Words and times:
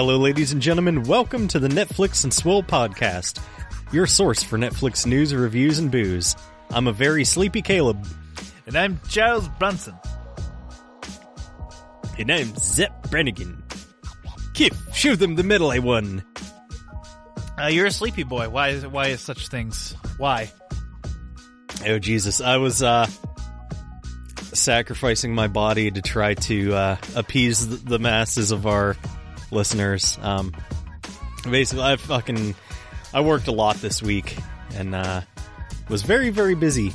Hello, 0.00 0.16
ladies 0.16 0.50
and 0.50 0.62
gentlemen. 0.62 1.02
Welcome 1.02 1.46
to 1.48 1.58
the 1.58 1.68
Netflix 1.68 2.24
and 2.24 2.32
Swill 2.32 2.62
podcast, 2.62 3.38
your 3.92 4.06
source 4.06 4.42
for 4.42 4.56
Netflix 4.56 5.04
news, 5.04 5.34
reviews, 5.34 5.78
and 5.78 5.90
booze. 5.90 6.34
I'm 6.70 6.86
a 6.86 6.92
very 6.92 7.22
sleepy 7.22 7.60
Caleb. 7.60 8.06
And 8.66 8.78
I'm 8.78 8.98
Giles 9.08 9.46
Brunson. 9.58 9.94
And 12.18 12.32
I'm 12.32 12.56
Zep 12.56 13.10
Brannigan. 13.10 13.62
Kip, 14.54 14.72
show 14.94 15.16
them 15.16 15.34
the 15.34 15.42
medal 15.42 15.70
I 15.70 15.80
won. 15.80 16.24
Uh, 17.60 17.66
you're 17.66 17.84
a 17.84 17.90
sleepy 17.90 18.22
boy. 18.22 18.48
Why 18.48 18.68
is 18.68 18.86
why 18.86 19.08
is 19.08 19.20
such 19.20 19.48
things? 19.48 19.94
Why? 20.16 20.50
Oh, 21.86 21.98
Jesus. 21.98 22.40
I 22.40 22.56
was, 22.56 22.82
uh, 22.82 23.06
sacrificing 24.54 25.34
my 25.34 25.48
body 25.48 25.90
to 25.90 26.00
try 26.00 26.32
to, 26.32 26.74
uh, 26.74 26.96
appease 27.16 27.68
the, 27.68 27.76
the 27.76 27.98
masses 27.98 28.50
of 28.50 28.66
our 28.66 28.96
listeners. 29.50 30.18
Um, 30.22 30.54
basically, 31.48 31.84
I 31.84 31.96
fucking, 31.96 32.54
I 33.12 33.20
worked 33.20 33.48
a 33.48 33.52
lot 33.52 33.76
this 33.76 34.02
week 34.02 34.36
and, 34.74 34.94
uh, 34.94 35.22
was 35.88 36.02
very, 36.02 36.30
very 36.30 36.54
busy. 36.54 36.94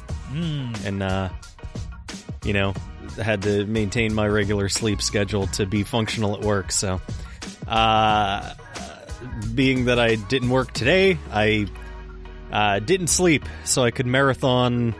And, 0.86 1.04
uh, 1.04 1.30
you 2.44 2.54
know, 2.54 2.74
had 3.22 3.42
to 3.44 3.66
maintain 3.66 4.14
my 4.14 4.28
regular 4.28 4.70
sleep 4.70 5.02
schedule 5.02 5.48
to 5.48 5.66
be 5.66 5.84
functional 5.84 6.36
at 6.36 6.42
work. 6.42 6.72
So, 6.72 7.02
uh, 7.68 8.54
being 9.54 9.86
that 9.86 10.00
I 10.00 10.16
didn't 10.16 10.50
work 10.50 10.74
today, 10.74 11.18
I, 11.32 11.68
uh, 12.52 12.80
didn't 12.80 13.08
sleep 13.08 13.46
so 13.64 13.84
I 13.84 13.92
could 13.92 14.06
marathon, 14.06 14.94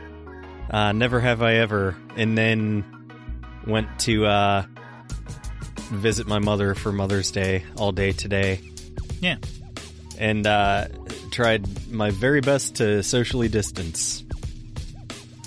uh, 0.70 0.92
Never 0.92 1.20
Have 1.20 1.42
I 1.42 1.54
Ever, 1.54 1.96
and 2.16 2.36
then 2.36 2.84
went 3.66 3.98
to, 4.00 4.26
uh, 4.26 4.64
visit 5.90 6.26
my 6.26 6.38
mother 6.38 6.74
for 6.74 6.92
Mother's 6.92 7.30
Day 7.30 7.64
all 7.76 7.92
day 7.92 8.12
today, 8.12 8.60
Yeah. 9.20 9.36
and 10.18 10.46
uh, 10.46 10.88
tried 11.30 11.90
my 11.92 12.10
very 12.10 12.40
best 12.40 12.76
to 12.76 13.02
socially 13.02 13.48
distance. 13.48 14.24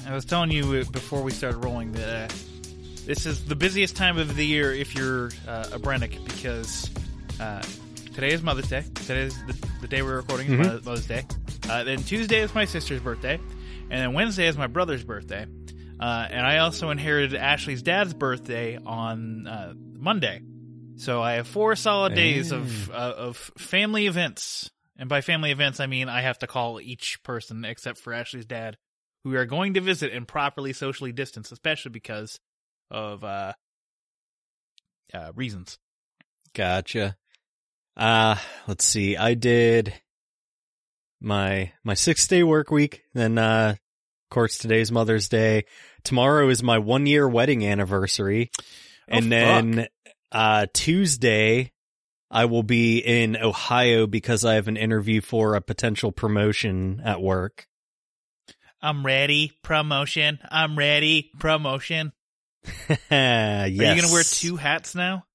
I 0.08 0.14
was 0.14 0.26
telling 0.26 0.52
you 0.52 0.84
before 0.86 1.22
we 1.22 1.32
started 1.32 1.64
rolling 1.64 1.92
that 1.94 2.32
uh, 2.32 2.36
this 3.06 3.26
is 3.26 3.46
the 3.46 3.56
busiest 3.56 3.96
time 3.96 4.18
of 4.18 4.36
the 4.36 4.46
year 4.46 4.74
if 4.74 4.96
you're 4.96 5.28
uh, 5.48 5.70
a 5.74 5.80
Brennick 5.80 6.24
because 6.26 6.90
uh, 7.40 7.62
today 8.16 8.32
is 8.32 8.42
Mother's 8.42 8.70
Day. 8.70 8.84
Today 8.96 9.22
is 9.22 9.36
the, 9.46 9.56
the 9.82 9.88
day 9.88 10.02
we're 10.02 10.18
recording 10.18 10.48
Mhm. 10.48 10.84
Mother's 10.86 11.06
Day. 11.06 11.26
Uh, 11.70 11.84
then 11.84 12.02
Tuesday 12.04 12.40
is 12.40 12.54
my 12.56 12.66
sister's 12.66 13.02
birthday, 13.02 13.36
and 13.92 14.02
then 14.02 14.14
Wednesday 14.14 14.48
is 14.48 14.58
my 14.58 14.68
brother's 14.68 15.04
birthday. 15.04 15.46
Uh, 16.00 16.28
and 16.32 16.46
I 16.46 16.60
also 16.60 16.90
inherited 16.92 17.36
Ashley's 17.36 17.82
dad's 17.84 18.14
birthday 18.14 18.78
on 18.84 19.46
uh, 19.48 19.74
Monday, 20.00 20.42
so 20.96 21.22
I 21.22 21.34
have 21.34 21.48
four 21.48 21.76
solid 21.76 22.16
days 22.16 22.52
of 22.52 22.90
uh, 22.90 22.94
of 22.94 23.38
family 23.58 24.08
events. 24.08 24.70
And 24.98 25.08
by 25.08 25.22
family 25.22 25.52
events, 25.52 25.80
I 25.80 25.88
mean 25.88 26.10
I 26.10 26.22
have 26.22 26.40
to 26.40 26.48
call 26.48 26.82
each 26.82 27.24
person 27.24 27.64
except 27.64 28.00
for 28.00 28.14
Ashley's 28.14 28.46
dad, 28.46 28.78
who 29.24 29.30
we 29.30 29.38
are 29.38 29.46
going 29.46 29.76
to 29.76 29.82
visit 29.82 30.12
and 30.12 30.28
properly 30.28 30.74
socially 30.74 31.14
distance, 31.14 31.52
especially 31.52 31.92
because 31.92 32.40
of 32.92 33.24
uh, 33.24 33.54
uh, 35.14 35.32
reasons. 35.36 35.78
Gotcha. 36.54 37.16
Uh, 37.96 38.36
let's 38.68 38.86
see. 38.86 39.18
I 39.18 39.34
did 39.34 39.94
my 41.22 41.72
my 41.84 41.94
six 41.94 42.28
day 42.28 42.44
work 42.44 42.72
week. 42.72 43.04
Then, 43.14 43.38
uh, 43.38 43.76
of 43.76 44.30
course, 44.30 44.58
today's 44.58 44.92
Mother's 44.92 45.28
Day. 45.30 45.66
Tomorrow 46.04 46.50
is 46.50 46.64
my 46.64 46.78
one 46.78 47.06
year 47.06 47.28
wedding 47.28 47.66
anniversary, 47.66 48.52
and 49.10 49.24
fuck. 49.26 49.30
then 49.30 49.88
uh, 50.32 50.68
Tuesday 50.74 51.72
I 52.32 52.46
will 52.46 52.64
be 52.64 53.00
in 53.00 53.36
Ohio 53.38 54.06
because 54.08 54.46
I 54.46 54.56
have 54.56 54.68
an 54.68 54.78
interview 54.78 55.22
for 55.22 55.56
a 55.56 55.62
potential 55.62 56.12
promotion 56.12 57.02
at 57.04 57.22
work. 57.22 57.68
I'm 58.82 59.06
ready. 59.06 59.52
Promotion. 59.64 60.40
I'm 60.50 60.78
ready. 60.78 61.32
Promotion. 61.40 62.14
yes. 62.90 63.00
Are 63.12 63.68
you 63.68 64.02
gonna 64.02 64.14
wear 64.14 64.24
two 64.24 64.56
hats 64.58 64.96
now? 64.96 65.26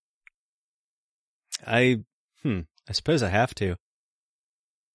I 1.66 2.00
hmm. 2.42 2.60
I 2.88 2.92
suppose 2.92 3.22
I 3.22 3.28
have 3.28 3.54
to. 3.56 3.76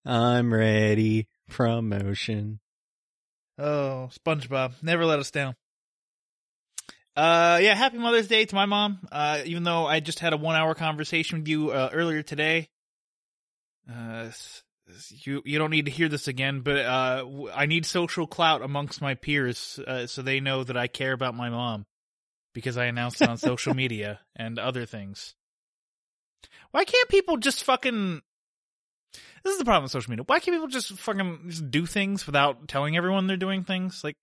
I'm 0.05 0.53
ready. 0.53 1.27
Promotion. 1.49 2.59
Oh, 3.57 4.09
SpongeBob, 4.13 4.81
never 4.81 5.05
let 5.05 5.19
us 5.19 5.31
down. 5.31 5.55
Uh, 7.15 7.59
yeah, 7.61 7.75
happy 7.75 7.97
Mother's 7.97 8.27
Day 8.27 8.45
to 8.45 8.55
my 8.55 8.65
mom. 8.65 8.99
Uh, 9.11 9.41
even 9.45 9.63
though 9.63 9.85
I 9.85 9.99
just 9.99 10.19
had 10.19 10.33
a 10.33 10.37
one-hour 10.37 10.75
conversation 10.75 11.39
with 11.39 11.47
you 11.47 11.71
uh, 11.71 11.89
earlier 11.91 12.21
today. 12.21 12.69
Uh, 13.91 14.29
you 15.09 15.41
you 15.45 15.59
don't 15.59 15.71
need 15.71 15.85
to 15.85 15.91
hear 15.91 16.09
this 16.09 16.27
again, 16.27 16.61
but 16.61 16.77
uh, 16.77 17.25
I 17.53 17.65
need 17.65 17.85
social 17.85 18.27
clout 18.27 18.61
amongst 18.61 19.01
my 19.01 19.15
peers, 19.15 19.79
uh, 19.85 20.07
so 20.07 20.21
they 20.21 20.39
know 20.39 20.63
that 20.63 20.77
I 20.77 20.87
care 20.87 21.13
about 21.13 21.35
my 21.35 21.49
mom 21.49 21.85
because 22.53 22.77
I 22.77 22.85
announced 22.85 23.21
it 23.21 23.29
on 23.29 23.37
social 23.37 23.73
media 23.75 24.19
and 24.35 24.59
other 24.59 24.85
things. 24.85 25.35
Why 26.71 26.85
can't 26.85 27.09
people 27.09 27.37
just 27.37 27.63
fucking? 27.63 28.21
This 29.43 29.53
is 29.53 29.59
the 29.59 29.65
problem 29.65 29.83
with 29.83 29.91
social 29.91 30.11
media. 30.11 30.25
Why 30.25 30.39
can't 30.39 30.55
people 30.55 30.67
just 30.67 30.91
fucking 30.91 31.45
just 31.47 31.71
do 31.71 31.85
things 31.85 32.25
without 32.25 32.67
telling 32.67 32.97
everyone 32.97 33.27
they're 33.27 33.37
doing 33.37 33.63
things? 33.63 34.03
Like, 34.03 34.15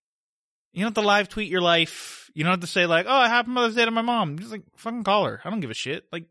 you 0.77 0.83
don't 0.83 0.95
have 0.95 1.03
to 1.03 1.07
live 1.07 1.27
tweet 1.27 1.49
your 1.49 1.61
life. 1.61 2.29
You 2.35 2.43
don't 2.43 2.51
have 2.51 2.59
to 2.59 2.67
say 2.67 2.85
like, 2.85 3.07
"Oh, 3.09 3.23
happy 3.23 3.49
Mother's 3.49 3.73
Day 3.73 3.85
to 3.85 3.89
my 3.89 4.03
mom." 4.03 4.37
Just 4.37 4.51
like 4.51 4.61
fucking 4.75 5.03
call 5.03 5.25
her. 5.25 5.41
I 5.43 5.49
don't 5.49 5.59
give 5.59 5.71
a 5.71 5.73
shit. 5.73 6.05
Like, 6.11 6.25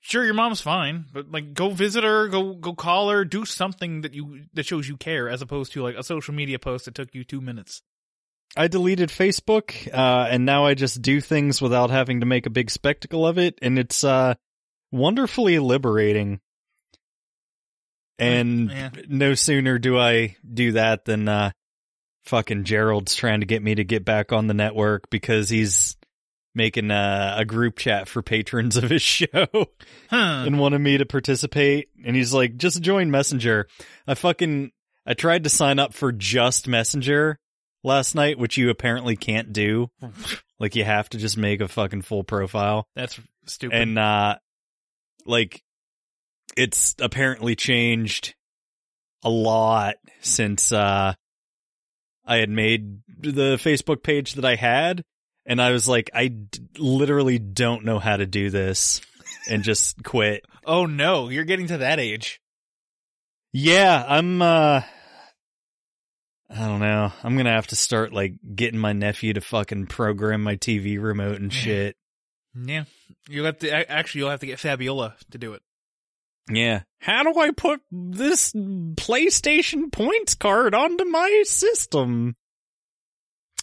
sure, 0.00 0.24
your 0.24 0.34
mom's 0.34 0.60
fine, 0.60 1.04
but 1.12 1.30
like, 1.30 1.54
go 1.54 1.70
visit 1.70 2.02
her, 2.02 2.26
go 2.26 2.54
go 2.54 2.74
call 2.74 3.10
her, 3.10 3.24
do 3.24 3.44
something 3.44 4.00
that 4.00 4.12
you 4.12 4.46
that 4.54 4.66
shows 4.66 4.88
you 4.88 4.96
care, 4.96 5.28
as 5.28 5.40
opposed 5.40 5.72
to 5.74 5.82
like 5.84 5.94
a 5.94 6.02
social 6.02 6.34
media 6.34 6.58
post 6.58 6.86
that 6.86 6.96
took 6.96 7.14
you 7.14 7.22
two 7.22 7.40
minutes. 7.40 7.82
I 8.56 8.66
deleted 8.66 9.10
Facebook, 9.10 9.88
uh, 9.94 10.26
and 10.28 10.44
now 10.44 10.66
I 10.66 10.74
just 10.74 11.00
do 11.00 11.20
things 11.20 11.62
without 11.62 11.90
having 11.90 12.20
to 12.20 12.26
make 12.26 12.46
a 12.46 12.50
big 12.50 12.70
spectacle 12.70 13.24
of 13.24 13.38
it, 13.38 13.58
and 13.62 13.78
it's 13.78 14.02
uh, 14.02 14.34
wonderfully 14.90 15.60
liberating. 15.60 16.40
And 18.18 18.68
Yeah. 18.68 18.90
no 19.08 19.34
sooner 19.34 19.78
do 19.78 19.98
I 19.98 20.36
do 20.52 20.72
that 20.72 21.04
than 21.04 21.28
uh, 21.28 21.52
fucking 22.24 22.64
Gerald's 22.64 23.14
trying 23.14 23.40
to 23.40 23.46
get 23.46 23.62
me 23.62 23.74
to 23.74 23.84
get 23.84 24.04
back 24.04 24.32
on 24.32 24.46
the 24.46 24.54
network 24.54 25.10
because 25.10 25.48
he's 25.48 25.96
making 26.54 26.90
a, 26.90 27.34
a 27.38 27.44
group 27.44 27.78
chat 27.78 28.08
for 28.08 28.22
patrons 28.22 28.76
of 28.76 28.90
his 28.90 29.02
show. 29.02 29.46
Huh? 30.10 30.44
and 30.46 30.58
wanted 30.58 30.80
me 30.80 30.98
to 30.98 31.06
participate. 31.06 31.88
And 32.04 32.14
he's 32.14 32.32
like, 32.32 32.56
just 32.56 32.82
join 32.82 33.10
Messenger. 33.10 33.66
I 34.06 34.14
fucking, 34.14 34.70
I 35.06 35.14
tried 35.14 35.44
to 35.44 35.50
sign 35.50 35.78
up 35.78 35.94
for 35.94 36.12
just 36.12 36.68
Messenger 36.68 37.38
last 37.82 38.14
night, 38.14 38.38
which 38.38 38.56
you 38.56 38.70
apparently 38.70 39.16
can't 39.16 39.52
do. 39.52 39.90
like 40.60 40.76
you 40.76 40.84
have 40.84 41.08
to 41.10 41.18
just 41.18 41.36
make 41.36 41.60
a 41.60 41.68
fucking 41.68 42.02
full 42.02 42.24
profile. 42.24 42.86
That's 42.94 43.18
stupid. 43.46 43.76
And, 43.76 43.98
uh, 43.98 44.36
like 45.24 45.62
it's 46.56 46.94
apparently 47.00 47.56
changed 47.56 48.34
a 49.24 49.30
lot 49.30 49.94
since, 50.20 50.72
uh, 50.72 51.14
I 52.24 52.36
had 52.36 52.50
made 52.50 53.00
the 53.18 53.56
Facebook 53.56 54.02
page 54.02 54.34
that 54.34 54.44
I 54.44 54.56
had. 54.56 55.02
And 55.44 55.60
I 55.60 55.72
was 55.72 55.88
like, 55.88 56.08
I 56.14 56.28
d- 56.28 56.60
literally 56.78 57.38
don't 57.40 57.84
know 57.84 57.98
how 57.98 58.16
to 58.16 58.26
do 58.26 58.48
this 58.50 59.00
and 59.50 59.64
just 59.64 60.02
quit. 60.04 60.44
oh 60.64 60.86
no, 60.86 61.28
you're 61.28 61.44
getting 61.44 61.66
to 61.68 61.78
that 61.78 61.98
age. 61.98 62.40
Yeah, 63.52 64.04
I'm 64.06 64.40
uh 64.40 64.82
I 66.48 66.66
don't 66.66 66.80
know. 66.80 67.12
I'm 67.24 67.36
gonna 67.36 67.50
have 67.50 67.66
to 67.68 67.76
start 67.76 68.12
like 68.12 68.34
getting 68.54 68.78
my 68.78 68.92
nephew 68.92 69.32
to 69.32 69.40
fucking 69.40 69.86
program 69.86 70.42
my 70.42 70.56
TV 70.56 71.02
remote 71.02 71.40
and 71.40 71.52
shit. 71.52 71.96
Yeah, 72.54 72.84
you 73.28 73.42
have 73.44 73.58
to 73.58 73.90
actually 73.90 74.20
you'll 74.20 74.30
have 74.30 74.40
to 74.40 74.46
get 74.46 74.60
Fabiola 74.60 75.16
to 75.32 75.38
do 75.38 75.54
it. 75.54 75.62
Yeah. 76.50 76.82
How 77.00 77.22
do 77.22 77.38
I 77.38 77.50
put 77.50 77.80
this 77.90 78.52
PlayStation 78.52 79.92
points 79.92 80.34
card 80.34 80.74
onto 80.74 81.04
my 81.04 81.42
system? 81.46 82.36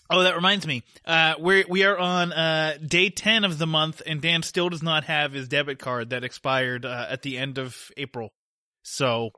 Oh, 0.09 0.23
that 0.23 0.35
reminds 0.35 0.65
me. 0.65 0.83
Uh, 1.05 1.35
we're 1.37 1.65
we 1.69 1.83
are 1.83 1.97
on 1.97 2.33
uh 2.33 2.77
day 2.83 3.09
ten 3.09 3.43
of 3.43 3.59
the 3.59 3.67
month, 3.67 4.01
and 4.05 4.21
Dan 4.21 4.41
still 4.41 4.69
does 4.69 4.81
not 4.81 5.03
have 5.03 5.33
his 5.33 5.47
debit 5.47 5.77
card 5.77 6.09
that 6.09 6.23
expired 6.23 6.83
uh, 6.85 7.05
at 7.09 7.21
the 7.21 7.37
end 7.37 7.59
of 7.59 7.91
April. 7.95 8.33
So, 8.81 9.31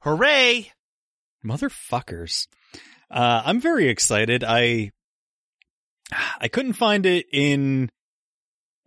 hooray! 0.00 0.72
Motherfuckers. 1.44 2.46
Uh, 3.10 3.42
I'm 3.44 3.60
very 3.60 3.88
excited. 3.88 4.42
I 4.42 4.92
I 6.40 6.48
couldn't 6.48 6.74
find 6.74 7.04
it 7.04 7.26
in 7.30 7.90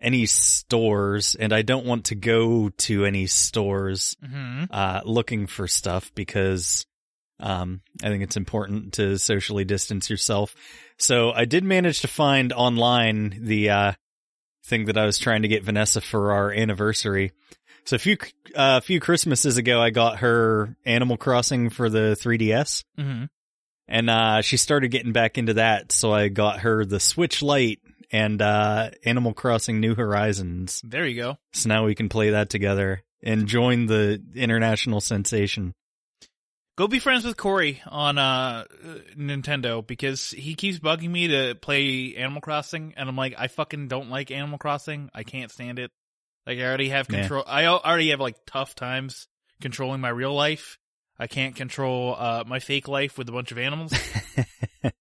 any 0.02 0.26
stores, 0.26 1.36
and 1.36 1.54
I 1.54 1.62
don't 1.62 1.86
want 1.86 2.06
to 2.06 2.16
go 2.16 2.70
to 2.70 3.06
any 3.06 3.28
stores 3.28 4.16
hmm 4.26 4.64
uh, 4.72 5.02
looking 5.06 5.48
for 5.48 5.68
stuff 5.68 6.12
because 6.16 6.86
um, 7.40 7.82
I 8.04 8.10
think 8.10 8.24
it's 8.24 8.38
important 8.38 8.94
to 8.94 9.18
socially 9.18 9.66
distance 9.66 10.10
yourself. 10.10 10.56
So 10.98 11.32
I 11.32 11.46
did 11.46 11.64
manage 11.64 12.02
to 12.02 12.08
find 12.08 12.52
online 12.52 13.40
the 13.42 13.70
uh, 13.70 13.92
thing 14.66 14.86
that 14.86 14.98
I 14.98 15.06
was 15.06 15.18
trying 15.18 15.44
to 15.44 15.48
get 15.48 15.64
Vanessa 15.64 16.02
for 16.02 16.34
our 16.34 16.52
anniversary. 16.52 17.32
So 17.86 17.96
a 17.96 18.00
few 18.00 18.18
uh, 18.56 18.78
a 18.78 18.82
few 18.82 19.00
Christmases 19.00 19.58
ago, 19.58 19.82
I 19.82 19.90
got 19.90 20.20
her 20.20 20.76
Animal 20.86 21.18
Crossing 21.18 21.70
for 21.70 21.90
the 21.90 22.18
3DS, 22.20 22.84
hmm 22.98 23.26
and 23.88 24.08
uh, 24.08 24.42
she 24.42 24.56
started 24.58 24.90
getting 24.90 25.14
back 25.14 25.40
into 25.40 25.56
that. 25.56 25.92
So 25.92 26.14
I 26.14 26.28
got 26.28 26.60
her 26.60 26.86
the 26.86 27.00
Switch 27.00 27.42
Lite 27.42 27.80
and 28.12 28.42
uh, 28.42 28.90
Animal 29.06 29.34
Crossing 29.34 29.80
New 29.80 29.96
Horizons. 29.96 30.82
There 30.86 31.06
you 31.06 31.22
go. 31.22 31.38
So 31.54 31.70
now 31.70 31.86
we 31.86 31.96
can 31.96 32.10
play 32.10 32.32
that 32.32 32.50
together 32.50 33.04
and 33.24 33.48
join 33.48 33.86
the 33.86 34.22
international 34.36 35.02
sensation. 35.02 35.74
Go 36.78 36.88
be 36.88 37.00
friends 37.00 37.26
with 37.26 37.36
Corey 37.36 37.82
on 37.86 38.18
uh 38.18 38.64
Nintendo 39.18 39.86
because 39.86 40.30
he 40.30 40.56
keeps 40.56 40.80
bugging 40.80 41.10
me 41.10 41.28
to 41.28 41.56
play 41.56 42.16
Animal 42.16 42.40
Crossing, 42.40 42.94
and 42.96 43.10
I'm 43.10 43.18
like, 43.18 43.36
I 43.38 43.48
fucking 43.50 43.90
don't 43.90 44.10
like 44.10 44.32
Animal 44.32 44.58
Crossing. 44.58 45.10
I 45.14 45.24
can't 45.24 45.52
stand 45.52 45.78
it. 45.78 45.92
Like 46.48 46.58
I 46.58 46.64
already 46.64 46.88
have 46.90 47.08
Yeah. 47.10 47.20
control. 47.20 47.44
I 47.46 47.66
already 47.66 48.12
have 48.12 48.22
like 48.22 48.38
tough 48.48 48.76
times 48.76 49.28
controlling 49.60 50.00
my 50.00 50.08
real 50.08 50.34
life. 50.34 50.78
I 51.20 51.28
can't 51.28 51.54
control 51.54 52.16
uh 52.18 52.46
my 52.48 52.60
fake 52.60 52.88
life 52.88 53.18
with 53.18 53.28
a 53.28 53.34
bunch 53.34 53.52
of 53.52 53.58
animals. 53.58 53.94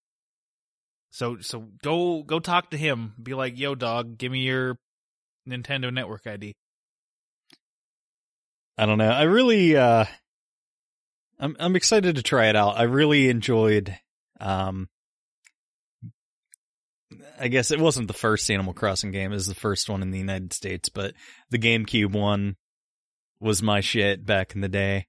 so 1.19 1.39
so 1.41 1.67
go 1.83 2.23
go 2.23 2.39
talk 2.39 2.71
to 2.71 2.77
him. 2.77 3.13
Be 3.21 3.35
like, 3.35 3.59
yo, 3.59 3.75
dog, 3.75 4.19
give 4.19 4.31
me 4.31 4.43
your 4.43 4.79
Nintendo 5.49 5.93
Network 5.93 6.29
ID. 6.29 6.55
I 8.77 8.87
don't 8.87 8.99
know. 8.99 9.11
I 9.11 9.23
really, 9.23 9.77
uh, 9.77 10.05
I'm, 11.41 11.57
I'm 11.59 11.75
excited 11.75 12.15
to 12.15 12.23
try 12.23 12.47
it 12.47 12.55
out. 12.55 12.79
I 12.79 12.85
really 12.85 13.31
enjoyed, 13.31 13.99
um, 14.39 14.89
I 17.41 17.49
guess 17.49 17.73
it 17.73 17.81
wasn't 17.81 18.07
the 18.07 18.15
first 18.15 18.49
Animal 18.49 18.73
Crossing 18.73 19.11
game. 19.11 19.33
It 19.33 19.35
was 19.35 19.49
the 19.49 19.57
first 19.57 19.91
one 19.91 20.03
in 20.03 20.13
the 20.13 20.19
United 20.21 20.53
States, 20.53 20.89
but 20.89 21.15
the 21.51 21.59
GameCube 21.59 22.13
one 22.13 22.55
was 23.41 23.61
my 23.61 23.81
shit 23.81 24.25
back 24.25 24.55
in 24.55 24.61
the 24.61 24.69
day. 24.69 25.09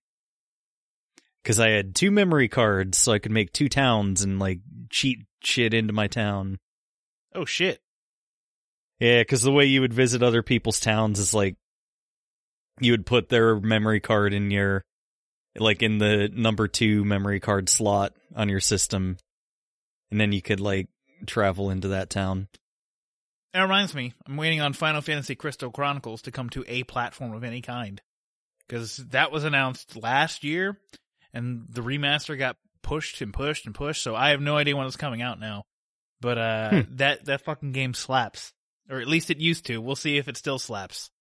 Cause 1.45 1.59
I 1.59 1.69
had 1.69 1.95
two 1.95 2.12
memory 2.12 2.47
cards 2.47 2.97
so 2.97 3.13
I 3.13 3.19
could 3.19 3.31
make 3.31 3.53
two 3.53 3.69
towns 3.69 4.21
and 4.21 4.39
like 4.39 4.59
cheat 4.89 5.25
shit 5.41 5.74
into 5.74 5.94
my 5.94 6.07
town. 6.07 6.59
Oh 7.33 7.45
shit. 7.45 7.81
Yeah, 9.00 9.21
because 9.21 9.41
the 9.41 9.51
way 9.51 9.65
you 9.65 9.81
would 9.81 9.94
visit 9.94 10.21
other 10.21 10.44
people's 10.44 10.80
towns 10.80 11.19
is 11.19 11.33
like 11.33 11.56
you 12.81 12.91
would 12.91 13.06
put 13.06 13.30
their 13.30 13.59
memory 13.59 14.00
card 14.00 14.33
in 14.33 14.51
your 14.51 14.83
like 15.57 15.81
in 15.81 15.97
the 15.97 16.30
number 16.33 16.68
two 16.68 17.03
memory 17.06 17.39
card 17.39 17.69
slot 17.69 18.13
on 18.36 18.50
your 18.50 18.59
system, 18.59 19.18
and 20.12 20.19
then 20.19 20.31
you 20.31 20.41
could 20.41 20.59
like 20.59 20.88
travel 21.25 21.69
into 21.69 21.89
that 21.89 22.09
town. 22.09 22.47
That 23.53 23.62
reminds 23.62 23.95
me, 23.95 24.13
I'm 24.27 24.38
waiting 24.38 24.62
on 24.62 24.74
Final 24.74 25.01
Fantasy 25.01 25.36
Crystal 25.36 25.71
Chronicles 25.71 26.21
to 26.24 26.31
come 26.31 26.50
to 26.51 26.63
a 26.68 26.83
platform 26.83 27.33
of 27.33 27.44
any 27.44 27.62
kind. 27.62 28.01
Because 28.68 28.97
that 28.97 29.31
was 29.31 29.44
announced 29.44 29.95
last 29.95 30.44
year, 30.44 30.77
and 31.33 31.65
the 31.69 31.81
remaster 31.81 32.37
got 32.37 32.57
pushed 32.81 33.21
and 33.21 33.33
pushed 33.33 33.65
and 33.65 33.75
pushed, 33.75 34.01
so 34.03 34.15
I 34.15 34.29
have 34.29 34.41
no 34.41 34.57
idea 34.57 34.75
when 34.75 34.87
it's 34.87 34.95
coming 34.95 35.21
out 35.21 35.39
now. 35.39 35.63
But 36.21 36.37
uh 36.37 36.69
Hmm. 36.69 36.95
that 36.97 37.25
that 37.25 37.41
fucking 37.45 37.71
game 37.71 37.93
slaps. 37.93 38.53
Or 38.89 38.99
at 38.99 39.07
least 39.07 39.29
it 39.29 39.37
used 39.37 39.65
to. 39.67 39.79
We'll 39.79 39.95
see 39.95 40.17
if 40.17 40.27
it 40.27 40.35
still 40.37 40.57
slaps. 40.57 41.11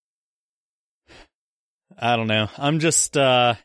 I 1.97 2.15
don't 2.15 2.27
know. 2.27 2.47
I'm 2.57 2.79
just 2.79 3.15
uh 3.17 3.55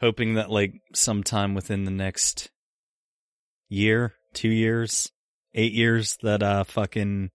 hoping 0.00 0.34
that 0.34 0.50
like 0.50 0.74
sometime 0.94 1.54
within 1.54 1.84
the 1.84 1.90
next 1.90 2.50
year, 3.68 4.14
two 4.34 4.50
years, 4.50 5.10
eight 5.54 5.72
years, 5.72 6.16
that 6.22 6.42
uh 6.42 6.64
fucking 6.64 7.30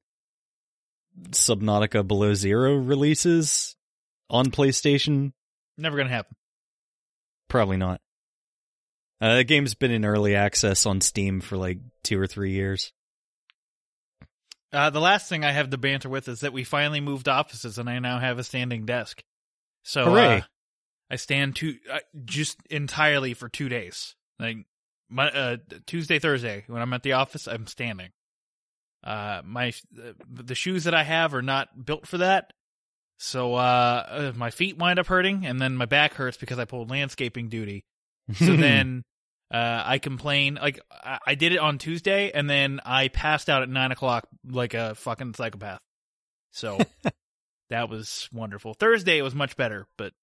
Subnautica 1.32 2.08
Below 2.08 2.34
Zero 2.34 2.76
releases 2.76 3.76
on 4.30 4.46
PlayStation. 4.48 5.34
Never 5.78 5.98
gonna 5.98 6.10
happen. 6.10 6.36
Probably 7.52 7.76
not. 7.76 8.00
Uh, 9.20 9.36
that 9.36 9.44
game's 9.44 9.76
been 9.76 9.92
in 9.92 10.06
early 10.06 10.38
access 10.38 10.86
on 10.86 11.02
Steam 11.02 11.42
for 11.42 11.58
like 11.58 11.80
two 12.02 12.18
or 12.18 12.26
three 12.26 12.52
years. 12.52 12.94
Uh, 14.72 14.90
the 14.90 15.02
last 15.02 15.28
thing 15.28 15.44
I 15.44 15.52
have 15.52 15.70
to 15.70 15.78
banter 15.78 16.08
with 16.08 16.30
is 16.30 16.40
that 16.40 16.54
we 16.54 16.64
finally 16.64 17.02
moved 17.02 17.28
offices, 17.28 17.78
and 17.78 17.90
I 17.90 18.00
now 18.00 18.20
have 18.20 18.40
a 18.40 18.46
standing 18.46 18.86
desk. 18.86 19.22
So 19.84 20.06
Hooray. 20.06 20.38
uh, 20.38 20.42
I 21.10 21.18
stand 21.18 21.58
two 21.58 21.76
uh, 21.92 22.00
just 22.24 22.58
entirely 22.70 23.34
for 23.34 23.50
two 23.50 23.68
days. 23.68 24.16
Like 24.40 24.60
my 25.10 25.30
uh, 25.30 25.58
Tuesday, 25.86 26.20
Thursday, 26.20 26.64
when 26.68 26.82
I'm 26.82 26.94
at 26.94 27.04
the 27.04 27.14
office, 27.14 27.50
I'm 27.50 27.68
standing. 27.68 28.12
Uh, 29.04 29.42
my 29.44 29.74
uh, 30.02 30.14
the 30.26 30.56
shoes 30.56 30.86
that 30.86 30.94
I 30.96 31.04
have 31.04 31.34
are 31.34 31.42
not 31.42 31.86
built 31.86 32.08
for 32.08 32.20
that, 32.20 32.54
so 33.24 33.54
uh, 33.54 33.60
uh, 34.10 34.32
my 34.36 34.50
feet 34.50 34.80
wind 34.80 34.98
up 34.98 35.06
hurting, 35.06 35.46
and 35.46 35.62
then 35.62 35.76
my 35.76 35.86
back 35.86 36.16
hurts 36.16 36.38
because 36.38 36.58
I 36.58 36.66
pulled 36.66 36.90
landscaping 36.90 37.50
duty. 37.50 37.86
So 38.34 38.56
then 38.56 39.04
uh, 39.54 39.84
I 39.86 40.00
complain. 40.00 40.56
Like 40.60 40.80
I, 40.92 41.20
I 41.28 41.36
did 41.36 41.52
it 41.52 41.60
on 41.60 41.78
Tuesday, 41.78 42.32
and 42.32 42.50
then 42.50 42.80
I 42.84 43.10
passed 43.10 43.48
out 43.48 43.62
at 43.62 43.70
nine 43.70 43.92
o'clock 43.92 44.28
like 44.50 44.74
a 44.74 44.96
fucking 44.96 45.36
psychopath. 45.36 45.82
So 46.52 46.80
that 47.70 47.90
was 47.90 48.28
wonderful. 48.34 48.74
Thursday 48.74 49.20
it 49.20 49.22
was 49.22 49.36
much 49.36 49.56
better, 49.56 49.86
but 50.00 50.14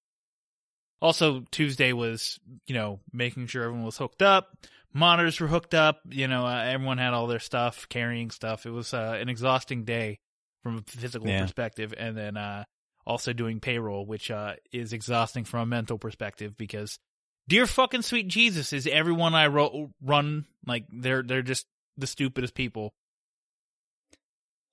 also 1.01 1.45
Tuesday 1.51 1.93
was 1.93 2.37
you 2.67 2.75
know 2.75 2.99
making 3.13 3.47
sure 3.47 3.63
everyone 3.63 3.85
was 3.85 3.97
hooked 3.97 4.21
up, 4.21 4.57
monitors 4.93 5.39
were 5.39 5.47
hooked 5.47 5.73
up. 5.73 6.01
You 6.09 6.27
know 6.27 6.45
uh, 6.45 6.63
everyone 6.65 6.97
had 6.97 7.13
all 7.13 7.27
their 7.27 7.39
stuff, 7.39 7.87
carrying 7.87 8.29
stuff. 8.29 8.65
It 8.65 8.71
was 8.71 8.93
uh, 8.93 9.17
an 9.21 9.29
exhausting 9.29 9.85
day 9.85 10.19
from 10.63 10.79
a 10.79 10.81
physical 10.91 11.29
Yeah. 11.29 11.43
perspective, 11.43 11.93
and 11.97 12.17
then 12.17 12.35
uh, 12.35 12.65
also 13.09 13.33
doing 13.33 13.59
payroll, 13.59 14.05
which 14.05 14.29
uh, 14.29 14.53
is 14.71 14.93
exhausting 14.93 15.43
from 15.43 15.61
a 15.61 15.65
mental 15.65 15.97
perspective 15.97 16.55
because 16.55 16.99
dear 17.47 17.65
fucking 17.65 18.03
sweet 18.03 18.27
Jesus, 18.27 18.71
is 18.71 18.87
everyone 18.87 19.33
I 19.33 19.47
ro- 19.47 19.91
run 20.01 20.45
like 20.65 20.85
they're 20.91 21.23
they're 21.23 21.41
just 21.41 21.65
the 21.97 22.07
stupidest 22.07 22.53
people. 22.53 22.93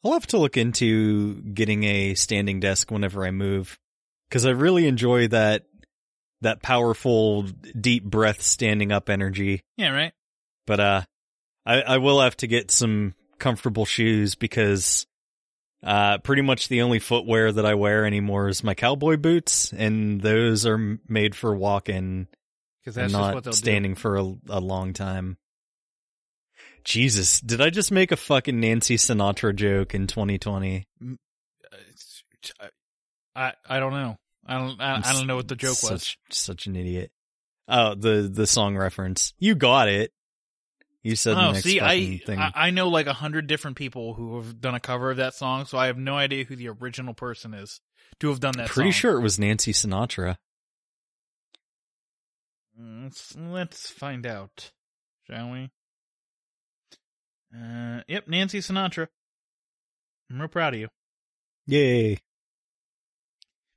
I'll 0.04 0.12
have 0.12 0.26
to 0.28 0.38
look 0.38 0.56
into 0.56 1.42
getting 1.42 1.82
a 1.84 2.14
standing 2.14 2.60
desk 2.60 2.90
whenever 2.90 3.26
I 3.26 3.32
move 3.32 3.78
because 4.28 4.46
I 4.46 4.50
really 4.50 4.86
enjoy 4.86 5.28
that 5.28 5.64
that 6.42 6.62
powerful 6.62 7.42
deep 7.42 8.04
breath 8.04 8.42
standing 8.42 8.92
up 8.92 9.08
energy. 9.08 9.62
Yeah, 9.76 9.90
right. 9.90 10.12
But 10.66 10.80
uh, 10.80 11.02
I 11.64 11.80
I 11.80 11.96
will 11.98 12.20
have 12.20 12.36
to 12.38 12.46
get 12.46 12.70
some 12.70 13.14
comfortable 13.38 13.86
shoes 13.86 14.34
because 14.34 15.05
uh, 15.86 16.18
pretty 16.18 16.42
much 16.42 16.66
the 16.66 16.82
only 16.82 16.98
footwear 16.98 17.52
that 17.52 17.64
I 17.64 17.74
wear 17.74 18.04
anymore 18.04 18.48
is 18.48 18.64
my 18.64 18.74
cowboy 18.74 19.16
boots, 19.16 19.72
and 19.72 20.20
those 20.20 20.66
are 20.66 20.98
made 21.08 21.36
for 21.36 21.54
walking 21.54 22.26
Because 22.82 22.96
and 22.96 23.04
that's 23.04 23.12
just 23.12 23.34
what 23.34 23.44
not 23.46 23.54
standing 23.54 23.94
for 23.94 24.16
a, 24.16 24.34
a 24.48 24.60
long 24.60 24.92
time. 24.92 25.36
Jesus, 26.82 27.40
did 27.40 27.60
I 27.60 27.70
just 27.70 27.92
make 27.92 28.10
a 28.10 28.16
fucking 28.16 28.58
Nancy 28.58 28.96
Sinatra 28.96 29.54
joke 29.54 29.94
in 29.94 30.08
2020? 30.08 30.86
Uh, 31.00 32.66
I 33.36 33.52
I 33.68 33.78
don't 33.78 33.92
know. 33.92 34.16
I 34.44 34.58
don't 34.58 34.80
I, 34.80 35.02
I 35.04 35.12
don't 35.12 35.28
know 35.28 35.36
what 35.36 35.46
the 35.46 35.56
joke 35.56 35.82
was. 35.82 36.02
Such, 36.02 36.18
such 36.30 36.66
an 36.66 36.74
idiot. 36.74 37.12
Oh, 37.68 37.94
the 37.94 38.28
the 38.32 38.46
song 38.46 38.76
reference. 38.76 39.34
You 39.38 39.54
got 39.54 39.88
it. 39.88 40.12
You 41.06 41.14
said 41.14 41.36
the 41.36 41.40
Oh, 41.40 41.52
next 41.52 41.62
see, 41.62 41.80
I, 41.80 42.18
thing. 42.26 42.40
I 42.40 42.50
I 42.52 42.70
know 42.70 42.88
like 42.88 43.06
a 43.06 43.12
hundred 43.12 43.46
different 43.46 43.76
people 43.76 44.14
who 44.14 44.38
have 44.38 44.60
done 44.60 44.74
a 44.74 44.80
cover 44.80 45.12
of 45.12 45.18
that 45.18 45.34
song, 45.34 45.64
so 45.64 45.78
I 45.78 45.86
have 45.86 45.96
no 45.96 46.16
idea 46.16 46.42
who 46.44 46.56
the 46.56 46.68
original 46.68 47.14
person 47.14 47.54
is 47.54 47.80
to 48.18 48.28
have 48.28 48.40
done 48.40 48.54
that. 48.56 48.68
Pretty 48.70 48.90
song. 48.90 48.98
sure 48.98 49.16
it 49.16 49.22
was 49.22 49.38
Nancy 49.38 49.72
Sinatra. 49.72 50.36
Mm, 52.80 53.04
Let's 53.04 53.36
let's 53.36 53.88
find 53.90 54.26
out, 54.26 54.72
shall 55.30 55.50
we? 55.52 55.70
Uh, 57.56 58.00
yep, 58.08 58.26
Nancy 58.26 58.58
Sinatra. 58.58 59.06
I'm 60.28 60.40
real 60.40 60.48
proud 60.48 60.74
of 60.74 60.80
you. 60.80 60.88
Yay. 61.68 62.18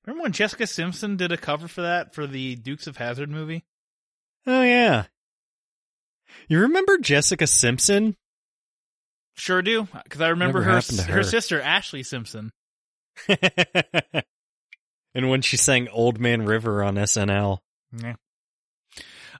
Remember 0.03 0.23
when 0.23 0.31
Jessica 0.31 0.65
Simpson 0.65 1.15
did 1.15 1.31
a 1.31 1.37
cover 1.37 1.67
for 1.67 1.81
that 1.83 2.15
for 2.15 2.25
the 2.25 2.55
Dukes 2.55 2.87
of 2.87 2.97
Hazzard 2.97 3.29
movie? 3.29 3.65
Oh 4.47 4.63
yeah. 4.63 5.05
You 6.47 6.61
remember 6.61 6.97
Jessica 6.97 7.47
Simpson? 7.47 8.15
Sure 9.35 9.61
do, 9.61 9.87
because 10.03 10.21
I 10.21 10.29
remember 10.29 10.61
her 10.61 10.81
her 10.81 11.13
her. 11.13 11.23
sister 11.23 11.61
Ashlee 11.61 12.05
Simpson. 12.05 12.51
and 13.27 15.29
when 15.29 15.41
she 15.41 15.57
sang 15.57 15.87
Old 15.89 16.19
Man 16.19 16.45
River 16.45 16.83
on 16.83 16.95
SNL. 16.95 17.59
Yeah. 17.95 18.15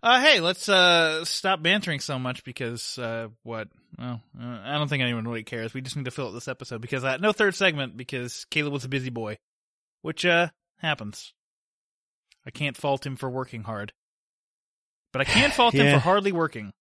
Uh, 0.02 0.22
hey, 0.22 0.40
let's 0.40 0.70
uh 0.70 1.26
stop 1.26 1.62
bantering 1.62 2.00
so 2.00 2.18
much 2.18 2.46
because 2.46 2.98
uh, 2.98 3.28
what? 3.44 3.68
Well, 3.98 4.22
uh, 4.40 4.60
I 4.64 4.78
don't 4.78 4.88
think 4.88 5.04
anyone 5.04 5.28
really 5.28 5.44
cares. 5.44 5.74
We 5.74 5.82
just 5.82 5.98
need 5.98 6.06
to 6.06 6.12
fill 6.12 6.28
out 6.28 6.34
this 6.34 6.48
episode 6.48 6.80
because 6.80 7.04
uh, 7.04 7.18
no 7.18 7.34
third 7.34 7.56
segment 7.56 7.98
because 7.98 8.46
Caleb 8.50 8.72
was 8.72 8.86
a 8.86 8.90
busy 8.90 9.10
boy, 9.10 9.38
which 10.02 10.26
uh 10.26 10.48
happens. 10.78 11.34
I 12.46 12.52
can't 12.52 12.78
fault 12.78 13.06
him 13.06 13.18
for 13.18 13.30
working 13.30 13.64
hard, 13.64 13.92
but 15.12 15.22
I 15.22 15.26
can't 15.26 15.54
fault 15.54 15.74
him 15.74 15.94
for 15.94 16.00
hardly 16.00 16.32
working. 16.32 16.72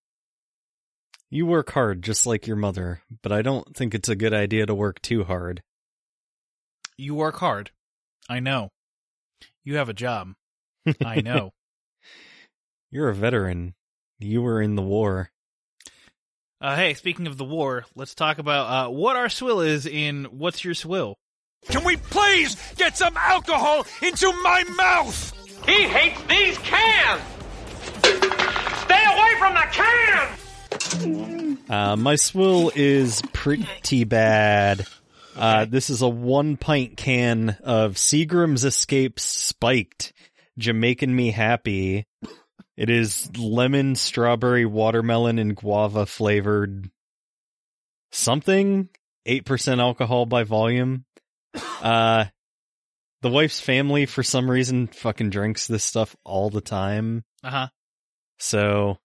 You 1.30 1.44
work 1.44 1.70
hard 1.72 2.02
just 2.02 2.26
like 2.26 2.46
your 2.46 2.56
mother, 2.56 3.02
but 3.22 3.32
I 3.32 3.42
don't 3.42 3.76
think 3.76 3.94
it's 3.94 4.08
a 4.08 4.16
good 4.16 4.32
idea 4.32 4.64
to 4.64 4.74
work 4.74 5.02
too 5.02 5.24
hard. 5.24 5.62
You 6.96 7.14
work 7.14 7.36
hard. 7.36 7.70
I 8.28 8.40
know. 8.40 8.70
You 9.62 9.76
have 9.76 9.88
a 9.88 9.94
job. 9.94 10.32
I 11.04 11.20
know. 11.20 11.52
You're 12.90 13.10
a 13.10 13.14
veteran. 13.14 13.74
You 14.18 14.40
were 14.40 14.62
in 14.62 14.74
the 14.74 14.82
war. 14.82 15.30
Uh, 16.60 16.74
hey, 16.74 16.94
speaking 16.94 17.26
of 17.26 17.36
the 17.36 17.44
war, 17.44 17.84
let's 17.94 18.14
talk 18.14 18.38
about 18.38 18.66
uh, 18.66 18.90
what 18.90 19.14
our 19.16 19.28
swill 19.28 19.60
is 19.60 19.86
in 19.86 20.24
What's 20.24 20.64
Your 20.64 20.74
Swill? 20.74 21.16
Can 21.68 21.84
we 21.84 21.96
please 21.96 22.56
get 22.76 22.96
some 22.96 23.16
alcohol 23.16 23.86
into 24.02 24.32
my 24.42 24.64
mouth? 24.76 25.34
He 25.66 25.82
hates 25.82 26.22
these 26.22 26.56
cans! 26.58 27.22
Stay 28.02 29.04
away 29.04 29.34
from 29.38 29.54
the 29.54 29.66
can! 29.70 30.37
Uh, 31.68 31.96
my 31.96 32.16
swill 32.16 32.72
is 32.74 33.22
pretty 33.32 34.04
bad. 34.04 34.86
Uh, 35.36 35.64
this 35.66 35.90
is 35.90 36.02
a 36.02 36.08
one 36.08 36.56
pint 36.56 36.96
can 36.96 37.56
of 37.62 37.94
Seagram's 37.94 38.64
Escape 38.64 39.20
Spiked, 39.20 40.12
Jamaican 40.58 41.14
Me 41.14 41.30
Happy. 41.30 42.06
It 42.76 42.90
is 42.90 43.30
lemon, 43.36 43.96
strawberry, 43.96 44.64
watermelon, 44.64 45.38
and 45.38 45.54
guava 45.54 46.06
flavored 46.06 46.90
something. 48.10 48.88
8% 49.26 49.78
alcohol 49.80 50.26
by 50.26 50.44
volume. 50.44 51.04
Uh, 51.82 52.26
the 53.20 53.30
wife's 53.30 53.60
family, 53.60 54.06
for 54.06 54.22
some 54.22 54.50
reason, 54.50 54.86
fucking 54.86 55.30
drinks 55.30 55.66
this 55.66 55.84
stuff 55.84 56.16
all 56.24 56.50
the 56.50 56.60
time. 56.60 57.24
Uh 57.44 57.50
huh. 57.50 57.68
So, 58.38 58.98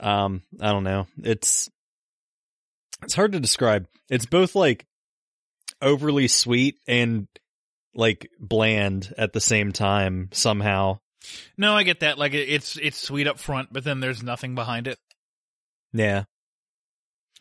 um, 0.00 0.42
I 0.60 0.72
don't 0.72 0.84
know. 0.84 1.06
It's 1.22 1.70
it's 3.02 3.14
hard 3.14 3.32
to 3.32 3.40
describe. 3.40 3.86
It's 4.08 4.26
both 4.26 4.54
like 4.54 4.86
overly 5.80 6.28
sweet 6.28 6.78
and 6.86 7.28
like 7.94 8.30
bland 8.38 9.12
at 9.16 9.32
the 9.32 9.40
same 9.40 9.72
time 9.72 10.28
somehow. 10.32 10.98
No, 11.56 11.74
I 11.74 11.82
get 11.82 12.00
that. 12.00 12.18
Like 12.18 12.34
it's 12.34 12.76
it's 12.76 12.98
sweet 12.98 13.26
up 13.26 13.38
front, 13.38 13.72
but 13.72 13.84
then 13.84 14.00
there's 14.00 14.22
nothing 14.22 14.54
behind 14.54 14.86
it. 14.86 14.98
Yeah. 15.92 16.24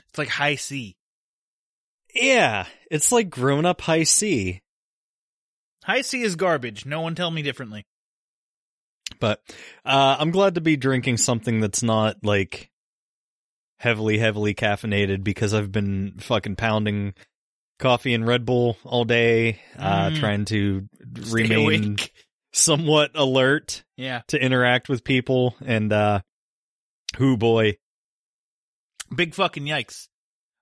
It's 0.10 0.18
like 0.18 0.30
Hi-C. 0.30 0.96
Yeah, 2.16 2.66
it's 2.90 3.12
like 3.12 3.30
grown 3.30 3.66
up 3.66 3.82
Hi-C. 3.82 4.62
High 5.84 6.02
C 6.02 6.22
is 6.22 6.36
garbage. 6.36 6.86
No 6.86 7.02
one 7.02 7.16
tell 7.16 7.32
me 7.32 7.42
differently. 7.42 7.86
But 9.20 9.42
uh 9.86 10.18
I'm 10.20 10.32
glad 10.32 10.56
to 10.56 10.62
be 10.62 10.76
drinking 10.78 11.18
something 11.18 11.60
that's 11.60 11.84
not 11.84 12.18
like 12.24 12.70
heavily 13.80 14.18
heavily 14.18 14.54
caffeinated 14.56 15.24
because 15.24 15.54
I've 15.54 15.72
been 15.72 16.16
fucking 16.20 16.56
pounding 16.56 17.14
coffee 17.80 18.14
and 18.14 18.26
Red 18.28 18.46
Bull 18.46 18.78
all 18.84 19.06
day 19.06 19.60
uh 19.78 20.10
Mm. 20.10 20.20
trying 20.20 20.46
to 20.46 20.88
Stay 21.22 21.32
remain 21.44 21.84
awake. 21.92 22.14
somewhat 22.54 23.12
alert 23.16 23.84
Yeah. 23.98 24.22
to 24.30 24.42
interact 24.42 24.90
with 24.90 25.04
people 25.04 25.56
and 25.66 25.92
uh 25.94 26.22
who 27.18 27.38
boy 27.38 27.78
Big 29.16 29.34
fucking 29.34 29.64
yikes. 29.64 30.08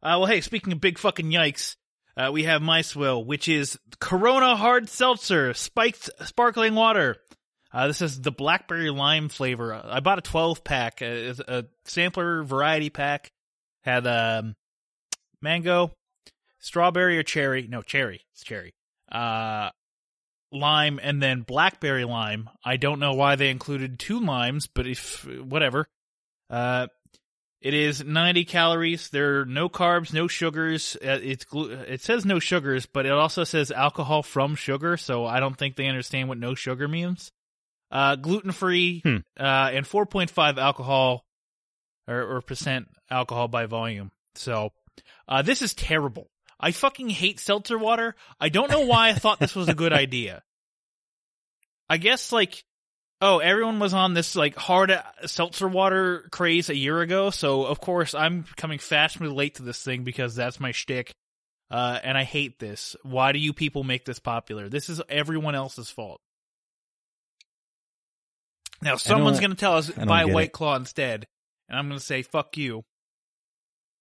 Uh, 0.04 0.18
well, 0.22 0.26
hey, 0.28 0.40
speaking 0.40 0.72
of 0.72 0.80
big 0.80 1.00
fucking 1.00 1.32
yikes, 1.32 1.78
uh, 2.16 2.30
we 2.32 2.44
have 2.44 2.62
my 2.62 2.84
swill, 2.84 3.26
which 3.26 3.48
is 3.48 3.80
Corona 4.00 4.56
Hard 4.56 4.88
Seltzer, 4.88 5.52
spiked 5.56 6.12
sparkling 6.26 6.76
water. 6.76 7.18
Uh, 7.76 7.88
this 7.88 8.02
is 8.02 8.22
the 8.22 8.32
blackberry 8.32 8.90
lime 8.90 9.28
flavor. 9.28 9.74
I 9.74 10.00
bought 10.00 10.18
a 10.18 10.22
12 10.22 10.64
pack, 10.64 11.02
uh, 11.02 11.06
it's 11.06 11.40
a 11.42 11.66
sampler 11.84 12.42
variety 12.42 12.90
pack. 12.90 13.34
Had 13.84 14.08
um, 14.08 14.56
mango, 15.42 15.92
strawberry 16.60 17.18
or 17.18 17.24
cherry. 17.24 17.68
No, 17.68 17.82
cherry. 17.82 18.22
It's 18.32 18.46
cherry. 18.46 18.74
Uh, 19.12 19.72
lime 20.54 21.02
and 21.04 21.22
then 21.22 21.42
blackberry 21.42 22.06
lime. 22.06 22.50
I 22.64 22.78
don't 22.78 23.00
know 23.00 23.14
why 23.14 23.36
they 23.36 23.50
included 23.50 24.00
two 24.00 24.22
limes, 24.22 24.68
but 24.68 24.88
if 24.88 25.26
whatever. 25.26 25.86
Uh, 26.50 26.88
it 27.60 27.74
is 27.74 28.02
90 28.02 28.46
calories. 28.46 29.10
There 29.10 29.42
are 29.42 29.46
no 29.46 29.68
carbs, 29.68 30.14
no 30.14 30.30
sugars. 30.30 30.96
Uh, 31.04 31.20
It's 31.22 31.44
glu- 31.44 31.72
it 31.72 32.02
says 32.02 32.26
no 32.26 32.40
sugars, 32.40 32.86
but 32.86 33.06
it 33.06 33.12
also 33.12 33.44
says 33.44 33.70
alcohol 33.70 34.24
from 34.24 34.56
sugar. 34.56 34.96
So 34.96 35.26
I 35.26 35.42
don't 35.42 35.58
think 35.58 35.76
they 35.76 35.88
understand 35.88 36.30
what 36.30 36.38
no 36.38 36.56
sugar 36.56 36.88
means. 36.88 37.34
Uh, 37.96 38.16
gluten 38.18 38.52
free 38.52 39.00
Hmm. 39.06 39.18
uh, 39.40 39.70
and 39.72 39.86
4.5 39.86 40.58
alcohol 40.58 41.26
or, 42.10 42.36
or 42.36 42.42
percent 42.42 42.90
alcohol 43.10 43.48
by 43.48 43.68
volume. 43.68 44.12
So 44.36 44.72
uh, 45.30 45.44
this 45.44 45.62
is 45.62 45.74
terrible. 45.74 46.30
I 46.60 46.72
fucking 46.72 47.10
hate 47.10 47.40
seltzer 47.40 47.78
water. 47.78 48.16
I 48.40 48.50
don't 48.50 48.70
know 48.70 48.86
why 48.86 49.10
I 49.10 49.14
thought 49.14 49.40
this 49.40 49.56
was 49.56 49.70
a 49.70 49.74
good 49.74 49.94
idea. 50.06 50.44
I 51.90 51.98
guess 51.98 52.32
like 52.34 52.64
oh, 53.22 53.40
everyone 53.40 53.80
was 53.80 53.94
on 53.94 54.14
this 54.14 54.36
like 54.36 54.56
hard 54.58 54.92
uh, 54.92 55.02
seltzer 55.26 55.68
water 55.68 56.28
craze 56.32 56.70
a 56.70 56.76
year 56.76 57.00
ago, 57.02 57.30
so 57.30 57.64
of 57.64 57.80
course 57.80 58.14
I'm 58.14 58.44
coming 58.58 58.80
fashionably 58.80 59.34
late 59.34 59.56
to 59.56 59.64
this 59.64 59.82
thing 59.82 60.04
because 60.04 60.36
that's 60.36 60.60
my 60.60 60.72
shtick. 60.74 61.14
Uh, 61.72 61.98
and 62.04 62.18
I 62.18 62.24
hate 62.24 62.60
this. 62.60 62.96
Why 63.04 63.32
do 63.32 63.40
you 63.40 63.54
people 63.54 63.84
make 63.84 64.04
this 64.06 64.20
popular? 64.20 64.70
This 64.70 64.90
is 64.90 65.02
everyone 65.10 65.56
else's 65.56 65.90
fault. 65.90 66.20
Now 68.82 68.96
someone's 68.98 69.40
going 69.40 69.52
to 69.52 69.58
tell 69.58 69.78
us 69.78 69.90
buy 69.90 70.26
White 70.26 70.48
it. 70.48 70.54
Claw 70.54 70.76
instead, 70.76 71.28
and 71.70 71.78
I'm 71.80 71.88
going 71.88 72.00
to 72.00 72.06
say 72.06 72.22
fuck 72.22 72.58
you. 72.58 72.84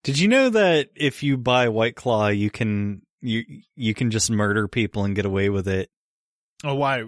Did 0.03 0.19
you 0.19 0.29
know 0.29 0.51
that 0.51 0.91
if 0.95 1.23
you 1.23 1.37
buy 1.37 1.69
White 1.69 1.97
Claw 1.97 2.29
you 2.29 2.51
can 2.51 3.03
you 3.21 3.45
you 3.75 3.95
can 3.95 4.11
just 4.11 4.31
murder 4.31 4.69
people 4.69 5.05
and 5.05 5.17
get 5.17 5.25
away 5.25 5.49
with 5.49 5.69
it? 5.69 5.89
Oh, 6.63 6.75
why 6.75 7.03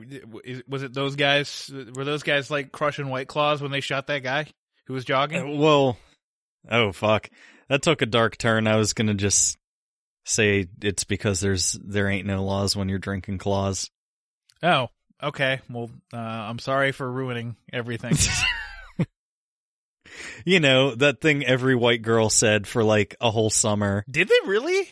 was 0.66 0.82
it 0.82 0.94
those 0.94 1.16
guys? 1.16 1.70
Were 1.94 2.04
those 2.04 2.22
guys 2.22 2.50
like 2.50 2.72
crushing 2.72 3.08
White 3.08 3.28
Claws 3.28 3.62
when 3.62 3.70
they 3.70 3.80
shot 3.80 4.06
that 4.08 4.22
guy 4.22 4.46
who 4.86 4.94
was 4.94 5.04
jogging? 5.04 5.42
Uh, 5.42 5.56
Well, 5.58 5.98
oh 6.70 6.92
fuck. 6.92 7.28
That 7.68 7.82
took 7.82 8.00
a 8.00 8.06
dark 8.06 8.36
turn. 8.38 8.66
I 8.66 8.76
was 8.76 8.92
going 8.92 9.08
to 9.08 9.14
just 9.14 9.58
say 10.24 10.66
it's 10.82 11.04
because 11.04 11.40
there's 11.40 11.72
there 11.84 12.08
ain't 12.08 12.26
no 12.26 12.44
laws 12.44 12.76
when 12.76 12.88
you're 12.88 12.98
drinking 12.98 13.38
claws. 13.38 13.90
Oh, 14.62 14.88
okay. 15.22 15.60
Well, 15.70 15.90
uh, 16.12 16.16
I'm 16.16 16.58
sorry 16.58 16.92
for 16.92 17.10
ruining 17.10 17.56
everything. 17.72 18.16
You 20.44 20.60
know, 20.60 20.94
that 20.94 21.20
thing 21.20 21.44
every 21.44 21.74
white 21.74 22.02
girl 22.02 22.30
said 22.30 22.66
for 22.66 22.84
like 22.84 23.16
a 23.20 23.30
whole 23.30 23.50
summer. 23.50 24.04
Did 24.08 24.28
they 24.28 24.48
really? 24.48 24.88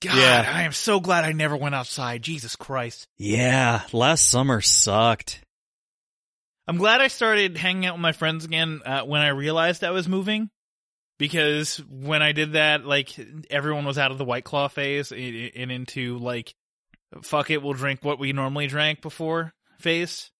God, 0.00 0.16
Yeah. 0.16 0.50
I 0.50 0.62
am 0.62 0.72
so 0.72 0.98
glad 0.98 1.24
I 1.24 1.32
never 1.32 1.56
went 1.56 1.74
outside. 1.74 2.22
Jesus 2.22 2.56
Christ. 2.56 3.06
Yeah, 3.18 3.82
last 3.92 4.28
summer 4.30 4.60
sucked. 4.60 5.40
I'm 6.66 6.78
glad 6.78 7.00
I 7.00 7.08
started 7.08 7.56
hanging 7.56 7.86
out 7.86 7.94
with 7.94 8.00
my 8.00 8.12
friends 8.12 8.44
again 8.44 8.80
uh, 8.84 9.02
when 9.02 9.20
I 9.20 9.28
realized 9.28 9.84
I 9.84 9.90
was 9.90 10.08
moving. 10.08 10.48
Because 11.18 11.76
when 11.88 12.22
I 12.22 12.32
did 12.32 12.54
that, 12.54 12.84
like, 12.84 13.14
everyone 13.50 13.84
was 13.84 13.98
out 13.98 14.10
of 14.10 14.18
the 14.18 14.24
White 14.24 14.44
Claw 14.44 14.66
phase 14.68 15.12
and 15.12 15.52
and 15.54 15.70
into, 15.70 16.18
like, 16.18 16.54
fuck 17.22 17.50
it, 17.50 17.62
we'll 17.62 17.74
drink 17.74 18.00
what 18.02 18.18
we 18.18 18.32
normally 18.32 18.66
drank 18.66 19.02
before 19.02 19.52
face. 19.78 20.30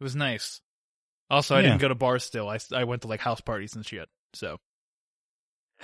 It 0.00 0.04
was 0.04 0.16
nice. 0.16 0.60
Also, 1.30 1.54
I 1.54 1.60
Yeah. 1.60 1.68
didn't 1.68 1.80
go 1.80 1.88
to 1.88 1.94
bars 1.94 2.24
still. 2.24 2.48
I, 2.48 2.58
I 2.74 2.84
went 2.84 3.02
to, 3.02 3.08
like, 3.08 3.20
house 3.20 3.40
parties 3.40 3.74
and 3.76 3.86
shit. 3.86 4.08
So, 4.34 4.58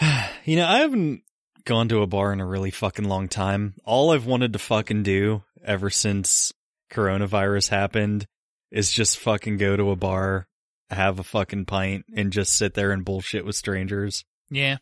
You 0.45 0.57
know, 0.57 0.67
I 0.67 0.79
haven't 0.79 1.23
gone 1.65 1.89
to 1.91 2.03
a 2.03 2.07
bar 2.07 2.33
in 2.33 2.41
a 2.41 2.47
really 2.47 2.71
fucking 2.71 3.05
long 3.07 3.29
time. 3.29 3.75
All 3.85 4.11
I've 4.13 4.27
wanted 4.27 4.53
to 4.55 4.59
fucking 4.59 5.03
do 5.03 5.43
ever 5.65 5.91
since 5.91 6.53
coronavirus 6.91 7.69
happened 7.69 8.27
is 8.71 8.91
just 8.91 9.19
fucking 9.19 9.59
go 9.59 9.77
to 9.77 9.91
a 9.91 9.97
bar, 9.97 10.47
have 10.91 11.19
a 11.19 11.25
fucking 11.25 11.67
pint, 11.67 12.05
and 12.17 12.33
just 12.33 12.55
sit 12.55 12.75
there 12.75 12.93
and 12.93 13.05
bullshit 13.05 13.45
with 13.45 13.57
strangers. 13.57 14.25
yeah. 14.51 14.79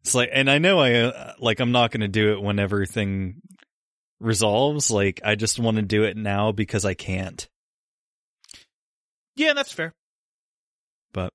It's 0.00 0.14
like, 0.14 0.30
and 0.32 0.50
I 0.50 0.58
know 0.58 0.78
I 0.78 0.94
uh, 0.94 1.32
like 1.38 1.60
I'm 1.60 1.72
not 1.72 1.90
going 1.90 2.00
to 2.00 2.08
do 2.08 2.32
it 2.32 2.40
when 2.40 2.58
everything 2.58 3.42
resolves. 4.20 4.90
Like, 4.90 5.20
I 5.24 5.34
just 5.34 5.58
want 5.58 5.76
to 5.76 5.82
do 5.82 6.04
it 6.04 6.16
now 6.16 6.52
because 6.52 6.84
I 6.84 6.94
can't. 6.94 7.48
Yeah, 9.36 9.52
that's 9.52 9.72
fair. 9.72 9.94
But 11.12 11.32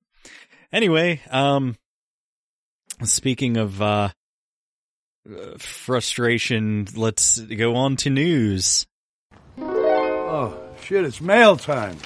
anyway, 0.72 1.22
um, 1.30 1.76
speaking 3.02 3.56
of 3.56 3.80
uh, 3.80 4.10
uh, 5.28 5.58
frustration, 5.58 6.86
let's 6.94 7.38
go 7.38 7.76
on 7.76 7.96
to 7.96 8.10
news. 8.10 8.86
Oh, 9.58 10.58
shit, 10.82 11.04
it's 11.04 11.20
mail 11.20 11.56
time. 11.56 11.96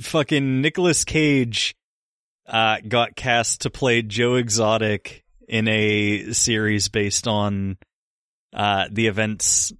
Fucking 0.00 0.60
Nicolas 0.60 1.04
Cage 1.04 1.74
uh, 2.52 2.76
got 2.86 3.16
cast 3.16 3.62
to 3.62 3.70
play 3.70 4.02
Joe 4.02 4.34
Exotic 4.34 5.24
in 5.48 5.66
a 5.68 6.32
series 6.32 6.88
based 6.88 7.26
on 7.26 7.78
uh, 8.52 8.86
the 8.90 9.06
events 9.06 9.72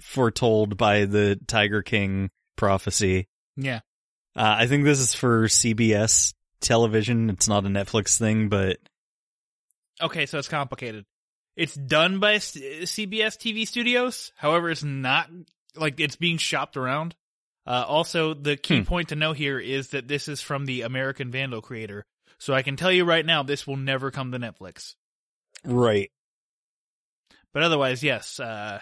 foretold 0.00 0.76
by 0.76 1.04
the 1.04 1.38
Tiger 1.46 1.82
King 1.82 2.30
prophecy. 2.56 3.28
Yeah. 3.56 3.80
Uh, 4.36 4.56
I 4.58 4.66
think 4.66 4.84
this 4.84 4.98
is 4.98 5.14
for 5.14 5.44
CBS 5.44 6.34
television. 6.60 7.30
It's 7.30 7.48
not 7.48 7.64
a 7.64 7.68
Netflix 7.68 8.18
thing, 8.18 8.48
but 8.48 8.78
Okay, 10.02 10.26
so 10.26 10.38
it's 10.38 10.48
complicated. 10.48 11.04
It's 11.56 11.74
done 11.74 12.18
by 12.18 12.34
S- 12.34 12.56
CBS 12.56 13.38
TV 13.38 13.66
studios. 13.66 14.32
However, 14.36 14.70
it's 14.70 14.82
not 14.82 15.30
like 15.76 16.00
it's 16.00 16.16
being 16.16 16.38
shopped 16.38 16.76
around. 16.76 17.14
Uh, 17.66 17.84
also, 17.86 18.34
the 18.34 18.56
key 18.56 18.78
Hmm. 18.78 18.84
point 18.84 19.08
to 19.08 19.16
know 19.16 19.32
here 19.32 19.58
is 19.58 19.88
that 19.90 20.06
this 20.08 20.28
is 20.28 20.40
from 20.42 20.66
the 20.66 20.82
American 20.82 21.30
Vandal 21.30 21.62
creator. 21.62 22.04
So 22.38 22.52
I 22.52 22.62
can 22.62 22.76
tell 22.76 22.92
you 22.92 23.04
right 23.04 23.24
now, 23.24 23.42
this 23.42 23.66
will 23.66 23.76
never 23.78 24.10
come 24.10 24.32
to 24.32 24.38
Netflix. 24.38 24.94
right. 25.64 26.10
But 27.54 27.62
otherwise, 27.62 28.02
yes, 28.02 28.38
uh, 28.40 28.80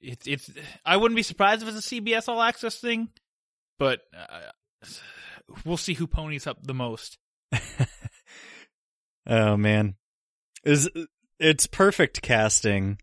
it's 0.00 0.26
it's. 0.26 0.50
I 0.84 0.96
wouldn't 0.96 1.16
be 1.16 1.22
surprised 1.22 1.62
if 1.62 1.68
it's 1.68 1.86
a 1.92 1.94
CBS 2.00 2.28
All 2.28 2.40
Access 2.42 2.76
thing, 2.80 3.10
but 3.78 4.00
uh, 4.16 4.86
we'll 5.66 5.76
see 5.76 5.92
who 5.94 6.06
ponies 6.06 6.46
up 6.46 6.58
the 6.62 6.72
most. 6.74 7.18
Oh 9.28 9.56
man, 9.56 9.96
is 10.64 10.88
it's 11.40 11.66
perfect 11.66 12.22
casting. 12.22 12.98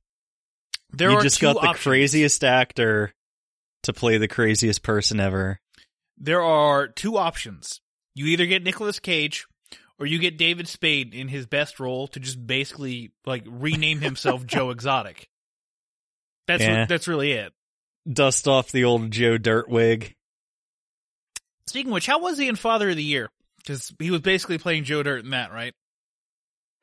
There 0.92 1.12
you 1.12 1.18
are 1.18 1.22
just 1.22 1.42
got 1.42 1.53
the 1.53 1.68
options. 1.68 1.84
craziest 1.84 2.44
actor 2.46 3.13
to 3.84 3.94
play 3.94 4.18
the 4.18 4.28
craziest 4.28 4.84
person 4.84 5.20
ever. 5.20 5.60
There 6.18 6.42
are 6.42 6.88
two 6.88 7.18
options. 7.18 7.82
You 8.16 8.25
either 8.28 8.46
get 8.46 8.63
Nicolas 8.63 9.00
Cage 9.00 9.46
or 10.00 10.06
you 10.06 10.20
get 10.20 10.38
David 10.38 10.68
Spade 10.68 11.13
in 11.13 11.28
his 11.28 11.46
best 11.46 11.80
role 11.80 12.08
to 12.10 12.20
just 12.20 12.46
basically 12.46 13.12
like 13.25 13.44
rename 13.48 14.02
himself 14.02 14.46
Joe 14.46 14.70
Exotic. 14.70 15.28
That's 16.48 16.63
Yeah. 16.63 16.86
that's 16.86 17.08
really 17.08 17.32
it. 17.32 17.54
Dust 18.12 18.48
off 18.48 18.72
the 18.72 18.84
old 18.84 19.12
Joe 19.12 19.38
Dirt 19.38 19.70
wig. 19.70 20.13
Speaking 21.68 21.92
of 21.92 21.94
which, 21.94 22.06
how 22.06 22.20
was 22.20 22.38
he 22.38 22.50
in 22.50 22.58
Father 22.58 22.90
of 22.90 22.98
the 22.98 23.04
Year? 23.04 23.30
Because 23.58 23.94
he 23.98 24.12
was 24.12 24.20
basically 24.22 24.58
playing 24.58 24.84
Joe 24.84 25.04
Dirt 25.04 25.24
in 25.24 25.30
that, 25.32 25.54
right? 25.54 25.74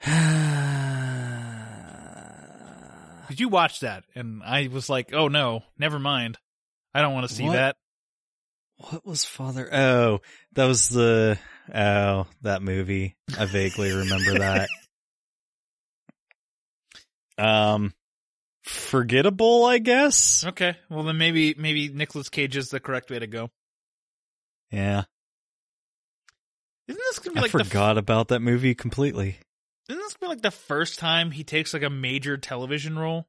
Did 3.28 3.38
you 3.38 3.48
watch 3.48 3.80
that? 3.80 4.04
And 4.14 4.42
I 4.42 4.68
was 4.72 4.88
like, 4.88 5.12
oh 5.14 5.28
no, 5.28 5.62
never 5.78 5.98
mind. 5.98 6.38
I 6.94 7.02
don't 7.02 7.14
want 7.14 7.28
to 7.28 7.34
see 7.34 7.44
What? 7.44 7.52
that. 7.52 7.76
What 8.78 9.04
was 9.06 9.24
Father? 9.24 9.68
Oh, 9.72 10.20
that 10.54 10.64
was 10.64 10.88
the 10.88 11.38
oh 11.74 12.26
that 12.42 12.62
movie. 12.62 13.16
I 13.38 13.44
vaguely 13.44 13.92
remember 13.92 14.38
that. 14.38 14.68
Um, 17.38 17.94
forgettable, 18.64 19.64
I 19.64 19.78
guess. 19.78 20.44
Okay, 20.44 20.76
well 20.90 21.04
then 21.04 21.16
maybe 21.16 21.54
maybe 21.56 21.88
Nicolas 21.88 22.28
Cage 22.28 22.54
is 22.56 22.68
the 22.68 22.80
correct 22.80 23.10
way 23.10 23.18
to 23.18 23.26
go. 23.26 23.50
Yeah, 24.70 25.04
Isn't 26.86 27.00
this 27.00 27.18
gonna 27.18 27.34
be 27.34 27.38
I 27.38 27.42
like 27.44 27.52
the 27.52 27.60
f- 27.60 27.66
forgot 27.68 27.96
about 27.98 28.28
that 28.28 28.40
movie 28.40 28.74
completely. 28.74 29.38
Isn't 29.88 30.00
this 30.02 30.14
gonna 30.14 30.28
be 30.30 30.34
like 30.36 30.42
the 30.42 30.50
first 30.50 30.98
time 30.98 31.30
he 31.30 31.42
takes 31.44 31.72
like 31.72 31.82
a 31.82 31.88
major 31.90 32.36
television 32.36 32.98
role? 32.98 33.26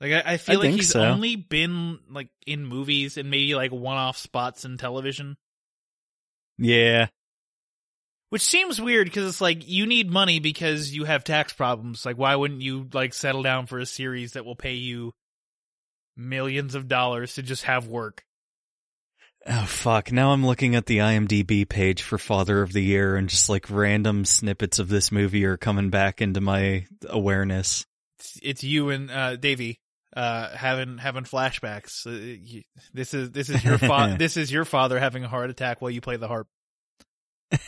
Like 0.00 0.12
I, 0.12 0.32
I 0.32 0.36
feel 0.36 0.60
like 0.60 0.70
he's 0.70 0.90
so. 0.90 1.02
only 1.02 1.36
been 1.36 1.98
like 2.10 2.28
in 2.46 2.66
movies 2.66 3.16
and 3.16 3.30
maybe 3.30 3.54
like 3.54 3.72
one-off 3.72 4.16
spots 4.16 4.64
in 4.64 4.76
television, 4.76 5.36
Yeah, 6.58 7.06
which 8.30 8.42
seems 8.42 8.80
weird 8.80 9.06
because 9.06 9.28
it's 9.28 9.40
like 9.40 9.68
you 9.68 9.86
need 9.86 10.10
money 10.10 10.40
because 10.40 10.94
you 10.94 11.04
have 11.04 11.24
tax 11.24 11.52
problems. 11.52 12.04
Like 12.04 12.18
why 12.18 12.34
wouldn't 12.34 12.62
you 12.62 12.88
like 12.92 13.14
settle 13.14 13.42
down 13.42 13.66
for 13.66 13.78
a 13.78 13.86
series 13.86 14.32
that 14.32 14.44
will 14.44 14.56
pay 14.56 14.74
you 14.74 15.12
millions 16.16 16.74
of 16.74 16.88
dollars 16.88 17.34
to 17.34 17.42
just 17.42 17.62
have 17.62 17.86
work? 17.86 18.24
Oh 19.46 19.66
fuck! 19.66 20.10
Now 20.10 20.32
I'm 20.32 20.44
looking 20.44 20.74
at 20.74 20.86
the 20.86 20.98
IMDb 20.98 21.68
page 21.68 22.02
for 22.02 22.18
Father 22.18 22.62
of 22.62 22.72
the 22.72 22.82
Year, 22.82 23.14
and 23.14 23.28
just 23.28 23.48
like 23.48 23.70
random 23.70 24.24
snippets 24.24 24.78
of 24.78 24.88
this 24.88 25.12
movie 25.12 25.44
are 25.44 25.58
coming 25.58 25.90
back 25.90 26.20
into 26.20 26.40
my 26.40 26.86
awareness. 27.08 27.84
It's, 28.18 28.38
it's 28.42 28.64
you 28.64 28.88
and 28.88 29.10
uh, 29.10 29.36
Davey 29.36 29.80
uh, 30.14 30.56
having 30.56 30.98
having 30.98 31.24
flashbacks. 31.24 32.06
Uh, 32.06 32.38
you, 32.42 32.62
this 32.92 33.14
is 33.14 33.30
this 33.30 33.48
is 33.48 33.64
your 33.64 33.78
fa- 33.78 34.14
this 34.18 34.36
is 34.36 34.50
your 34.50 34.64
father 34.64 34.98
having 34.98 35.24
a 35.24 35.28
heart 35.28 35.50
attack 35.50 35.80
while 35.82 35.90
you 35.90 36.00
play 36.00 36.16
the 36.16 36.28
harp. 36.28 36.48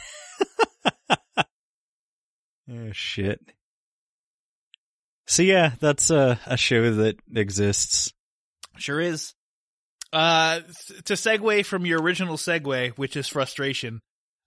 Oh 2.68 2.90
shit! 2.92 3.40
So 5.26 5.42
yeah, 5.42 5.72
that's 5.78 6.10
a 6.10 6.40
a 6.46 6.56
show 6.56 6.92
that 6.94 7.16
exists. 7.34 8.12
Sure 8.76 9.00
is. 9.00 9.34
Uh, 10.12 10.60
to 11.04 11.14
segue 11.14 11.64
from 11.64 11.86
your 11.86 12.00
original 12.00 12.36
segue, 12.36 12.90
which 12.96 13.16
is 13.16 13.28
frustration, 13.28 14.00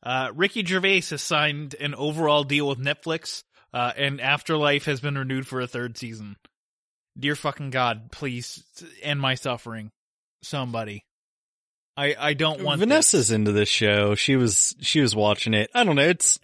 uh, 0.03 0.31
Ricky 0.33 0.65
Gervais 0.65 1.01
has 1.09 1.21
signed 1.21 1.75
an 1.79 1.95
overall 1.95 2.43
deal 2.43 2.67
with 2.67 2.79
Netflix, 2.79 3.43
uh, 3.73 3.91
and 3.95 4.19
Afterlife 4.19 4.85
has 4.85 4.99
been 4.99 5.17
renewed 5.17 5.47
for 5.47 5.61
a 5.61 5.67
third 5.67 5.97
season. 5.97 6.37
Dear 7.19 7.35
fucking 7.35 7.71
God, 7.71 8.11
please 8.11 8.63
end 9.01 9.19
my 9.19 9.35
suffering. 9.35 9.91
Somebody. 10.41 11.03
I, 11.97 12.15
I 12.17 12.33
don't 12.33 12.63
want 12.63 12.79
Vanessa's 12.79 13.27
this. 13.27 13.35
into 13.35 13.51
this 13.51 13.67
show. 13.67 14.15
She 14.15 14.37
was 14.37 14.73
she 14.79 15.01
was 15.01 15.13
watching 15.15 15.53
it. 15.53 15.69
I 15.73 15.83
don't 15.83 15.97
know. 15.97 16.07
It's 16.07 16.39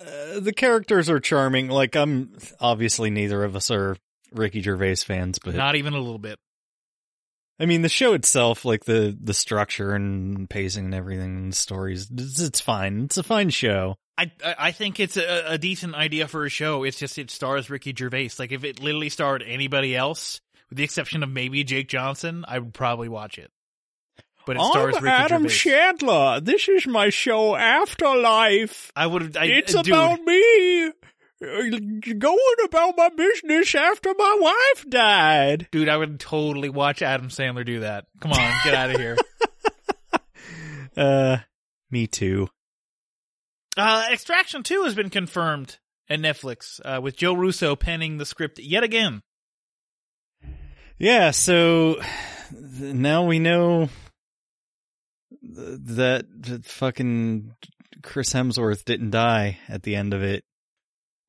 uh, 0.00 0.38
the 0.38 0.52
characters 0.52 1.10
are 1.10 1.18
charming. 1.18 1.68
Like 1.68 1.96
I'm 1.96 2.36
obviously 2.60 3.10
neither 3.10 3.42
of 3.42 3.56
us 3.56 3.72
are 3.72 3.96
Ricky 4.32 4.60
Gervais 4.60 4.96
fans, 4.96 5.40
but 5.40 5.56
Not 5.56 5.74
even 5.74 5.94
a 5.94 5.98
little 5.98 6.18
bit. 6.18 6.38
I 7.58 7.66
mean 7.66 7.82
the 7.82 7.88
show 7.88 8.14
itself, 8.14 8.64
like 8.64 8.84
the 8.84 9.16
the 9.20 9.34
structure 9.34 9.92
and 9.92 10.48
pacing 10.48 10.86
and 10.86 10.94
everything, 10.94 11.36
and 11.36 11.52
the 11.52 11.56
stories, 11.56 12.08
it's, 12.12 12.40
it's 12.40 12.60
fine. 12.60 13.04
It's 13.04 13.16
a 13.16 13.24
fine 13.24 13.50
show. 13.50 13.96
I 14.16 14.30
I 14.58 14.72
think 14.72 15.00
it's 15.00 15.16
a, 15.16 15.52
a 15.52 15.58
decent 15.58 15.94
idea 15.94 16.28
for 16.28 16.44
a 16.44 16.48
show. 16.48 16.84
It's 16.84 16.98
just 16.98 17.18
it 17.18 17.30
stars 17.30 17.68
Ricky 17.70 17.94
Gervais. 17.96 18.30
Like 18.38 18.52
if 18.52 18.64
it 18.64 18.80
literally 18.82 19.08
starred 19.08 19.42
anybody 19.46 19.96
else, 19.96 20.40
with 20.68 20.78
the 20.78 20.84
exception 20.84 21.22
of 21.22 21.30
maybe 21.30 21.64
Jake 21.64 21.88
Johnson, 21.88 22.44
I 22.46 22.58
would 22.58 22.74
probably 22.74 23.08
watch 23.08 23.38
it. 23.38 23.50
But 24.46 24.56
it 24.56 24.62
stars 24.62 24.94
Ricky 24.94 25.06
Gervais. 25.06 25.10
Adam 25.10 25.48
Chandler. 25.48 26.40
This 26.40 26.68
is 26.68 26.86
my 26.86 27.10
show 27.10 27.56
Afterlife. 27.56 28.92
I 28.94 29.06
would. 29.06 29.36
I, 29.36 29.46
it's 29.46 29.72
dude, 29.74 29.88
about 29.88 30.20
me 30.20 30.86
uh, 30.86 30.92
going 32.18 32.38
about 32.64 32.96
my 32.96 33.08
business 33.16 33.74
after 33.74 34.14
my 34.16 34.36
wife 34.40 34.88
died. 34.88 35.68
dude. 35.72 35.88
I 35.88 35.96
would 35.96 36.20
totally 36.20 36.68
watch 36.68 37.02
Adam 37.02 37.28
Sandler 37.28 37.64
do 37.66 37.80
that. 37.80 38.06
Come 38.20 38.32
on, 38.32 38.52
get 38.64 38.74
out 38.74 38.90
of 38.90 39.00
here. 39.00 39.16
Uh, 40.96 41.38
me 41.90 42.06
too. 42.06 42.48
Uh, 43.76 44.06
Extraction 44.12 44.62
Two 44.62 44.84
has 44.84 44.94
been 44.94 45.10
confirmed 45.10 45.78
at 46.08 46.20
Netflix, 46.20 46.80
uh, 46.84 47.00
with 47.00 47.16
Joe 47.16 47.32
Russo 47.34 47.74
penning 47.76 48.18
the 48.18 48.26
script 48.26 48.58
yet 48.58 48.84
again. 48.84 49.22
Yeah, 50.98 51.32
so 51.32 52.00
now 52.52 53.24
we 53.24 53.38
know 53.40 53.88
that, 55.42 56.26
that 56.42 56.66
fucking 56.66 57.54
Chris 58.02 58.32
Hemsworth 58.32 58.84
didn't 58.84 59.10
die 59.10 59.58
at 59.68 59.82
the 59.82 59.96
end 59.96 60.14
of 60.14 60.22
it. 60.22 60.44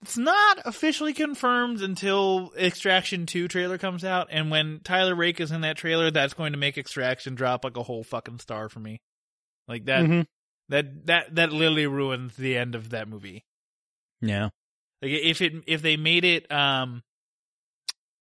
It's 0.04 0.18
not 0.18 0.60
officially 0.66 1.14
confirmed 1.14 1.82
until 1.82 2.52
Extraction 2.56 3.26
2 3.26 3.48
trailer 3.48 3.80
comes 3.80 4.04
out, 4.04 4.28
and 4.30 4.52
when 4.52 4.82
Tyler 4.84 5.16
Rake 5.16 5.40
is 5.40 5.52
in 5.52 5.62
that 5.62 5.78
trailer, 5.78 6.12
that's 6.12 6.36
going 6.36 6.52
to 6.52 6.60
make 6.60 6.78
Extraction 6.78 7.34
drop 7.34 7.64
like 7.64 7.78
a 7.78 7.82
whole 7.84 8.04
fucking 8.04 8.38
star 8.40 8.70
for 8.70 8.80
me. 8.80 9.02
Like 9.68 9.86
that 9.86 10.04
Mhm. 10.06 10.28
That 10.70 11.06
that 11.08 11.36
that 11.36 11.52
literally 11.52 11.88
ruins 11.88 12.36
the 12.36 12.58
end 12.58 12.76
of 12.76 12.90
that 12.92 13.08
movie. 13.08 13.46
Yeah. 14.22 14.50
Like 15.02 15.12
if 15.12 15.42
it 15.42 15.54
if 15.68 15.82
they 15.82 15.98
made 15.98 16.26
it 16.26 16.52
um 16.52 17.04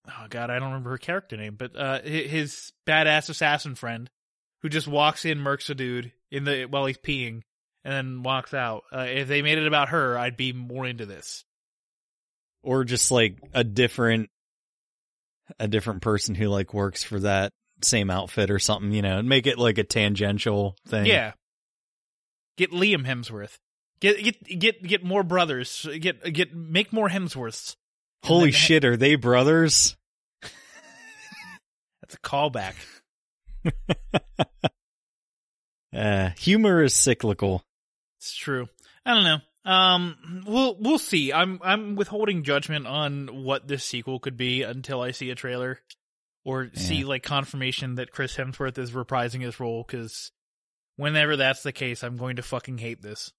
oh 0.09 0.27
god, 0.29 0.51
I 0.51 0.59
don't 0.59 0.69
remember 0.69 0.91
her 0.91 0.99
character 0.99 1.37
name, 1.37 1.57
but 1.57 1.77
uh 1.77 2.03
his 2.03 2.73
badass 2.87 3.29
assassin 3.31 3.75
friend 3.75 4.11
who 4.63 4.69
just 4.69 4.87
walks 4.89 5.25
in 5.25 5.39
murks 5.39 5.71
a 5.71 5.75
dude 5.75 6.13
in 6.31 6.45
the 6.45 6.65
while 6.65 6.87
he's 6.87 6.99
peeing 6.99 7.43
and 7.85 7.93
then 7.93 8.23
walks 8.23 8.55
out. 8.55 8.85
Uh, 8.93 9.01
if 9.09 9.29
they 9.29 9.43
made 9.43 9.59
it 9.59 9.67
about 9.67 9.91
her, 9.91 10.17
I'd 10.19 10.37
be 10.39 10.53
more 10.55 10.87
into 10.87 11.05
this. 11.07 11.45
or 12.63 12.85
just 12.85 13.11
like 13.11 13.39
a 13.53 13.63
different 13.63 14.31
a 15.59 15.69
different 15.69 16.01
person 16.01 16.35
who 16.35 16.49
like 16.49 16.73
works 16.73 17.05
for 17.05 17.21
that 17.21 17.53
same 17.83 18.11
outfit 18.11 18.51
or 18.51 18.59
something, 18.59 18.93
you 18.93 19.03
know, 19.03 19.19
and 19.19 19.29
make 19.29 19.47
it 19.47 19.59
like 19.59 19.77
a 19.77 19.85
tangential 19.85 20.75
thing. 20.89 21.05
Yeah. 21.07 21.33
Get 22.57 22.71
Liam 22.71 23.07
Hemsworth. 23.07 23.59
Get 24.01 24.23
get 24.23 24.59
get 24.59 24.83
get 24.83 25.05
more 25.05 25.23
brothers. 25.23 25.87
Get 26.01 26.33
get 26.33 26.55
make 26.55 26.93
more 26.93 27.09
Hemsworths. 27.09 27.77
Holy 28.25 28.53
shit, 28.53 28.85
are 28.85 28.97
they 28.97 29.17
brothers? 29.17 29.97
That's 32.01 32.15
a 32.15 32.19
callback. 32.19 32.75
Uh, 35.95 36.31
humor 36.39 36.83
is 36.83 36.95
cyclical. 36.95 37.63
It's 38.19 38.35
true. 38.35 38.69
I 39.07 39.15
don't 39.15 39.25
know. 39.25 39.39
Um, 39.65 40.43
we'll 40.47 40.77
we'll 40.79 40.99
see. 40.99 41.33
I'm 41.33 41.61
I'm 41.63 41.95
withholding 41.95 42.43
judgment 42.43 42.87
on 42.87 43.45
what 43.45 43.69
this 43.69 43.85
sequel 43.85 44.19
could 44.19 44.37
be 44.37 44.63
until 44.63 45.01
I 45.01 45.13
see 45.13 45.31
a 45.31 45.35
trailer 45.35 45.81
or 46.45 46.71
see 46.75 47.05
like 47.05 47.23
confirmation 47.23 47.95
that 47.95 48.11
Chris 48.11 48.37
Hemsworth 48.37 48.77
is 48.77 48.91
reprising 48.91 49.41
his 49.41 49.61
role. 49.61 49.85
Because 49.87 50.33
whenever 50.97 51.37
that's 51.37 51.63
the 51.63 51.73
case, 51.73 52.03
I'm 52.03 52.17
going 52.17 52.37
to 52.37 52.43
fucking 52.43 52.79
hate 52.79 53.03
this. 53.03 53.33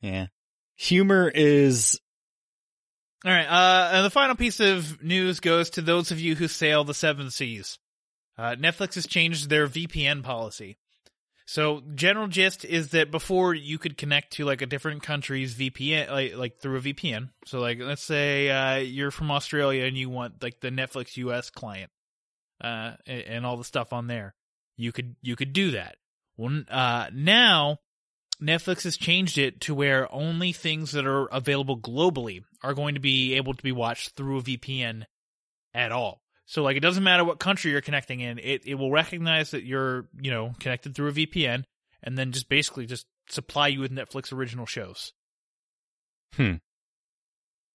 Yeah. 0.00 0.26
Humor 0.76 1.30
is 1.32 2.00
All 3.24 3.32
right. 3.32 3.46
Uh, 3.46 3.90
and 3.92 4.04
the 4.04 4.10
final 4.10 4.34
piece 4.34 4.60
of 4.60 5.02
news 5.02 5.40
goes 5.40 5.70
to 5.70 5.82
those 5.82 6.10
of 6.10 6.20
you 6.20 6.34
who 6.34 6.48
sail 6.48 6.84
the 6.84 6.94
seven 6.94 7.30
seas. 7.30 7.78
Uh, 8.38 8.56
Netflix 8.56 8.94
has 8.94 9.06
changed 9.06 9.50
their 9.50 9.66
VPN 9.66 10.22
policy. 10.22 10.78
So 11.44 11.82
general 11.96 12.28
gist 12.28 12.64
is 12.64 12.90
that 12.90 13.10
before 13.10 13.52
you 13.54 13.76
could 13.76 13.98
connect 13.98 14.34
to 14.34 14.44
like 14.44 14.62
a 14.62 14.66
different 14.66 15.02
country's 15.02 15.54
VPN, 15.54 16.08
like, 16.08 16.36
like 16.36 16.60
through 16.60 16.78
a 16.78 16.80
VPN. 16.80 17.30
So 17.44 17.58
like, 17.58 17.78
let's 17.80 18.04
say, 18.04 18.48
uh, 18.48 18.76
you're 18.76 19.10
from 19.10 19.32
Australia 19.32 19.84
and 19.84 19.98
you 19.98 20.08
want 20.08 20.42
like 20.42 20.60
the 20.60 20.70
Netflix 20.70 21.16
US 21.16 21.50
client, 21.50 21.90
uh, 22.62 22.92
and, 23.04 23.22
and 23.22 23.46
all 23.46 23.56
the 23.56 23.64
stuff 23.64 23.92
on 23.92 24.06
there. 24.06 24.34
You 24.76 24.92
could, 24.92 25.16
you 25.22 25.34
could 25.34 25.52
do 25.52 25.72
that. 25.72 25.96
Uh, 26.68 27.06
now 27.12 27.78
Netflix 28.40 28.84
has 28.84 28.96
changed 28.96 29.38
it 29.38 29.60
to 29.62 29.74
where 29.74 30.12
only 30.12 30.52
things 30.52 30.92
that 30.92 31.06
are 31.06 31.26
available 31.26 31.78
globally 31.78 32.42
are 32.62 32.74
going 32.74 32.94
to 32.94 33.00
be 33.00 33.34
able 33.34 33.54
to 33.54 33.62
be 33.62 33.72
watched 33.72 34.16
through 34.16 34.38
a 34.38 34.42
VPN 34.42 35.04
at 35.74 35.92
all. 35.92 36.22
So 36.46 36.62
like 36.62 36.76
it 36.76 36.80
doesn't 36.80 37.04
matter 37.04 37.24
what 37.24 37.38
country 37.38 37.70
you're 37.70 37.80
connecting 37.80 38.20
in, 38.20 38.38
it, 38.38 38.62
it 38.64 38.74
will 38.74 38.90
recognize 38.90 39.52
that 39.52 39.64
you're, 39.64 40.08
you 40.20 40.30
know, 40.30 40.52
connected 40.58 40.94
through 40.94 41.10
a 41.10 41.12
VPN 41.12 41.64
and 42.02 42.18
then 42.18 42.32
just 42.32 42.48
basically 42.48 42.86
just 42.86 43.06
supply 43.28 43.68
you 43.68 43.80
with 43.80 43.92
Netflix 43.92 44.32
original 44.32 44.66
shows. 44.66 45.12
Hmm. 46.34 46.54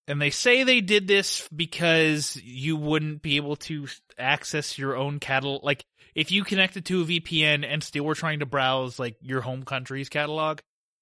And 0.07 0.21
they 0.21 0.29
say 0.29 0.63
they 0.63 0.81
did 0.81 1.07
this 1.07 1.47
because 1.53 2.35
you 2.43 2.77
wouldn't 2.77 3.21
be 3.21 3.37
able 3.37 3.55
to 3.55 3.87
access 4.19 4.77
your 4.77 4.95
own 4.95 5.19
catalog. 5.19 5.63
Like, 5.63 5.83
if 6.13 6.31
you 6.31 6.43
connected 6.43 6.85
to 6.85 7.01
a 7.01 7.05
VPN 7.05 7.65
and 7.65 7.83
still 7.83 8.05
were 8.05 8.15
trying 8.15 8.39
to 8.39 8.45
browse, 8.45 8.99
like, 8.99 9.17
your 9.21 9.41
home 9.41 9.63
country's 9.63 10.09
catalog, 10.09 10.59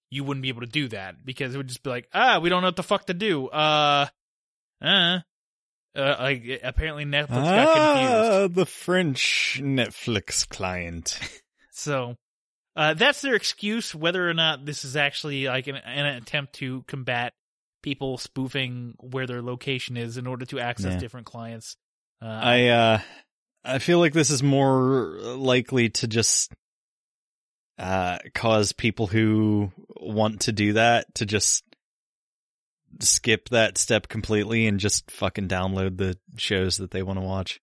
you 0.10 0.24
wouldn't 0.24 0.42
be 0.42 0.50
able 0.50 0.62
to 0.62 0.68
do 0.68 0.88
that 0.90 1.26
because 1.26 1.54
it 1.54 1.58
would 1.58 1.68
just 1.68 1.84
be 1.84 1.90
like, 1.90 2.08
ah, 2.14 2.40
we 2.40 2.50
don't 2.50 2.62
know 2.62 2.68
what 2.68 2.76
the 2.76 2.84
fuck 2.84 3.08
to 3.08 3.14
do. 3.14 3.48
Uh, 3.48 4.08
uh, 4.82 5.20
uh 5.96 6.16
like, 6.20 6.62
apparently 6.64 7.04
Netflix 7.04 7.30
got 7.30 7.76
confused. 7.76 8.14
ah, 8.14 8.48
the 8.48 8.66
French 8.66 9.60
Netflix 9.62 10.48
client. 10.48 11.20
So 11.74 12.16
uh, 12.76 12.94
that's 12.94 13.22
their 13.22 13.36
excuse. 13.36 13.94
Whether 13.94 14.28
or 14.30 14.34
not 14.34 14.66
this 14.66 14.86
is 14.86 14.96
actually 14.96 15.48
like 15.48 15.68
an, 15.68 15.76
an 15.76 16.06
attempt 16.06 16.54
to 16.54 16.84
combat 16.84 17.34
people 17.84 18.18
spoofing 18.18 18.96
where 19.00 19.28
their 19.28 19.44
location 19.44 19.96
is 19.98 20.18
in 20.18 20.26
order 20.26 20.46
to 20.48 20.60
access 20.60 20.94
Yeah. 20.94 21.00
different 21.00 21.28
clients. 21.28 21.78
Uh, 22.22 22.26
I 22.26 22.68
uh 22.70 23.00
I 23.64 23.78
feel 23.80 24.00
like 24.00 24.14
this 24.14 24.32
is 24.32 24.42
more 24.42 25.18
likely 25.38 25.90
to 25.90 26.08
just 26.08 26.52
uh 27.78 28.18
cause 28.34 28.72
people 28.72 29.06
who 29.08 29.72
want 29.98 30.42
to 30.42 30.52
do 30.52 30.74
that 30.74 31.14
to 31.16 31.26
just 31.28 31.64
skip 33.00 33.50
that 33.50 33.78
step 33.78 34.08
completely 34.08 34.68
and 34.68 34.80
just 34.80 35.10
fucking 35.12 35.48
download 35.48 35.98
the 35.98 36.18
shows 36.38 36.78
that 36.78 36.92
they 36.92 37.02
want 37.04 37.18
to 37.20 37.26
watch. 37.26 37.60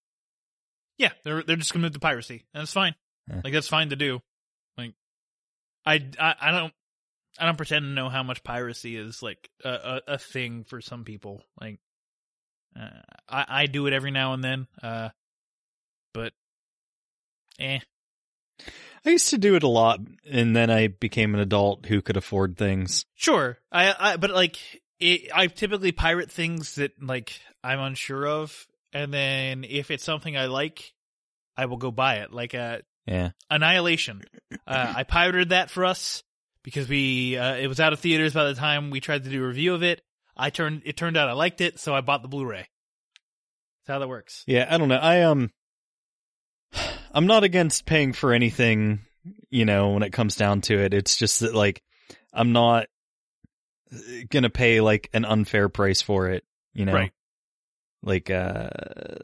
yeah, 0.97 1.11
they're 1.23 1.41
they're 1.43 1.55
just 1.55 1.73
gonna 1.73 1.83
move 1.83 1.93
to 1.93 1.99
piracy, 1.99 2.45
and 2.53 2.63
it's 2.63 2.73
fine. 2.73 2.95
Yeah. 3.29 3.41
Like 3.43 3.53
that's 3.53 3.67
fine 3.67 3.89
to 3.91 3.95
do. 3.95 4.19
Like, 4.77 4.93
I, 5.85 6.05
I 6.19 6.35
I 6.39 6.51
don't 6.51 6.73
I 7.39 7.45
don't 7.45 7.57
pretend 7.57 7.83
to 7.85 7.89
know 7.89 8.09
how 8.09 8.23
much 8.23 8.43
piracy 8.43 8.97
is 8.97 9.23
like 9.23 9.49
a 9.63 9.69
a, 9.69 10.01
a 10.13 10.17
thing 10.17 10.63
for 10.63 10.81
some 10.81 11.03
people. 11.03 11.43
Like, 11.59 11.79
uh, 12.79 12.89
I 13.29 13.45
I 13.47 13.65
do 13.65 13.87
it 13.87 13.93
every 13.93 14.11
now 14.11 14.33
and 14.33 14.43
then. 14.43 14.67
Uh, 14.81 15.09
but 16.13 16.33
eh. 17.59 17.79
I 19.03 19.09
used 19.09 19.29
to 19.29 19.37
do 19.37 19.55
it 19.55 19.63
a 19.63 19.67
lot 19.67 19.99
and 20.29 20.55
then 20.55 20.69
I 20.69 20.87
became 20.87 21.33
an 21.33 21.41
adult 21.41 21.87
who 21.87 22.01
could 22.01 22.17
afford 22.17 22.57
things. 22.57 23.05
Sure, 23.15 23.57
I, 23.71 23.95
I 23.97 24.17
but 24.17 24.29
like 24.31 24.57
it, 24.99 25.31
I 25.33 25.47
typically 25.47 25.91
pirate 25.91 26.31
things 26.31 26.75
that 26.75 27.01
like 27.01 27.39
I'm 27.63 27.79
unsure 27.79 28.27
of, 28.27 28.67
and 28.93 29.13
then 29.13 29.63
if 29.67 29.89
it's 29.89 30.03
something 30.03 30.37
I 30.37 30.45
like, 30.45 30.93
I 31.57 31.65
will 31.65 31.77
go 31.77 31.91
buy 31.91 32.17
it. 32.17 32.31
Like 32.31 32.53
uh, 32.53 32.79
Yeah. 33.07 33.31
Annihilation, 33.49 34.21
uh, 34.67 34.93
I 34.97 35.03
pirated 35.03 35.49
that 35.49 35.71
for 35.71 35.85
us 35.85 36.23
because 36.63 36.87
we 36.87 37.37
uh, 37.37 37.55
it 37.55 37.67
was 37.67 37.79
out 37.79 37.93
of 37.93 37.99
theaters 37.99 38.33
by 38.33 38.45
the 38.45 38.55
time 38.55 38.89
we 38.89 38.99
tried 38.99 39.23
to 39.23 39.29
do 39.29 39.43
a 39.43 39.47
review 39.47 39.73
of 39.73 39.83
it. 39.83 40.01
I 40.35 40.49
turned 40.49 40.83
it 40.85 40.97
turned 40.97 41.17
out 41.17 41.29
I 41.29 41.33
liked 41.33 41.61
it, 41.61 41.79
so 41.79 41.93
I 41.93 42.01
bought 42.01 42.21
the 42.21 42.27
Blu-ray. 42.27 42.67
That's 43.85 43.87
how 43.87 43.99
that 43.99 44.07
works. 44.07 44.43
Yeah, 44.47 44.67
I 44.69 44.77
don't 44.77 44.89
know. 44.89 44.97
I 44.97 45.23
um 45.23 45.51
I'm 47.13 47.27
not 47.27 47.43
against 47.43 47.85
paying 47.85 48.13
for 48.13 48.33
anything, 48.33 49.01
you 49.49 49.65
know, 49.65 49.89
when 49.91 50.03
it 50.03 50.11
comes 50.11 50.35
down 50.35 50.61
to 50.61 50.79
it. 50.79 50.93
It's 50.93 51.17
just 51.17 51.41
that 51.41 51.53
like 51.53 51.81
I'm 52.33 52.53
not 52.53 52.87
going 54.29 54.43
to 54.43 54.49
pay 54.49 54.79
like 54.79 55.09
an 55.13 55.25
unfair 55.25 55.67
price 55.67 56.01
for 56.01 56.29
it, 56.29 56.45
you 56.73 56.85
know. 56.85 56.93
Right. 56.93 57.11
Like 58.03 58.31
uh 58.31 58.69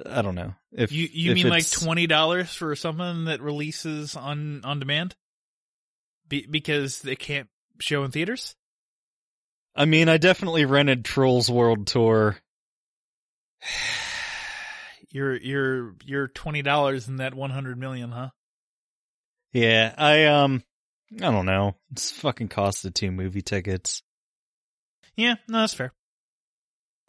I 0.05 0.21
don't 0.21 0.35
know. 0.35 0.53
If 0.71 0.91
You 0.91 1.07
you 1.11 1.31
if 1.31 1.35
mean 1.35 1.49
like 1.49 1.69
twenty 1.69 2.05
dollars 2.07 2.53
for 2.53 2.75
something 2.75 3.25
that 3.25 3.41
releases 3.41 4.15
on 4.15 4.61
on 4.63 4.79
demand? 4.79 5.15
Be- 6.29 6.47
because 6.49 7.01
they 7.01 7.15
can't 7.15 7.47
show 7.79 8.03
in 8.03 8.11
theaters. 8.11 8.55
I 9.75 9.85
mean, 9.85 10.09
I 10.09 10.17
definitely 10.17 10.65
rented 10.65 11.05
Trolls 11.05 11.49
World 11.49 11.87
Tour. 11.87 12.37
You're 15.09 15.37
you're 15.37 15.95
you're 16.03 16.27
twenty 16.27 16.61
dollars 16.61 17.07
in 17.07 17.15
that 17.15 17.33
one 17.33 17.49
hundred 17.49 17.79
million, 17.79 18.11
huh? 18.11 18.29
Yeah, 19.53 19.95
I 19.97 20.25
um 20.25 20.63
I 21.15 21.31
don't 21.31 21.45
know. 21.45 21.75
It's 21.91 22.11
fucking 22.11 22.49
costed 22.49 22.93
two 22.93 23.11
movie 23.11 23.41
tickets. 23.41 24.03
Yeah, 25.15 25.35
no, 25.47 25.61
that's 25.61 25.73
fair. 25.73 25.93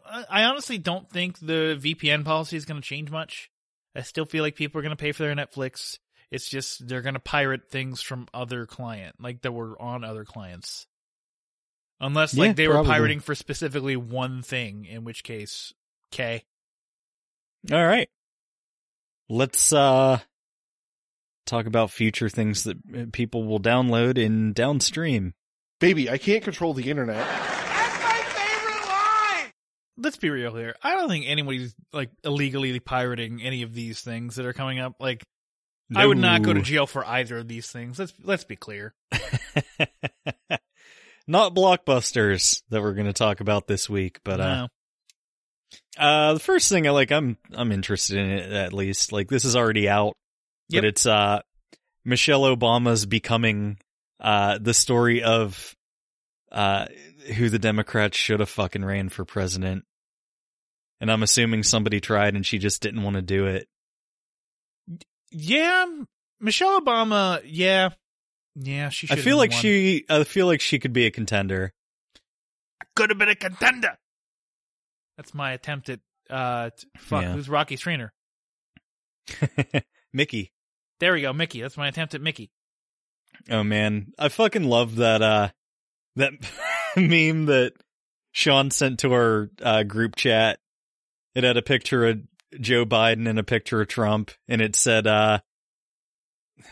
I 0.05 0.25
I 0.29 0.43
honestly 0.45 0.77
don't 0.77 1.09
think 1.09 1.39
the 1.39 1.77
VPN 1.79 2.23
policy 2.23 2.55
is 2.55 2.65
going 2.65 2.81
to 2.81 2.87
change 2.87 3.11
much. 3.11 3.51
I 3.93 4.01
still 4.01 4.25
feel 4.25 4.43
like 4.43 4.55
people 4.55 4.79
are 4.79 4.83
going 4.83 4.95
to 4.95 5.01
pay 5.01 5.11
for 5.11 5.23
their 5.23 5.35
Netflix. 5.35 5.97
It's 6.31 6.47
just 6.47 6.87
they're 6.87 7.01
going 7.01 7.15
to 7.15 7.19
pirate 7.19 7.69
things 7.69 8.01
from 8.01 8.27
other 8.33 8.65
client, 8.65 9.15
like 9.19 9.41
that 9.41 9.51
were 9.51 9.79
on 9.81 10.03
other 10.03 10.25
clients. 10.25 10.85
Unless 11.99 12.35
like 12.35 12.47
Yeah, 12.47 12.53
they 12.53 12.67
were 12.67 12.83
pirating 12.83 13.19
for 13.19 13.35
specifically 13.35 13.95
one 13.95 14.41
thing, 14.41 14.85
in 14.85 15.03
which 15.03 15.23
case, 15.23 15.73
okay. 16.13 16.43
All 17.71 17.85
right. 17.85 18.09
Let's 19.27 19.73
uh 19.73 20.19
talk 21.45 21.65
about 21.65 21.91
future 21.91 22.29
things 22.29 22.63
that 22.63 22.77
uh, 22.95 23.05
people 23.11 23.43
will 23.43 23.59
download 23.59 24.17
in 24.17 24.53
downstream. 24.53 25.33
Baby, 25.79 26.09
I 26.09 26.17
can't 26.17 26.43
control 26.43 26.73
the 26.73 26.89
internet. 26.89 27.17
That's 27.17 28.03
my 28.03 28.21
favorite 28.33 28.87
line! 28.87 29.51
Let's 29.97 30.17
be 30.17 30.29
real 30.29 30.55
here. 30.55 30.75
I 30.83 30.95
don't 30.95 31.09
think 31.09 31.25
anybody's 31.27 31.73
like 31.91 32.11
illegally 32.23 32.79
pirating 32.79 33.41
any 33.41 33.63
of 33.63 33.73
these 33.73 34.01
things 34.01 34.35
that 34.35 34.45
are 34.45 34.53
coming 34.53 34.79
up. 34.79 34.95
Like, 34.99 35.23
I 35.95 36.05
would 36.05 36.17
not 36.17 36.43
go 36.43 36.53
to 36.53 36.61
jail 36.61 36.85
for 36.87 37.05
either 37.05 37.37
of 37.39 37.47
these 37.47 37.71
things. 37.71 37.97
Let's 37.99 38.13
let's 38.23 38.43
be 38.43 38.55
clear. 38.55 38.93
Not 41.27 41.53
blockbusters 41.53 42.63
that 42.69 42.81
we're 42.81 42.93
going 42.93 43.05
to 43.07 43.13
talk 43.13 43.39
about 43.39 43.67
this 43.67 43.87
week, 43.89 44.19
but 44.23 44.39
uh 44.39 44.67
uh 45.97 46.33
the 46.33 46.39
first 46.39 46.69
thing 46.69 46.87
I 46.87 46.91
like 46.91 47.11
I'm 47.11 47.37
I'm 47.53 47.71
interested 47.71 48.17
in 48.17 48.29
it 48.31 48.51
at 48.51 48.73
least. 48.73 49.11
Like 49.11 49.29
this 49.29 49.45
is 49.45 49.55
already 49.55 49.87
out, 49.87 50.15
Yep. 50.69 50.81
but 50.81 50.87
it's 50.87 51.05
uh 51.05 51.41
Michelle 52.03 52.41
Obama's 52.41 53.05
becoming 53.05 53.77
uh 54.19 54.57
the 54.59 54.73
story 54.73 55.21
of 55.21 55.75
uh 56.51 56.85
who 57.35 57.49
the 57.49 57.59
Democrats 57.59 58.17
should 58.17 58.39
have 58.39 58.49
fucking 58.49 58.83
ran 58.83 59.09
for 59.09 59.23
president. 59.23 59.85
And 60.99 61.11
I'm 61.11 61.21
assuming 61.23 61.61
somebody 61.63 62.01
tried 62.01 62.35
and 62.35 62.45
she 62.45 62.57
just 62.57 62.81
didn't 62.81 63.03
want 63.03 63.15
to 63.17 63.21
do 63.21 63.45
it. 63.45 63.67
Yeah, 65.31 65.85
Michelle 66.39 66.81
Obama. 66.81 67.41
Yeah, 67.45 67.89
Yeah, 68.55 68.89
she. 68.89 69.07
I 69.11 69.15
feel 69.17 69.37
like 69.37 69.51
she. 69.51 70.05
I 70.09 70.23
feel 70.23 70.47
like 70.47 70.61
she 70.61 70.79
could 70.79 70.93
be 70.93 71.05
a 71.05 71.11
contender. 71.11 71.73
could 72.95 73.09
have 73.09 73.19
been 73.19 73.29
a 73.29 73.35
contender. 73.35 73.97
That's 75.17 75.33
my 75.33 75.51
attempt 75.53 75.89
at 75.89 75.99
uh. 76.29 76.69
t- 76.77 76.87
Fuck, 76.97 77.21
Yeah. 77.23 77.33
who's 77.33 77.49
Rocky's 77.49 77.81
trainer? 77.81 78.13
Mickey. 80.13 80.51
There 80.99 81.13
we 81.13 81.21
go, 81.21 81.33
Mickey. 81.33 81.61
That's 81.61 81.77
my 81.77 81.87
attempt 81.87 82.15
at 82.15 82.21
Mickey. 82.21 82.49
Oh 83.49 83.63
man, 83.63 84.11
I 84.17 84.29
fucking 84.29 84.63
love 84.63 84.97
that 84.97 85.21
uh 85.21 85.49
that 86.15 86.33
meme 86.97 87.45
that 87.45 87.73
Sean 88.31 88.71
sent 88.71 88.99
to 88.99 89.13
our 89.13 89.49
uh, 89.61 89.83
group 89.83 90.15
chat. 90.15 90.59
It 91.35 91.43
had 91.43 91.57
a 91.57 91.61
picture 91.61 92.05
of 92.07 92.21
Joe 92.59 92.85
Biden 92.85 93.29
and 93.29 93.39
a 93.39 93.43
picture 93.43 93.81
of 93.81 93.87
Trump, 93.87 94.31
and 94.47 94.61
it 94.61 94.75
said 94.75 95.07
uh 95.07 95.39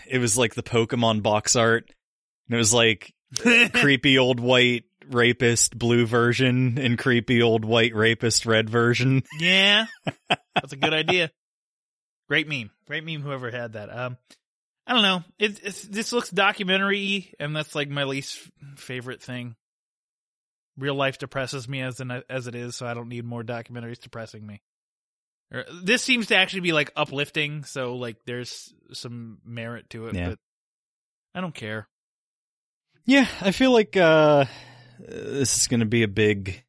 it 0.08 0.20
was 0.20 0.38
like 0.38 0.56
the 0.56 0.63
Pokemon 0.63 1.24
box 1.24 1.56
art. 1.56 1.92
And 2.48 2.56
it 2.56 2.58
was 2.58 2.74
like 2.74 3.13
creepy 3.74 4.18
old 4.18 4.40
white 4.40 4.86
rapist 5.10 5.78
blue 5.78 6.06
version 6.06 6.78
and 6.78 6.98
creepy 6.98 7.42
old 7.42 7.66
white 7.66 7.96
rapist 7.96 8.46
red 8.46 8.70
version. 8.70 9.24
Yeah, 9.40 9.88
that's 10.56 10.74
a 10.74 10.78
good 10.78 10.94
idea. 10.94 11.32
Great 12.28 12.48
meme. 12.48 12.72
Great 12.88 13.06
meme. 13.06 13.22
Whoever 13.22 13.52
had 13.52 13.74
that. 13.74 13.96
Um, 13.96 14.18
I 14.86 14.94
don't 14.94 15.02
know. 15.02 15.24
It, 15.40 15.60
it's 15.63 15.84
this 15.84 16.13
looks 16.13 16.30
documentary, 16.30 17.34
and 17.40 17.56
that's 17.56 17.76
like 17.76 17.90
my 17.90 18.04
least 18.04 18.40
favorite 18.76 19.22
thing. 19.22 19.56
Real 20.78 20.96
life 20.96 21.18
depresses 21.18 21.68
me 21.68 21.82
as 21.82 22.00
an 22.00 22.24
as 22.30 22.48
it 22.48 22.56
is, 22.56 22.76
so 22.76 22.86
I 22.86 22.94
don't 22.94 23.10
need 23.10 23.26
more 23.26 23.44
documentaries 23.44 24.00
depressing 24.00 24.46
me. 24.46 24.62
This 25.83 26.03
seems 26.03 26.27
to 26.27 26.36
actually 26.36 26.62
be 26.62 26.73
like 26.73 26.91
uplifting, 26.95 27.63
so 27.63 27.95
like 27.95 28.17
there's 28.25 28.73
some 28.93 29.39
merit 29.45 29.89
to 29.91 30.07
it. 30.07 30.15
Yeah. 30.15 30.29
But 30.29 30.39
I 31.33 31.41
don't 31.41 31.55
care. 31.55 31.88
Yeah, 33.05 33.27
I 33.39 33.51
feel 33.51 33.71
like 33.71 33.95
uh 33.95 34.45
this 34.99 35.62
is 35.62 35.67
going 35.67 35.79
to 35.79 35.86
be 35.86 36.03
a 36.03 36.07
big 36.07 36.63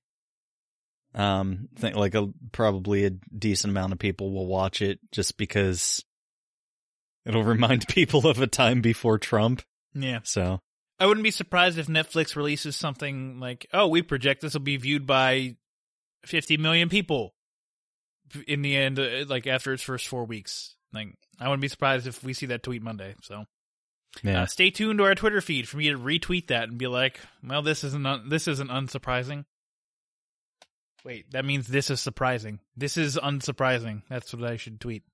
um 1.15 1.69
thing 1.77 1.95
like 1.95 2.15
a 2.15 2.29
probably 2.53 3.05
a 3.05 3.11
decent 3.11 3.73
amount 3.73 3.93
of 3.93 3.99
people 3.99 4.31
will 4.31 4.47
watch 4.47 4.81
it 4.83 5.01
just 5.11 5.37
because 5.39 6.05
it'll 7.27 7.43
remind 7.45 7.89
people 7.89 8.29
of 8.29 8.41
a 8.41 8.47
time 8.47 8.81
before 8.81 9.19
Trump. 9.19 9.63
Yeah. 9.95 10.21
So, 10.23 10.61
I 11.01 11.07
wouldn't 11.07 11.25
be 11.25 11.31
surprised 11.33 11.79
if 11.79 11.87
Netflix 11.89 12.37
releases 12.37 12.77
something 12.77 13.41
like, 13.41 13.67
"Oh, 13.73 13.89
we 13.89 14.03
project 14.03 14.43
this 14.43 14.55
will 14.55 14.61
be 14.61 14.77
viewed 14.77 15.07
by 15.07 15.57
50 16.25 16.57
million 16.59 16.89
people." 16.89 17.35
In 18.47 18.63
the 18.63 18.77
end, 18.77 18.99
uh, 18.99 19.25
like 19.27 19.47
after 19.47 19.73
its 19.73 19.83
first 19.83 20.07
4 20.09 20.25
weeks. 20.25 20.75
Like 20.93 21.09
I 21.41 21.49
wouldn't 21.49 21.63
be 21.63 21.69
surprised 21.69 22.07
if 22.07 22.23
we 22.25 22.33
see 22.33 22.47
that 22.47 22.63
tweet 22.63 22.83
Monday. 22.83 23.15
So, 23.23 23.45
yeah. 24.23 24.43
uh, 24.43 24.47
stay 24.47 24.71
tuned 24.71 24.99
to 24.99 25.05
our 25.05 25.15
Twitter 25.15 25.41
feed 25.41 25.69
for 25.69 25.77
me 25.77 25.91
to 25.91 25.99
retweet 25.99 26.49
that 26.49 26.69
and 26.69 26.79
be 26.79 26.87
like, 26.87 27.21
"Well, 27.45 27.63
this 27.63 27.85
isn't 27.85 28.07
un- 28.07 28.29
this 28.29 28.49
isn't 28.49 28.71
unsurprising." 28.71 29.45
Wait, 31.05 31.31
that 31.33 31.45
means 31.45 31.67
this 31.67 31.91
is 31.91 32.01
surprising. 32.01 32.61
This 32.77 32.97
is 32.97 33.17
unsurprising. 33.17 34.03
That's 34.09 34.35
what 34.35 34.51
I 34.51 34.57
should 34.57 34.81
tweet. 34.81 35.05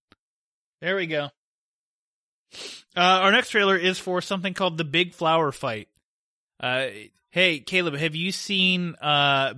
There 0.80 0.96
we 0.96 1.06
go. 1.06 1.30
Uh, 2.96 3.00
our 3.00 3.32
next 3.32 3.50
trailer 3.50 3.76
is 3.76 3.98
for 3.98 4.20
something 4.20 4.54
called 4.54 4.78
the 4.78 4.84
Big 4.84 5.12
Flower 5.12 5.52
Fight. 5.52 5.88
Uh, 6.60 6.86
hey, 7.30 7.58
Caleb, 7.60 7.94
have 7.94 8.14
you 8.14 8.32
seen 8.32 8.94
uh, 9.00 9.54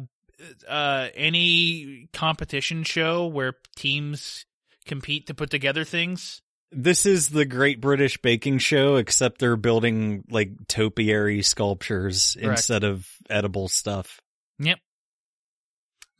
uh, 0.68 1.08
any 1.14 2.08
competition 2.12 2.82
show 2.82 3.26
where 3.26 3.54
teams 3.76 4.44
compete 4.86 5.26
to 5.26 5.34
put 5.34 5.50
together 5.50 5.84
things? 5.84 6.42
This 6.72 7.06
is 7.06 7.28
the 7.28 7.44
Great 7.44 7.80
British 7.80 8.20
Baking 8.20 8.58
Show 8.58 8.96
except 8.96 9.38
they're 9.38 9.56
building 9.56 10.24
like 10.30 10.50
topiary 10.68 11.42
sculptures 11.42 12.36
Correct. 12.38 12.58
instead 12.58 12.84
of 12.84 13.06
edible 13.30 13.68
stuff. 13.68 14.20
Yep. 14.58 14.78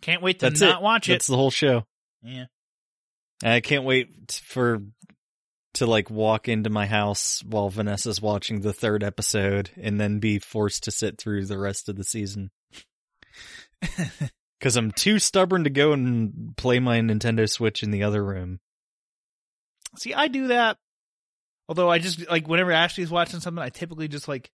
Can't 0.03 0.23
wait 0.23 0.39
to 0.41 0.51
That's 0.51 0.61
not 0.61 0.81
it. 0.81 0.83
watch 0.83 1.09
it. 1.09 1.13
That's 1.13 1.27
the 1.27 1.37
whole 1.37 1.51
show. 1.51 1.85
Yeah. 2.23 2.45
I 3.43 3.61
can't 3.61 3.85
wait 3.85 4.41
for 4.45 4.83
to 5.75 5.87
like 5.87 6.09
walk 6.11 6.49
into 6.49 6.71
my 6.71 6.87
house 6.87 7.43
while 7.45 7.69
Vanessa's 7.69 8.23
watching 8.23 8.61
the 8.61 8.73
third 8.73 9.05
episode 9.05 9.71
and 9.77 10.01
then 10.01 10.21
be 10.21 10.39
forced 10.39 10.85
to 10.85 10.91
sit 10.91 11.19
through 11.19 11.45
the 11.45 11.59
rest 11.59 11.89
of 11.89 11.97
the 11.97 12.05
season. 12.05 12.51
Cause 14.61 14.77
I'm 14.77 14.91
too 14.91 15.19
stubborn 15.19 15.65
to 15.65 15.71
go 15.71 15.93
and 15.93 16.57
play 16.57 16.79
my 16.81 16.99
Nintendo 17.01 17.49
Switch 17.49 17.83
in 17.83 17.91
the 17.91 18.03
other 18.03 18.25
room. 18.25 18.59
See, 19.99 20.15
I 20.15 20.29
do 20.29 20.49
that. 20.49 20.79
Although 21.69 21.91
I 21.91 21.99
just 21.99 22.29
like 22.29 22.49
whenever 22.49 22.73
Ashley's 22.73 23.11
watching 23.11 23.41
something, 23.41 23.63
I 23.63 23.69
typically 23.69 24.09
just 24.09 24.29
like 24.29 24.51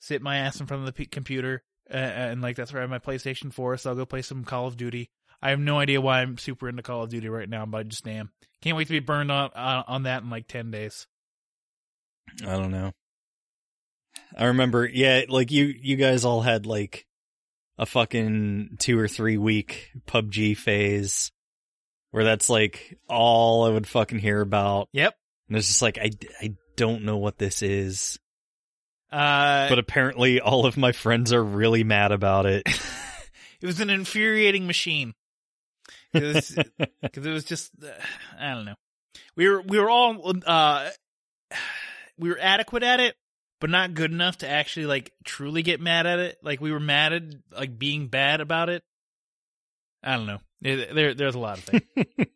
sit 0.00 0.22
my 0.22 0.38
ass 0.38 0.60
in 0.60 0.66
front 0.66 0.82
of 0.82 0.86
the 0.86 0.92
p- 0.92 1.06
computer 1.06 1.62
uh, 1.90 1.96
and 1.96 2.42
like 2.42 2.56
that's 2.56 2.72
where 2.72 2.80
I 2.80 2.84
have 2.84 2.90
my 2.90 2.98
PlayStation 2.98 3.52
4. 3.52 3.76
So 3.78 3.90
I'll 3.90 3.96
go 3.96 4.06
play 4.06 4.22
some 4.22 4.44
Call 4.44 4.66
of 4.66 4.76
Duty. 4.76 5.10
I 5.40 5.50
have 5.50 5.60
no 5.60 5.78
idea 5.78 6.00
why 6.00 6.20
I'm 6.20 6.36
super 6.36 6.68
into 6.68 6.82
Call 6.82 7.04
of 7.04 7.10
Duty 7.10 7.28
right 7.28 7.48
now, 7.48 7.64
but 7.64 7.78
I 7.78 7.82
just 7.84 8.06
am. 8.08 8.30
Can't 8.60 8.76
wait 8.76 8.88
to 8.88 8.92
be 8.92 9.00
burned 9.00 9.30
on 9.30 9.50
uh, 9.54 9.84
on 9.86 10.02
that 10.02 10.22
in 10.22 10.30
like 10.30 10.48
ten 10.48 10.70
days. 10.70 11.06
I 12.42 12.56
don't 12.56 12.72
know. 12.72 12.92
I 14.36 14.46
remember, 14.46 14.86
yeah, 14.86 15.22
like 15.28 15.50
you, 15.50 15.64
you 15.64 15.96
guys 15.96 16.24
all 16.24 16.42
had 16.42 16.66
like 16.66 17.06
a 17.78 17.86
fucking 17.86 18.76
two 18.78 18.98
or 18.98 19.08
three 19.08 19.38
week 19.38 19.90
PUBG 20.06 20.56
phase 20.56 21.30
where 22.10 22.24
that's 22.24 22.48
like 22.48 22.98
all 23.08 23.64
I 23.64 23.70
would 23.70 23.86
fucking 23.86 24.18
hear 24.18 24.40
about. 24.40 24.88
Yep. 24.92 25.14
And 25.48 25.56
it's 25.56 25.68
just 25.68 25.82
like, 25.82 25.98
I, 25.98 26.10
I 26.40 26.54
don't 26.76 27.04
know 27.04 27.18
what 27.18 27.38
this 27.38 27.62
is. 27.62 28.18
Uh, 29.10 29.68
But 29.68 29.78
apparently 29.78 30.40
all 30.40 30.66
of 30.66 30.76
my 30.76 30.92
friends 30.92 31.32
are 31.32 31.42
really 31.42 31.84
mad 31.84 32.12
about 32.12 32.46
it. 32.46 32.62
it 33.60 33.66
was 33.66 33.80
an 33.80 33.90
infuriating 33.90 34.66
machine. 34.66 35.14
Because 36.12 36.56
it 37.02 37.24
was 37.26 37.44
just 37.44 37.70
uh, 37.82 37.88
I 38.38 38.54
don't 38.54 38.64
know. 38.64 38.76
We 39.36 39.48
were 39.48 39.60
we 39.62 39.78
were 39.78 39.90
all 39.90 40.34
uh 40.46 40.90
we 42.18 42.30
were 42.30 42.38
adequate 42.40 42.82
at 42.82 43.00
it, 43.00 43.14
but 43.60 43.70
not 43.70 43.94
good 43.94 44.12
enough 44.12 44.38
to 44.38 44.48
actually 44.48 44.86
like 44.86 45.12
truly 45.24 45.62
get 45.62 45.80
mad 45.80 46.06
at 46.06 46.18
it. 46.18 46.38
Like 46.42 46.60
we 46.60 46.72
were 46.72 46.80
mad 46.80 47.12
at 47.12 47.22
like 47.52 47.78
being 47.78 48.08
bad 48.08 48.40
about 48.40 48.68
it. 48.68 48.82
I 50.02 50.16
don't 50.16 50.26
know. 50.26 50.38
There 50.60 51.14
there's 51.14 51.34
a 51.34 51.38
lot 51.38 51.58
of 51.58 51.64
things. 51.64 51.82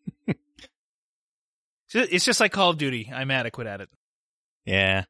It's 1.94 2.24
just- 2.24 2.40
like 2.40 2.52
Call 2.52 2.70
of 2.70 2.78
Duty. 2.78 3.11
I'm 3.14 3.30
adequate 3.30 3.66
at 3.66 3.82
it. 3.82 3.90
yeah. 4.64 5.04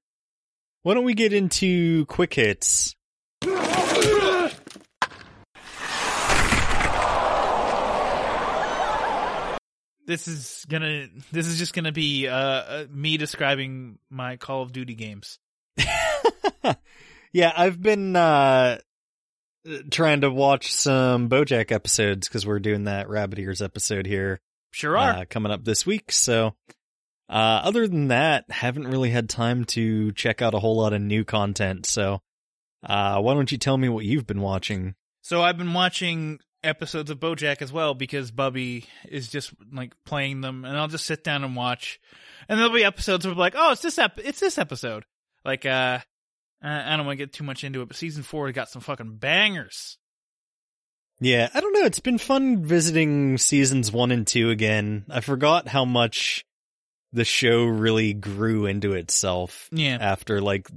Why 0.83 0.95
don't 0.95 1.05
we 1.05 1.15
get 1.15 1.33
into 1.33 2.07
quick 2.07 2.35
hits? 2.35 2.97
This 10.05 10.27
is 10.27 10.67
gonna. 10.69 11.07
This 11.31 11.47
is 11.47 11.59
just 11.59 11.75
gonna 11.75 11.93
be 11.93 12.27
uh, 12.27 12.35
uh 12.37 12.85
me 12.91 13.17
describing 13.17 13.99
my 14.11 14.37
Call 14.37 14.63
of 14.63 14.73
Duty 14.73 14.95
games. 14.97 15.39
yeah, 17.33 17.53
I've 17.57 17.81
been 17.81 18.17
uh 18.17 18.79
trying 19.91 20.23
to 20.23 20.31
watch 20.31 20.73
some 20.73 21.29
BoJack 21.29 21.71
episodes 21.71 22.29
because 22.29 22.47
we're 22.47 22.59
doing 22.59 22.85
that 22.85 23.09
Rabbit 23.09 23.39
Ears 23.39 23.63
episode 23.63 24.07
here 24.07 24.41
Sure 24.73 24.97
are. 24.99 25.11
uh, 25.19 25.25
coming 25.29 25.53
up 25.53 25.65
this 25.65 25.87
week. 25.87 26.11
So, 26.11 26.55
uh, 27.29 27.61
other 27.65 27.87
than 27.87 28.09
that, 28.09 28.51
haven't 28.51 28.89
really 28.89 29.11
had 29.11 29.29
time 29.29 29.65
to 29.67 30.13
check 30.13 30.43
out 30.43 30.55
a 30.55 30.59
whole 30.59 30.77
lot 30.77 30.93
of 30.93 31.01
new 31.01 31.25
content. 31.25 31.87
So, 31.87 32.21
uh, 32.85 33.21
why 33.21 33.35
don't 33.35 33.53
you 33.53 33.59
tell 33.59 33.77
me 33.77 33.89
what 33.89 34.05
you've 34.05 34.27
been 34.27 34.41
watching? 34.41 34.95
So 35.23 35.43
I've 35.43 35.59
been 35.59 35.73
watching 35.73 36.41
episodes 36.65 37.11
of 37.11 37.21
BoJack 37.21 37.63
as 37.63 37.73
well 37.73 37.95
because 37.95 38.31
Bubby 38.33 38.87
is 39.09 39.29
just 39.29 39.53
like 39.73 39.95
playing 40.05 40.41
them, 40.41 40.65
and 40.65 40.77
I'll 40.77 40.89
just 40.89 41.07
sit 41.07 41.23
down 41.23 41.45
and 41.45 41.55
watch. 41.55 42.01
And 42.49 42.59
there'll 42.59 42.73
be 42.73 42.85
episodes 42.85 43.25
where 43.25 43.33
I'm 43.33 43.39
like, 43.39 43.55
oh, 43.57 43.73
it's 43.73 43.83
this 43.83 43.99
ep- 43.99 44.19
it's 44.19 44.41
this 44.41 44.59
episode. 44.59 45.05
Like, 45.45 45.67
uh, 45.67 45.99
I 46.63 46.97
don't 46.97 47.07
want 47.07 47.19
to 47.19 47.25
get 47.25 47.33
too 47.33 47.45
much 47.45 47.65
into 47.65 47.83
it, 47.83 47.89
but 47.89 47.97
season 47.97 48.23
four 48.23 48.51
got 48.53 48.69
some 48.69 48.83
fucking 48.83 49.17
bangers. 49.17 49.99
Yeah, 51.21 51.49
I 51.55 51.61
don't 51.61 51.73
know. 51.73 51.85
It's 51.85 52.01
been 52.01 52.19
fun 52.19 52.65
visiting 52.65 53.39
seasons 53.39 53.93
one 53.93 54.11
and 54.11 54.27
two 54.27 54.51
again. 54.51 55.05
I 55.09 55.21
forgot 55.21 55.69
how 55.69 55.85
much 55.85 56.45
the 57.13 57.25
show 57.25 57.65
really 57.65 58.13
grew 58.13 58.67
into 58.67 58.95
itself 58.95 59.69
Yeah. 59.73 59.99
after 60.01 60.41
like 60.41 60.69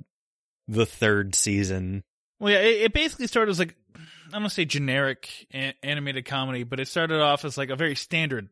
the 0.67 0.85
third 0.85 1.33
season. 1.35 2.03
Well, 2.39 2.51
yeah, 2.53 2.59
it, 2.59 2.81
it 2.83 2.93
basically 2.93 3.27
started 3.27 3.51
as 3.51 3.59
like 3.59 3.75
I 3.95 4.31
don't 4.31 4.41
want 4.41 4.51
to 4.51 4.55
say 4.55 4.65
generic 4.65 5.47
a- 5.53 5.73
animated 5.81 6.25
comedy, 6.25 6.63
but 6.63 6.79
it 6.79 6.87
started 6.87 7.21
off 7.21 7.45
as 7.45 7.57
like 7.57 7.69
a 7.69 7.75
very 7.75 7.95
standard 7.95 8.49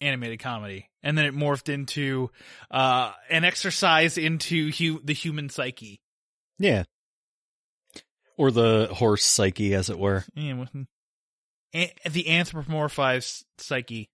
animated 0.00 0.38
comedy, 0.40 0.88
and 1.02 1.16
then 1.16 1.24
it 1.26 1.34
morphed 1.34 1.68
into 1.72 2.30
uh, 2.70 3.12
an 3.30 3.44
exercise 3.44 4.18
into 4.18 4.70
hu- 4.70 5.00
the 5.04 5.12
human 5.14 5.48
psyche. 5.48 6.00
Yeah. 6.58 6.84
Or 8.38 8.50
the 8.50 8.88
horse 8.92 9.24
psyche, 9.24 9.74
as 9.74 9.88
it 9.90 9.98
were. 9.98 10.24
Yeah, 10.34 10.64
a- 11.74 11.94
the 12.08 12.24
anthropomorphized 12.24 13.44
psyche. 13.58 14.10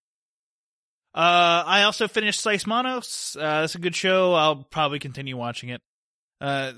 Uh, 1.14 1.62
I 1.66 1.82
also 1.82 2.08
finished 2.08 2.40
Slice 2.40 2.66
Monos. 2.66 3.36
Uh, 3.38 3.62
it's 3.64 3.74
a 3.74 3.78
good 3.78 3.94
show. 3.94 4.32
I'll 4.32 4.56
probably 4.64 4.98
continue 4.98 5.36
watching 5.36 5.68
it. 5.68 5.82
uh, 6.40 6.72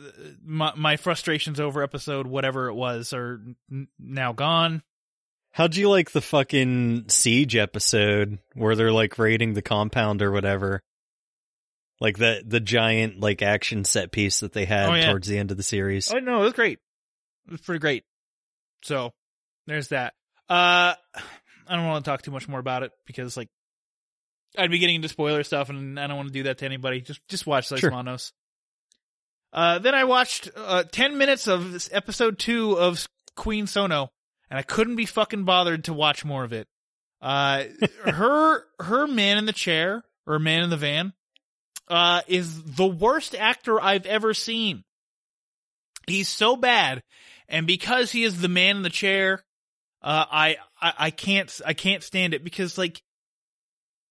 my, 0.45 0.73
my 0.77 0.97
frustrations 0.97 1.61
over 1.61 1.83
episode 1.83 2.27
whatever 2.27 2.69
it 2.69 2.75
was 2.75 3.13
are 3.13 3.41
n- 3.71 3.89
now 3.99 4.33
gone. 4.33 4.83
How'd 5.55 5.77
you 5.77 5.89
like 5.89 6.11
the 6.11 6.21
fucking 6.21 7.05
siege 7.11 7.55
episode 7.55 8.41
where 8.55 8.75
they're 8.75 8.91
like 8.91 9.19
raiding 9.21 9.55
the 9.55 9.63
compound 9.63 10.21
or 10.21 10.33
whatever? 10.33 10.81
Like 12.01 12.19
the 12.19 12.43
the 12.45 12.59
giant 12.59 13.21
like 13.21 13.41
action 13.41 13.85
set 13.85 14.11
piece 14.11 14.41
that 14.41 14.53
they 14.53 14.65
had 14.65 14.89
Oh, 14.89 14.95
yeah. 14.95 15.07
towards 15.11 15.29
the 15.29 15.39
end 15.39 15.53
of 15.53 15.57
the 15.57 15.63
series. 15.63 16.13
Oh 16.13 16.19
no, 16.19 16.41
it 16.41 16.45
was 16.45 16.53
great. 16.55 16.81
It 17.47 17.53
was 17.53 17.61
pretty 17.61 17.79
great. 17.79 18.03
So 18.83 19.13
there's 19.69 19.89
that. 19.89 20.15
Uh, 20.49 20.95
I 21.69 21.77
don't 21.77 21.87
want 21.87 22.05
to 22.05 22.11
talk 22.11 22.23
too 22.23 22.33
much 22.33 22.49
more 22.49 22.59
about 22.59 22.83
it 22.83 22.91
because 23.07 23.37
like 23.37 23.49
I'd 24.59 24.73
be 24.73 24.81
getting 24.81 24.97
into 24.97 25.09
spoiler 25.09 25.45
stuff, 25.45 25.69
and 25.71 25.99
I 26.01 26.09
don't 26.09 26.17
want 26.17 26.29
to 26.31 26.35
do 26.35 26.43
that 26.45 26.59
to 26.59 26.65
anybody. 26.65 27.01
Just 27.01 27.21
just 27.29 27.47
watch 27.47 27.71
Los 27.71 27.79
Sure. 27.79 27.93
Manos. 27.93 28.33
Uh, 29.53 29.79
then 29.79 29.95
I 29.95 30.03
watched 30.03 30.51
uh, 30.57 30.83
ten 30.83 31.17
minutes 31.17 31.47
of 31.47 31.71
this 31.73 31.89
episode 31.93 32.41
two 32.41 32.77
of 32.77 33.07
Queen 33.37 33.69
Sono, 33.69 34.11
and 34.51 34.59
I 34.59 34.63
couldn't 34.63 34.97
be 34.97 35.07
fucking 35.07 35.45
bothered 35.45 35.85
to 35.85 35.93
watch 35.93 36.25
more 36.25 36.45
of 36.45 36.53
it. 36.53 36.69
Uh, 37.21 37.65
her 38.05 38.65
her 38.81 39.07
man 39.07 39.39
in 39.39 39.47
the 39.47 39.53
chair 39.53 40.05
or 40.27 40.39
man 40.39 40.63
in 40.63 40.71
the 40.71 40.77
van, 40.77 41.13
uh, 41.89 42.23
is 42.27 42.63
the 42.63 42.87
worst 42.87 43.35
actor 43.35 43.81
I've 43.81 44.07
ever 44.07 44.35
seen. 44.35 44.85
He's 46.07 46.29
so 46.29 46.57
bad, 46.57 47.03
and 47.49 47.67
because 47.67 48.13
he 48.13 48.25
is 48.25 48.41
the 48.41 48.49
man 48.49 48.77
in 48.77 48.83
the 48.83 48.91
chair, 48.91 49.43
uh, 50.03 50.25
I, 50.31 50.57
I 50.81 50.93
I 50.99 51.11
can't 51.11 51.61
I 51.65 51.73
can't 51.73 52.03
stand 52.03 52.35
it 52.35 52.45
because 52.45 52.77
like 52.77 53.03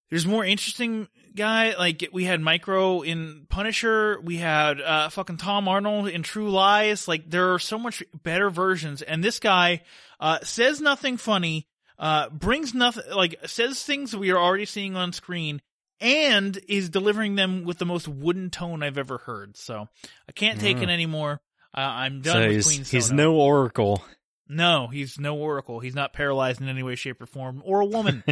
there's 0.09 0.25
more 0.25 0.43
interesting 0.43 1.07
guy 1.35 1.75
like 1.77 2.07
we 2.11 2.23
had 2.23 2.41
Micro 2.41 3.01
in 3.01 3.45
Punisher, 3.49 4.19
we 4.21 4.37
had 4.37 4.81
uh 4.81 5.09
fucking 5.09 5.37
Tom 5.37 5.67
Arnold 5.67 6.07
in 6.07 6.23
True 6.23 6.49
Lies. 6.49 7.07
Like 7.07 7.29
there 7.29 7.53
are 7.53 7.59
so 7.59 7.77
much 7.77 8.03
better 8.23 8.49
versions, 8.49 9.01
and 9.03 9.23
this 9.23 9.39
guy 9.39 9.81
uh 10.23 10.39
says 10.41 10.81
nothing 10.81 11.17
funny, 11.17 11.67
uh 11.99 12.29
brings 12.29 12.73
nothing 12.73 13.03
like 13.13 13.35
says 13.45 13.83
things 13.83 14.15
we 14.15 14.31
are 14.31 14.39
already 14.39 14.65
seeing 14.65 14.95
on 14.95 15.13
screen. 15.13 15.61
And 16.01 16.59
is 16.67 16.89
delivering 16.89 17.35
them 17.35 17.63
with 17.63 17.77
the 17.77 17.85
most 17.85 18.09
wooden 18.09 18.49
tone 18.49 18.83
I've 18.83 18.97
ever 18.97 19.19
heard. 19.19 19.55
So 19.55 19.87
I 20.27 20.31
can't 20.33 20.59
take 20.59 20.81
it 20.81 20.89
anymore. 20.89 21.39
Uh, 21.73 21.79
I'm 21.79 22.21
done 22.21 22.33
so 22.33 22.41
with 22.41 22.51
he's 22.51 22.65
Queen 22.65 22.83
he's 22.83 23.11
no 23.11 23.35
oracle. 23.35 24.03
No, 24.47 24.87
he's 24.87 25.19
no 25.19 25.37
oracle. 25.37 25.79
He's 25.79 25.95
not 25.95 26.13
paralyzed 26.13 26.61
in 26.61 26.67
any 26.67 26.83
way, 26.83 26.95
shape, 26.95 27.21
or 27.21 27.25
form, 27.25 27.61
or 27.65 27.81
a 27.81 27.85
woman. 27.85 28.23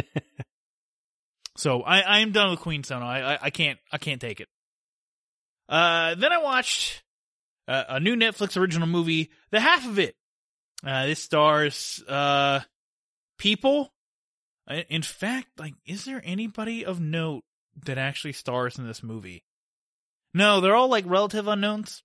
so 1.56 1.82
I, 1.82 2.00
I 2.00 2.18
am 2.20 2.32
done 2.32 2.50
with 2.50 2.60
Queen 2.60 2.84
Sono. 2.84 3.04
I, 3.04 3.34
I, 3.34 3.38
I 3.42 3.50
can't, 3.50 3.78
I 3.90 3.98
can't 3.98 4.20
take 4.20 4.40
it. 4.40 4.48
Uh, 5.68 6.14
then 6.14 6.32
I 6.32 6.38
watched 6.38 7.02
uh, 7.66 7.84
a 7.88 8.00
new 8.00 8.14
Netflix 8.14 8.56
original 8.56 8.86
movie, 8.86 9.30
The 9.50 9.60
Half 9.60 9.86
of 9.86 9.98
It. 9.98 10.14
Uh, 10.84 11.06
this 11.06 11.22
stars 11.22 12.02
uh 12.08 12.60
people. 13.38 13.92
In 14.88 15.02
fact, 15.02 15.48
like, 15.58 15.74
is 15.84 16.04
there 16.04 16.22
anybody 16.24 16.84
of 16.84 17.00
note 17.00 17.42
that 17.84 17.98
actually 17.98 18.32
stars 18.32 18.78
in 18.78 18.86
this 18.86 19.02
movie? 19.02 19.44
No, 20.34 20.60
they're 20.60 20.76
all 20.76 20.88
like 20.88 21.04
relative 21.06 21.48
unknowns. 21.48 22.02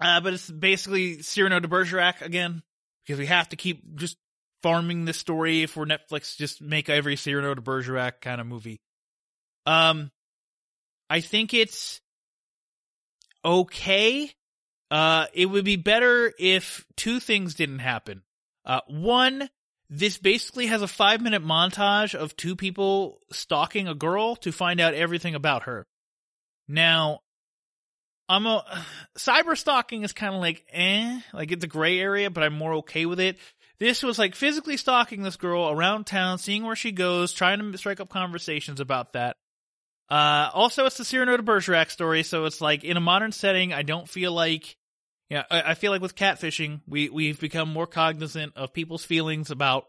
Uh, 0.00 0.20
but 0.20 0.34
it's 0.34 0.50
basically 0.50 1.22
Cyrano 1.22 1.60
de 1.60 1.68
Bergerac 1.68 2.22
again 2.22 2.62
because 3.04 3.18
we 3.18 3.26
have 3.26 3.48
to 3.50 3.56
keep 3.56 3.96
just 3.96 4.16
farming 4.62 5.04
this 5.04 5.18
story 5.18 5.66
for 5.66 5.86
Netflix. 5.86 6.36
Just 6.36 6.60
make 6.60 6.88
every 6.88 7.16
Cyrano 7.16 7.54
de 7.54 7.60
Bergerac 7.60 8.20
kind 8.20 8.40
of 8.40 8.46
movie. 8.46 8.80
Um, 9.64 10.10
I 11.08 11.20
think 11.20 11.54
it's 11.54 12.00
okay. 13.44 14.30
Uh, 14.90 15.26
it 15.32 15.46
would 15.46 15.64
be 15.64 15.76
better 15.76 16.32
if 16.38 16.84
two 16.96 17.20
things 17.20 17.54
didn't 17.54 17.80
happen. 17.80 18.22
Uh, 18.64 18.80
one, 18.88 19.48
this 19.90 20.18
basically 20.18 20.66
has 20.66 20.82
a 20.82 20.88
five 20.88 21.20
minute 21.20 21.44
montage 21.44 22.14
of 22.14 22.36
two 22.36 22.56
people 22.56 23.20
stalking 23.32 23.88
a 23.88 23.94
girl 23.94 24.36
to 24.36 24.52
find 24.52 24.80
out 24.80 24.94
everything 24.94 25.34
about 25.34 25.64
her. 25.64 25.86
Now, 26.68 27.20
I'm 28.28 28.46
a 28.46 28.64
cyber 29.18 29.56
stalking 29.56 30.02
is 30.02 30.12
kind 30.12 30.34
of 30.34 30.40
like 30.40 30.64
eh, 30.72 31.20
like 31.32 31.52
it's 31.52 31.64
a 31.64 31.68
gray 31.68 31.98
area, 31.98 32.30
but 32.30 32.42
I'm 32.42 32.54
more 32.54 32.74
okay 32.74 33.06
with 33.06 33.20
it. 33.20 33.38
This 33.78 34.02
was 34.02 34.18
like 34.18 34.34
physically 34.34 34.76
stalking 34.76 35.22
this 35.22 35.36
girl 35.36 35.68
around 35.68 36.06
town, 36.06 36.38
seeing 36.38 36.64
where 36.64 36.76
she 36.76 36.92
goes, 36.92 37.32
trying 37.32 37.72
to 37.72 37.78
strike 37.78 38.00
up 38.00 38.08
conversations 38.08 38.80
about 38.80 39.12
that. 39.12 39.36
Uh, 40.08 40.50
also, 40.54 40.86
it's 40.86 40.96
the 40.96 41.04
Cyrano 41.04 41.36
de 41.36 41.42
Bergerac 41.42 41.90
story, 41.90 42.22
so 42.22 42.44
it's 42.44 42.60
like 42.60 42.84
in 42.84 42.96
a 42.96 43.00
modern 43.00 43.32
setting. 43.32 43.72
I 43.72 43.82
don't 43.82 44.08
feel 44.08 44.32
like, 44.32 44.76
yeah, 45.28 45.44
I, 45.50 45.70
I 45.70 45.74
feel 45.74 45.90
like 45.90 46.02
with 46.02 46.14
catfishing, 46.14 46.80
we 46.86 47.08
we've 47.08 47.40
become 47.40 47.72
more 47.72 47.86
cognizant 47.86 48.52
of 48.56 48.72
people's 48.72 49.04
feelings 49.04 49.50
about, 49.50 49.86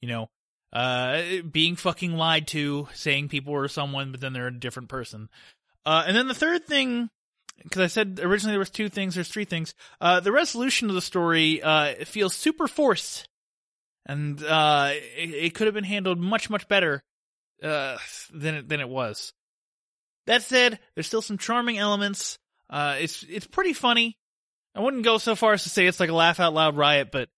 you 0.00 0.08
know, 0.08 0.28
uh, 0.72 1.22
being 1.50 1.74
fucking 1.74 2.12
lied 2.12 2.46
to, 2.48 2.88
saying 2.94 3.28
people 3.28 3.54
are 3.54 3.68
someone, 3.68 4.12
but 4.12 4.20
then 4.20 4.32
they're 4.32 4.46
a 4.46 4.60
different 4.60 4.88
person. 4.88 5.28
Uh, 5.84 6.04
and 6.06 6.16
then 6.16 6.28
the 6.28 6.34
third 6.34 6.66
thing 6.66 7.10
because 7.62 7.82
I 7.82 7.86
said 7.88 8.20
originally 8.22 8.52
there 8.52 8.58
was 8.58 8.70
two 8.70 8.88
things, 8.88 9.14
there's 9.14 9.28
three 9.28 9.44
things. 9.44 9.74
Uh, 10.00 10.20
the 10.20 10.32
resolution 10.32 10.88
of 10.88 10.94
the 10.94 11.00
story 11.00 11.62
uh, 11.62 12.04
feels 12.04 12.34
super 12.34 12.68
forced, 12.68 13.28
and 14.06 14.42
uh, 14.42 14.90
it, 14.92 15.30
it 15.30 15.54
could 15.54 15.66
have 15.66 15.74
been 15.74 15.84
handled 15.84 16.18
much 16.18 16.50
much 16.50 16.68
better 16.68 17.02
uh, 17.62 17.96
than 18.32 18.54
it, 18.56 18.68
than 18.68 18.80
it 18.80 18.88
was. 18.88 19.32
That 20.28 20.42
said, 20.42 20.78
there's 20.94 21.06
still 21.06 21.22
some 21.22 21.38
charming 21.38 21.78
elements. 21.78 22.38
Uh, 22.68 22.96
it's 23.00 23.24
it's 23.30 23.46
pretty 23.46 23.72
funny. 23.72 24.18
I 24.74 24.80
wouldn't 24.80 25.02
go 25.02 25.16
so 25.16 25.34
far 25.34 25.54
as 25.54 25.62
to 25.62 25.70
say 25.70 25.86
it's 25.86 26.00
like 26.00 26.10
a 26.10 26.14
laugh 26.14 26.38
out 26.38 26.52
loud 26.52 26.76
riot, 26.76 27.08
but 27.10 27.30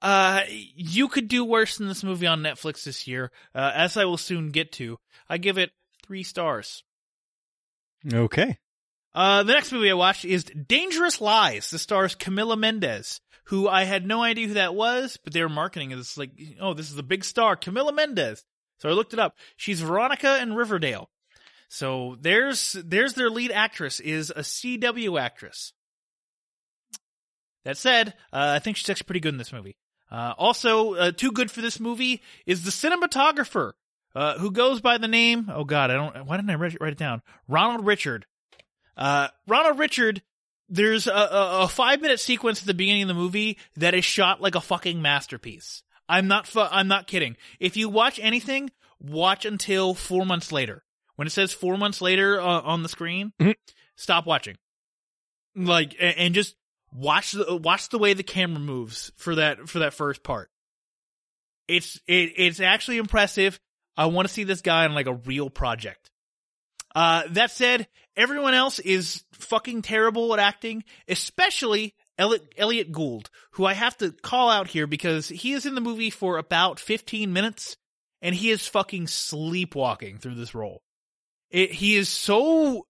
uh, 0.00 0.42
you 0.48 1.08
could 1.08 1.26
do 1.26 1.44
worse 1.44 1.76
than 1.76 1.88
this 1.88 2.04
movie 2.04 2.28
on 2.28 2.40
Netflix 2.40 2.84
this 2.84 3.08
year, 3.08 3.32
uh, 3.52 3.72
as 3.74 3.96
I 3.96 4.04
will 4.04 4.16
soon 4.16 4.50
get 4.50 4.70
to. 4.74 4.96
I 5.28 5.38
give 5.38 5.58
it 5.58 5.72
three 6.06 6.22
stars. 6.22 6.84
Okay. 8.10 8.58
Uh, 9.12 9.42
the 9.42 9.52
next 9.52 9.72
movie 9.72 9.90
I 9.90 9.94
watched 9.94 10.24
is 10.24 10.44
Dangerous 10.44 11.20
Lies. 11.20 11.72
This 11.72 11.82
stars 11.82 12.14
Camila 12.14 12.56
Mendes, 12.56 13.20
who 13.46 13.66
I 13.66 13.82
had 13.82 14.06
no 14.06 14.22
idea 14.22 14.46
who 14.46 14.54
that 14.54 14.76
was, 14.76 15.18
but 15.24 15.32
they 15.32 15.42
were 15.42 15.48
marketing 15.48 15.90
it 15.90 15.98
as 15.98 16.16
like, 16.16 16.30
oh, 16.60 16.74
this 16.74 16.92
is 16.92 16.98
a 16.98 17.02
big 17.02 17.24
star, 17.24 17.56
Camila 17.56 17.92
Mendes. 17.92 18.44
So 18.78 18.88
I 18.88 18.92
looked 18.92 19.14
it 19.14 19.18
up. 19.18 19.36
She's 19.56 19.80
Veronica 19.80 20.40
in 20.40 20.54
Riverdale. 20.54 21.10
So 21.72 22.16
there's 22.20 22.72
there's 22.84 23.14
their 23.14 23.30
lead 23.30 23.52
actress 23.52 24.00
is 24.00 24.30
a 24.30 24.40
CW 24.40 25.20
actress. 25.20 25.72
That 27.64 27.76
said, 27.76 28.08
uh, 28.32 28.54
I 28.56 28.58
think 28.58 28.76
she's 28.76 28.90
actually 28.90 29.04
pretty 29.04 29.20
good 29.20 29.34
in 29.34 29.38
this 29.38 29.52
movie. 29.52 29.76
Uh, 30.10 30.34
also, 30.36 30.94
uh, 30.94 31.12
too 31.12 31.30
good 31.30 31.48
for 31.48 31.60
this 31.60 31.78
movie 31.78 32.22
is 32.44 32.64
the 32.64 32.70
cinematographer, 32.72 33.72
uh, 34.16 34.36
who 34.38 34.50
goes 34.50 34.80
by 34.80 34.98
the 34.98 35.06
name. 35.06 35.48
Oh 35.54 35.62
God, 35.62 35.92
I 35.92 35.94
don't. 35.94 36.26
Why 36.26 36.36
didn't 36.36 36.50
I 36.50 36.56
write 36.56 36.74
it 36.92 36.98
down? 36.98 37.22
Ronald 37.46 37.86
Richard. 37.86 38.26
Uh, 38.96 39.28
Ronald 39.46 39.78
Richard, 39.78 40.22
there's 40.68 41.06
a, 41.06 41.12
a, 41.12 41.60
a 41.62 41.68
five 41.68 42.00
minute 42.00 42.18
sequence 42.18 42.60
at 42.60 42.66
the 42.66 42.74
beginning 42.74 43.02
of 43.02 43.08
the 43.08 43.14
movie 43.14 43.58
that 43.76 43.94
is 43.94 44.04
shot 44.04 44.42
like 44.42 44.56
a 44.56 44.60
fucking 44.60 45.00
masterpiece. 45.00 45.84
I'm 46.08 46.26
not, 46.26 46.48
fu- 46.48 46.60
I'm 46.60 46.88
not 46.88 47.06
kidding. 47.06 47.36
If 47.60 47.76
you 47.76 47.88
watch 47.88 48.18
anything, 48.20 48.72
watch 48.98 49.44
until 49.44 49.94
four 49.94 50.26
months 50.26 50.50
later. 50.50 50.82
When 51.20 51.26
it 51.26 51.32
says 51.32 51.52
four 51.52 51.76
months 51.76 52.00
later 52.00 52.40
uh, 52.40 52.62
on 52.62 52.82
the 52.82 52.88
screen, 52.88 53.34
Mhm. 53.38 53.54
stop 53.94 54.24
watching. 54.24 54.56
Like, 55.54 55.92
a- 55.96 56.18
and 56.18 56.34
just 56.34 56.56
watch 56.94 57.32
the, 57.32 57.56
watch 57.56 57.90
the 57.90 57.98
way 57.98 58.14
the 58.14 58.22
camera 58.22 58.58
moves 58.58 59.12
for 59.18 59.34
that, 59.34 59.68
for 59.68 59.80
that 59.80 59.92
first 59.92 60.22
part. 60.22 60.50
It's, 61.68 61.96
it, 62.06 62.32
it's 62.38 62.58
actually 62.58 62.96
impressive. 62.96 63.60
I 63.98 64.06
want 64.06 64.28
to 64.28 64.32
see 64.32 64.44
this 64.44 64.62
guy 64.62 64.86
on 64.86 64.94
like 64.94 65.08
a 65.08 65.12
real 65.12 65.50
project. 65.50 66.10
Uh, 66.94 67.24
that 67.32 67.50
said, 67.50 67.86
everyone 68.16 68.54
else 68.54 68.78
is 68.78 69.22
fucking 69.34 69.82
terrible 69.82 70.32
at 70.32 70.40
acting, 70.40 70.84
especially 71.06 71.94
Elliott, 72.16 72.50
Elliott 72.56 72.92
Gould, 72.92 73.28
who 73.50 73.66
I 73.66 73.74
have 73.74 73.94
to 73.98 74.10
call 74.10 74.48
out 74.48 74.68
here 74.68 74.86
because 74.86 75.28
he 75.28 75.52
is 75.52 75.66
in 75.66 75.74
the 75.74 75.82
movie 75.82 76.08
for 76.08 76.38
about 76.38 76.80
15 76.80 77.30
minutes 77.30 77.76
and 78.22 78.34
he 78.34 78.50
is 78.50 78.66
fucking 78.66 79.06
sleepwalking 79.08 80.16
through 80.16 80.36
this 80.36 80.54
role. 80.54 80.82
It, 81.50 81.72
he 81.72 81.96
is 81.96 82.08
so 82.08 82.86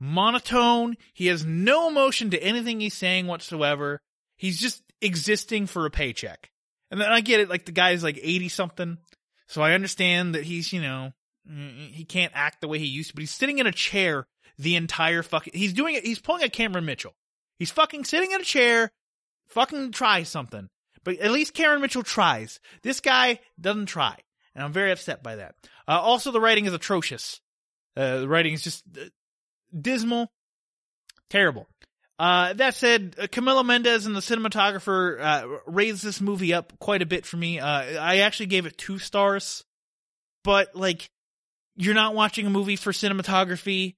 monotone. 0.00 0.96
He 1.14 1.28
has 1.28 1.44
no 1.44 1.88
emotion 1.88 2.30
to 2.30 2.42
anything 2.42 2.80
he's 2.80 2.94
saying 2.94 3.26
whatsoever. 3.26 4.00
He's 4.36 4.60
just 4.60 4.82
existing 5.00 5.66
for 5.66 5.86
a 5.86 5.90
paycheck. 5.90 6.50
And 6.90 7.00
then 7.00 7.10
I 7.10 7.20
get 7.20 7.40
it, 7.40 7.48
like 7.48 7.64
the 7.64 7.72
guy's 7.72 8.02
like 8.02 8.18
80 8.20 8.48
something. 8.48 8.98
So 9.46 9.62
I 9.62 9.72
understand 9.72 10.34
that 10.34 10.44
he's, 10.44 10.72
you 10.72 10.82
know, 10.82 11.12
mm, 11.50 11.90
he 11.90 12.04
can't 12.04 12.32
act 12.34 12.60
the 12.60 12.68
way 12.68 12.78
he 12.78 12.86
used 12.86 13.10
to, 13.10 13.14
but 13.14 13.20
he's 13.20 13.34
sitting 13.34 13.58
in 13.58 13.66
a 13.66 13.72
chair 13.72 14.26
the 14.58 14.76
entire 14.76 15.22
fucking, 15.22 15.54
he's 15.54 15.72
doing 15.72 15.94
it, 15.94 16.04
he's 16.04 16.20
pulling 16.20 16.42
a 16.42 16.48
Cameron 16.48 16.84
Mitchell. 16.84 17.14
He's 17.58 17.70
fucking 17.70 18.04
sitting 18.04 18.32
in 18.32 18.40
a 18.40 18.44
chair, 18.44 18.90
fucking 19.48 19.92
try 19.92 20.24
something. 20.24 20.68
But 21.04 21.18
at 21.18 21.30
least 21.30 21.54
Cameron 21.54 21.80
Mitchell 21.80 22.02
tries. 22.02 22.60
This 22.82 23.00
guy 23.00 23.40
doesn't 23.60 23.86
try. 23.86 24.16
And 24.54 24.64
I'm 24.64 24.72
very 24.72 24.92
upset 24.92 25.22
by 25.22 25.36
that. 25.36 25.54
Uh, 25.88 25.98
also, 26.00 26.30
the 26.30 26.40
writing 26.40 26.66
is 26.66 26.74
atrocious. 26.74 27.40
Uh, 27.96 28.20
the 28.20 28.28
writing 28.28 28.54
is 28.54 28.62
just 28.62 28.84
uh, 28.98 29.04
dismal, 29.78 30.30
Terrible. 31.32 31.66
Uh, 32.18 32.52
that 32.52 32.74
said, 32.74 33.16
uh, 33.18 33.22
Camila 33.22 33.64
Mendes 33.64 34.04
and 34.04 34.14
the 34.14 34.20
cinematographer 34.20 35.18
uh, 35.18 35.58
raised 35.66 36.04
this 36.04 36.20
movie 36.20 36.52
up 36.52 36.78
quite 36.78 37.00
a 37.00 37.06
bit 37.06 37.24
for 37.24 37.38
me. 37.38 37.58
I 37.58 38.18
actually 38.18 38.46
gave 38.46 38.66
it 38.66 38.76
two 38.76 38.98
stars, 38.98 39.64
but 40.44 40.76
like, 40.76 41.08
you're 41.74 41.94
not 41.94 42.14
watching 42.14 42.46
a 42.46 42.50
movie 42.50 42.76
for 42.76 42.92
cinematography. 42.92 43.94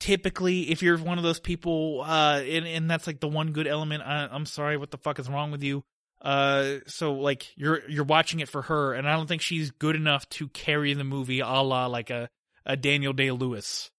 Typically, 0.00 0.70
if 0.72 0.82
you're 0.82 0.98
one 0.98 1.18
of 1.18 1.24
those 1.24 1.38
people, 1.38 2.04
and, 2.04 2.66
and 2.66 2.90
that's 2.90 3.06
like 3.06 3.20
the 3.20 3.28
one 3.28 3.52
good 3.52 3.68
element, 3.68 4.02
I, 4.02 4.28
I'm 4.30 4.44
sorry, 4.44 4.76
what 4.76 4.90
the 4.90 4.98
fuck 4.98 5.20
is 5.20 5.28
wrong 5.28 5.52
with 5.52 5.62
you? 5.62 5.84
So 6.24 7.12
like 7.14 7.46
you're 7.56 7.88
you're 7.88 8.04
watching 8.04 8.40
it 8.40 8.48
for 8.48 8.62
her, 8.62 8.92
and 8.92 9.08
I 9.08 9.16
don't 9.16 9.28
think 9.28 9.40
she's 9.40 9.70
good 9.70 9.94
enough 9.94 10.28
to 10.30 10.48
carry 10.48 10.92
the 10.94 11.04
movie, 11.04 11.40
a 11.40 11.46
la 11.46 11.86
like 11.86 12.10
a 12.10 12.28
a 12.66 12.76
Daniel 12.76 13.12
Day 13.12 13.30
Lewis 13.30 13.90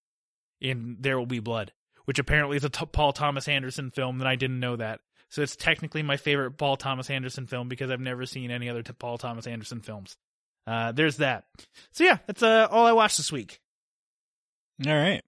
in 0.60 0.96
There 1.00 1.18
Will 1.18 1.26
Be 1.26 1.40
Blood 1.40 1.72
which 2.06 2.18
apparently 2.18 2.56
is 2.56 2.64
a 2.64 2.70
t- 2.70 2.86
Paul 2.86 3.12
Thomas 3.12 3.46
Anderson 3.46 3.90
film, 3.90 4.20
and 4.20 4.28
I 4.28 4.36
didn't 4.36 4.60
know 4.60 4.76
that. 4.76 5.00
So 5.28 5.42
it's 5.42 5.56
technically 5.56 6.02
my 6.02 6.16
favorite 6.16 6.52
Paul 6.52 6.76
Thomas 6.76 7.10
Anderson 7.10 7.46
film 7.46 7.68
because 7.68 7.90
I've 7.90 8.00
never 8.00 8.24
seen 8.24 8.50
any 8.50 8.70
other 8.70 8.82
t- 8.82 8.92
Paul 8.92 9.18
Thomas 9.18 9.46
Anderson 9.46 9.80
films. 9.80 10.16
Uh, 10.66 10.92
there's 10.92 11.18
that. 11.18 11.44
So 11.92 12.04
yeah, 12.04 12.18
that's 12.26 12.42
uh, 12.42 12.68
all 12.70 12.86
I 12.86 12.92
watched 12.92 13.18
this 13.18 13.30
week. 13.30 13.60
All 14.86 14.94
right. 14.94 15.22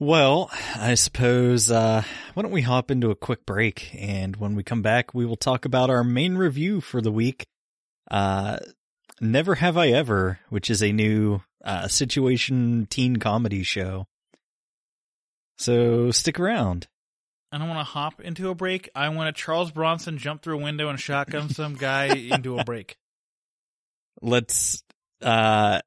Well, 0.00 0.50
I 0.74 0.94
suppose, 0.94 1.70
uh, 1.70 2.02
why 2.34 2.42
don't 2.42 2.50
we 2.50 2.62
hop 2.62 2.90
into 2.90 3.12
a 3.12 3.16
quick 3.16 3.46
break? 3.46 3.94
And 3.94 4.34
when 4.34 4.56
we 4.56 4.64
come 4.64 4.82
back, 4.82 5.14
we 5.14 5.24
will 5.24 5.36
talk 5.36 5.64
about 5.64 5.90
our 5.90 6.02
main 6.02 6.34
review 6.34 6.80
for 6.80 7.00
the 7.00 7.12
week. 7.12 7.46
Uh, 8.10 8.58
Never 9.20 9.54
Have 9.54 9.76
I 9.76 9.90
Ever, 9.90 10.40
which 10.48 10.70
is 10.70 10.82
a 10.82 10.90
new, 10.90 11.42
uh, 11.64 11.88
situation 11.88 12.86
teen 12.90 13.16
comedy 13.16 13.62
show. 13.62 14.06
So 15.58 16.10
stick 16.10 16.40
around. 16.40 16.88
I 17.50 17.58
don't 17.58 17.68
want 17.68 17.80
to 17.80 17.92
hop 17.92 18.20
into 18.20 18.48
a 18.48 18.54
break. 18.54 18.88
I 18.94 19.08
want 19.10 19.34
to 19.34 19.40
Charles 19.40 19.70
Bronson 19.70 20.18
jump 20.18 20.42
through 20.42 20.58
a 20.58 20.62
window 20.62 20.88
and 20.88 20.98
shotgun 20.98 21.50
some 21.50 21.74
guy 21.74 22.06
into 22.06 22.58
a 22.58 22.64
break. 22.64 22.96
Let's, 24.22 24.82
uh, 25.20 25.80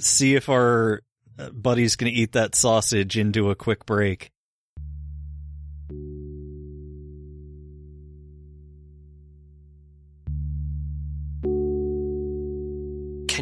see 0.00 0.34
if 0.34 0.48
our 0.48 1.02
buddy's 1.52 1.96
gonna 1.96 2.10
eat 2.12 2.32
that 2.32 2.54
sausage 2.54 3.16
into 3.18 3.50
a 3.50 3.54
quick 3.54 3.86
break. 3.86 4.30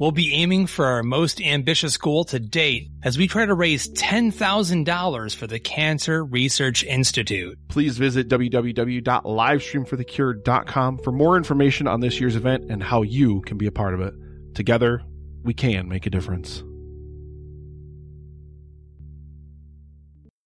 We'll 0.00 0.10
be 0.12 0.32
aiming 0.32 0.68
for 0.68 0.86
our 0.86 1.02
most 1.02 1.42
ambitious 1.42 1.98
goal 1.98 2.24
to 2.24 2.40
date 2.40 2.88
as 3.02 3.18
we 3.18 3.28
try 3.28 3.44
to 3.44 3.52
raise 3.52 3.92
$10,000 3.92 5.36
for 5.36 5.46
the 5.46 5.60
Cancer 5.60 6.24
Research 6.24 6.82
Institute. 6.84 7.58
Please 7.68 7.98
visit 7.98 8.30
www.livestreamforthecure.com 8.30 10.98
for 11.00 11.12
more 11.12 11.36
information 11.36 11.86
on 11.86 12.00
this 12.00 12.18
year's 12.18 12.34
event 12.34 12.70
and 12.70 12.82
how 12.82 13.02
you 13.02 13.42
can 13.42 13.58
be 13.58 13.66
a 13.66 13.70
part 13.70 13.92
of 13.92 14.00
it. 14.00 14.14
Together, 14.54 15.02
we 15.42 15.52
can 15.52 15.86
make 15.86 16.06
a 16.06 16.10
difference. 16.10 16.64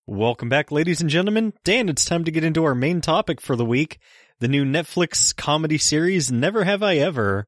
Welcome 0.09 0.49
back, 0.49 0.73
ladies 0.73 1.01
and 1.01 1.09
gentlemen. 1.09 1.53
Dan, 1.63 1.89
it's 1.89 2.05
time 2.05 2.25
to 2.25 2.33
get 2.33 2.43
into 2.43 2.65
our 2.65 2.75
main 2.75 3.01
topic 3.01 3.41
for 3.41 3.55
the 3.55 3.65
week 3.65 4.01
the 4.41 4.49
new 4.49 4.65
Netflix 4.65 5.33
comedy 5.35 5.79
series, 5.79 6.33
Never 6.33 6.65
Have 6.65 6.83
I 6.83 6.97
Ever. 6.97 7.47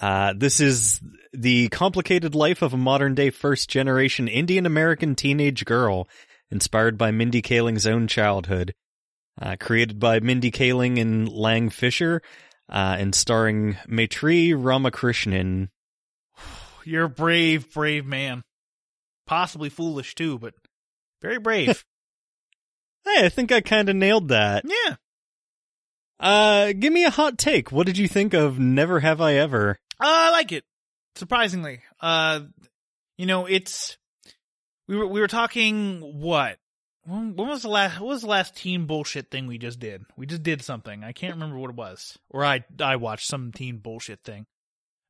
Uh, 0.00 0.32
this 0.36 0.60
is 0.60 1.00
the 1.32 1.68
complicated 1.68 2.34
life 2.34 2.62
of 2.62 2.72
a 2.72 2.78
modern 2.78 3.14
day 3.14 3.30
first 3.30 3.68
generation 3.68 4.28
Indian 4.28 4.66
American 4.66 5.14
teenage 5.14 5.64
girl, 5.64 6.08
inspired 6.50 6.96
by 6.96 7.10
Mindy 7.10 7.42
Kaling's 7.42 7.86
own 7.86 8.06
childhood. 8.06 8.74
Uh, 9.40 9.54
created 9.60 10.00
by 10.00 10.18
Mindy 10.18 10.50
Kaling 10.50 11.00
and 11.00 11.28
Lang 11.28 11.70
Fisher, 11.70 12.22
uh, 12.68 12.96
and 12.98 13.14
starring 13.14 13.74
Maitreyi 13.88 14.52
Ramakrishnan. 14.52 15.68
You're 16.84 17.04
a 17.04 17.08
brave, 17.08 17.72
brave 17.72 18.04
man. 18.04 18.42
Possibly 19.26 19.68
foolish 19.68 20.16
too, 20.16 20.38
but 20.38 20.54
very 21.22 21.38
brave. 21.38 21.84
Hey, 23.04 23.24
I 23.24 23.28
think 23.30 23.52
I 23.52 23.62
kind 23.62 23.88
of 23.88 23.96
nailed 23.96 24.28
that. 24.28 24.64
yeah. 24.66 24.96
Uh, 26.20 26.72
give 26.72 26.92
me 26.92 27.04
a 27.04 27.10
hot 27.10 27.38
take. 27.38 27.72
What 27.72 27.86
did 27.86 27.96
you 27.96 28.08
think 28.08 28.34
of 28.34 28.58
Never 28.58 29.00
Have 29.00 29.20
I 29.20 29.34
Ever? 29.34 29.78
Uh, 30.00 30.06
I 30.06 30.30
like 30.30 30.52
it. 30.52 30.64
Surprisingly. 31.16 31.80
Uh, 32.00 32.40
you 33.16 33.26
know, 33.26 33.46
it's, 33.46 33.96
we 34.86 34.96
were, 34.96 35.06
we 35.06 35.20
were 35.20 35.28
talking 35.28 36.00
what? 36.20 36.58
When, 37.04 37.34
when 37.36 37.48
was 37.48 37.62
the 37.62 37.68
last, 37.68 38.00
what 38.00 38.08
was 38.08 38.20
the 38.22 38.28
last 38.28 38.56
teen 38.56 38.86
bullshit 38.86 39.30
thing 39.30 39.46
we 39.46 39.58
just 39.58 39.80
did? 39.80 40.04
We 40.16 40.26
just 40.26 40.42
did 40.42 40.62
something. 40.62 41.02
I 41.02 41.12
can't 41.12 41.34
remember 41.34 41.58
what 41.58 41.70
it 41.70 41.76
was. 41.76 42.16
Or 42.30 42.44
I, 42.44 42.64
I 42.80 42.96
watched 42.96 43.26
some 43.26 43.50
teen 43.52 43.78
bullshit 43.78 44.20
thing. 44.22 44.46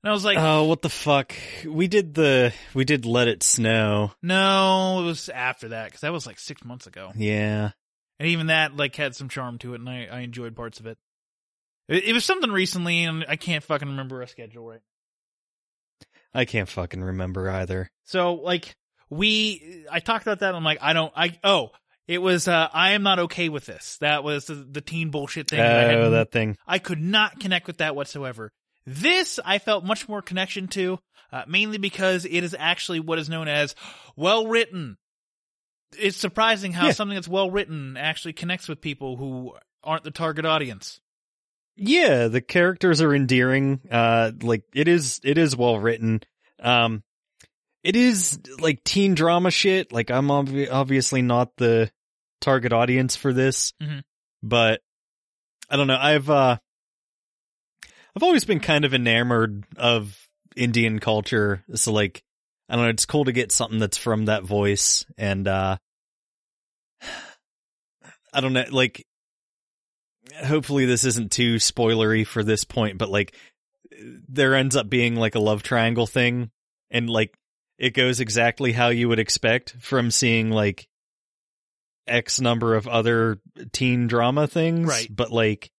And 0.05 0.11
I 0.11 0.13
was 0.13 0.25
like, 0.25 0.39
Oh, 0.39 0.65
what 0.65 0.81
the 0.81 0.89
fuck? 0.89 1.35
We 1.67 1.89
did 1.89 2.15
the, 2.15 2.53
we 2.73 2.85
did 2.85 3.05
Let 3.05 3.29
It 3.29 3.43
Snow. 3.43 4.13
no, 4.23 5.01
it 5.03 5.05
was 5.05 5.29
after 5.29 5.69
that, 5.71 5.91
cause 5.91 6.01
that 6.03 6.13
was 6.13 6.27
like 6.27 6.39
six 6.39 6.65
months 6.65 6.87
ago. 6.87 7.11
Yeah. 7.17 7.73
And 8.21 8.29
even 8.29 8.47
that, 8.49 8.77
like, 8.77 8.97
had 8.97 9.15
some 9.15 9.29
charm 9.29 9.59
to 9.59 9.75
it, 9.75 9.81
and 9.81 9.89
I, 9.89 10.09
I 10.11 10.21
enjoyed 10.21 10.57
parts 10.57 10.81
of 10.81 10.87
it. 10.87 10.99
It. 11.89 12.05
It 12.05 12.13
was 12.13 12.25
something 12.25 12.51
recently, 12.51 13.05
and 13.05 13.25
I 13.29 13.37
can't 13.37 13.65
fucking 13.65 13.89
remember 13.89 14.23
a 14.23 14.29
schedule 14.29 14.67
right 14.69 14.81
I 16.35 16.45
can't 16.45 16.69
fucking 16.69 17.03
remember 17.03 17.49
either. 17.51 17.91
So 18.05 18.35
like 18.35 18.77
we, 19.11 19.87
I 19.91 20.01
talked 20.01 20.27
about 20.27 20.41
that. 20.41 20.55
I'm 20.55 20.63
like, 20.65 20.79
I 20.83 20.93
don't, 20.93 21.13
I 21.17 21.39
oh, 21.43 21.71
it 22.07 22.19
was 22.19 22.47
uh, 22.49 22.69
I 22.73 22.93
am 22.93 23.03
not 23.03 23.19
okay 23.21 23.49
with 23.49 23.65
this. 23.67 23.97
That 24.03 24.23
was 24.23 24.45
the, 24.47 24.55
the 24.55 24.81
teen 24.83 25.11
bullshit 25.11 25.49
thing. 25.49 25.61
I, 25.61 25.65
had- 25.65 25.95
Oh, 25.97 26.11
that 26.11 26.31
thing. 26.31 26.57
I 26.67 26.79
could 26.79 27.01
not 27.01 27.41
connect 27.41 27.67
with 27.67 27.79
that 27.79 27.97
whatsoever. 27.97 28.53
This 28.87 29.41
I 29.45 29.59
felt 29.59 29.85
much 29.85 30.09
more 30.09 30.21
connection 30.23 30.69
to, 30.69 30.99
uh, 31.33 31.45
mainly 31.49 31.79
because 31.79 32.25
it 32.27 32.45
is 32.45 32.55
actually 32.59 33.01
what 33.01 33.19
is 33.19 33.29
known 33.31 33.49
as 33.49 33.75
well 34.17 34.47
written. 34.47 34.99
It's 35.99 36.17
surprising 36.19 36.73
how 36.73 36.87
Yeah. 36.87 36.93
something 36.93 37.15
that's 37.15 37.29
well 37.29 37.51
written 37.51 37.97
actually 37.97 38.35
connects 38.35 38.69
with 38.69 38.81
people 38.83 39.17
who 39.17 39.55
aren't 39.83 40.05
the 40.05 40.11
target 40.11 40.45
audience. 40.45 41.01
Yeah, 41.81 42.27
the 42.27 42.41
characters 42.41 43.01
are 43.01 43.15
endearing. 43.15 43.81
Uh, 43.91 44.33
like 44.43 44.65
it 44.75 44.89
is, 44.89 45.21
it 45.23 45.39
is 45.39 45.57
well 45.57 45.79
written. 45.79 46.21
Um, 46.61 47.05
it 47.85 47.95
is 47.95 48.41
like 48.59 48.83
teen 48.83 49.15
drama 49.15 49.51
shit. 49.53 49.93
Like 49.93 50.11
I'm 50.11 50.27
obvi- 50.27 50.69
obviously 50.71 51.23
not 51.23 51.57
the 51.57 51.91
target 52.41 52.73
audience 52.73 53.15
for 53.15 53.33
this, 53.33 53.73
Mhm. 53.81 54.03
but 54.43 54.83
I 55.71 55.77
don't 55.77 55.87
know. 55.87 55.99
I've, 56.01 56.29
uh, 56.29 56.59
I've 58.17 58.23
always 58.25 58.45
been 58.45 58.59
kind 58.61 58.85
of 58.85 58.93
enamored 58.95 59.65
of 59.77 60.19
Indian 60.57 60.99
culture. 60.99 61.63
So 61.75 61.93
like, 61.93 62.25
I 62.69 62.75
don't 62.75 62.87
know. 62.87 62.91
It's 62.91 63.07
cool 63.07 63.27
to 63.27 63.33
get 63.33 63.53
something 63.53 63.79
that's 63.79 63.97
from 63.97 64.25
that 64.25 64.43
voice 64.43 65.07
and, 65.17 65.47
uh, 65.47 65.77
I 68.35 68.41
don't 68.41 68.53
know, 68.53 68.65
like, 68.71 69.07
hopefully 70.45 70.85
this 70.85 71.05
isn't 71.05 71.33
too 71.33 71.57
spoilery 71.57 72.27
for 72.27 72.43
this 72.43 72.65
point, 72.65 72.99
but 72.99 73.09
like 73.09 73.35
there 74.29 74.55
ends 74.55 74.77
up 74.77 74.89
being 74.89 75.17
like 75.17 75.35
a 75.35 75.41
love 75.41 75.63
triangle 75.63 76.07
thing 76.07 76.51
and 76.91 77.09
like 77.11 77.35
it 77.79 77.95
goes 77.95 78.21
exactly 78.21 78.73
how 78.73 78.89
you 78.89 79.09
would 79.09 79.19
expect 79.19 79.77
from 79.81 80.11
seeing 80.11 80.51
like 80.51 80.89
X 82.07 82.41
number 82.41 82.75
of 82.75 82.89
other 82.89 83.39
teen 83.73 84.07
drama 84.07 84.47
things. 84.47 84.89
Right. 84.89 85.09
But 85.11 85.31
like 85.31 85.71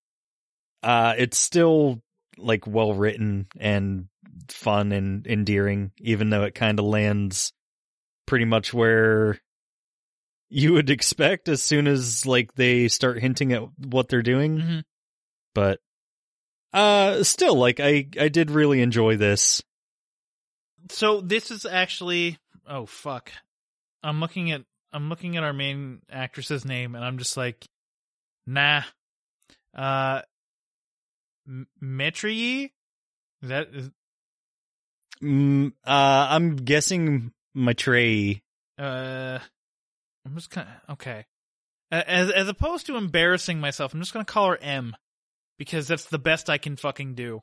uh 0.84 1.16
it's 1.18 1.38
still 1.38 2.02
like 2.38 2.66
well 2.68 2.94
written 2.94 3.48
and 3.60 4.08
fun 4.50 4.92
and 4.92 5.28
endearing, 5.28 5.92
even 6.00 6.30
though 6.30 6.44
it 6.44 6.56
kind 6.56 6.80
of 6.80 6.86
lands 6.86 7.54
pretty 8.26 8.46
much 8.46 8.74
where 8.74 9.40
you 10.50 10.74
would 10.74 10.90
expect 10.90 11.48
as 11.50 11.62
soon 11.62 11.88
as 11.88 12.26
like 12.26 12.54
they 12.56 12.88
start 12.88 13.20
hinting 13.20 13.54
at 13.54 13.64
what 13.78 14.10
they're 14.10 14.22
doing. 14.22 14.58
Mhm. 14.58 14.84
But 15.54 15.80
uh 16.74 17.24
still 17.24 17.56
like 17.56 17.80
I 17.80 18.08
I 18.20 18.30
did 18.30 18.52
really 18.52 18.82
enjoy 18.82 19.18
this. 19.18 19.64
So 20.92 21.22
this 21.22 21.52
is 21.52 21.66
actually 21.66 22.38
oh 22.68 22.86
fuck. 22.86 23.32
I'm 24.04 24.20
looking 24.20 24.52
at 24.52 24.64
I'm 24.92 25.10
looking 25.10 25.38
at 25.38 25.44
our 25.44 25.54
main 25.54 26.02
actress's 26.12 26.66
name 26.66 26.96
and 26.96 27.04
I'm 27.04 27.18
just 27.18 27.38
like 27.38 27.66
nah. 28.48 28.84
Uh 29.76 30.22
M- 31.48 31.68
that 33.42 33.70
is, 33.74 33.90
Mm, 35.22 35.74
uh, 35.86 36.28
I'm 36.30 36.56
guessing 36.56 37.32
Maitreyi. 37.56 38.42
uh? 38.78 39.40
I'm 40.30 40.36
just 40.36 40.50
kind 40.52 40.68
of 40.68 40.94
okay. 40.94 41.26
As 41.92 42.30
as 42.30 42.48
opposed 42.48 42.86
to 42.86 42.98
embarrassing 42.98 43.60
myself, 43.60 43.94
I'm 43.94 44.00
just 44.00 44.14
gonna 44.14 44.26
call 44.26 44.50
her 44.50 44.58
M 44.58 44.96
because 45.58 45.88
that's 45.88 46.06
the 46.06 46.20
best 46.20 46.50
I 46.50 46.58
can 46.58 46.76
fucking 46.76 47.16
do. 47.16 47.42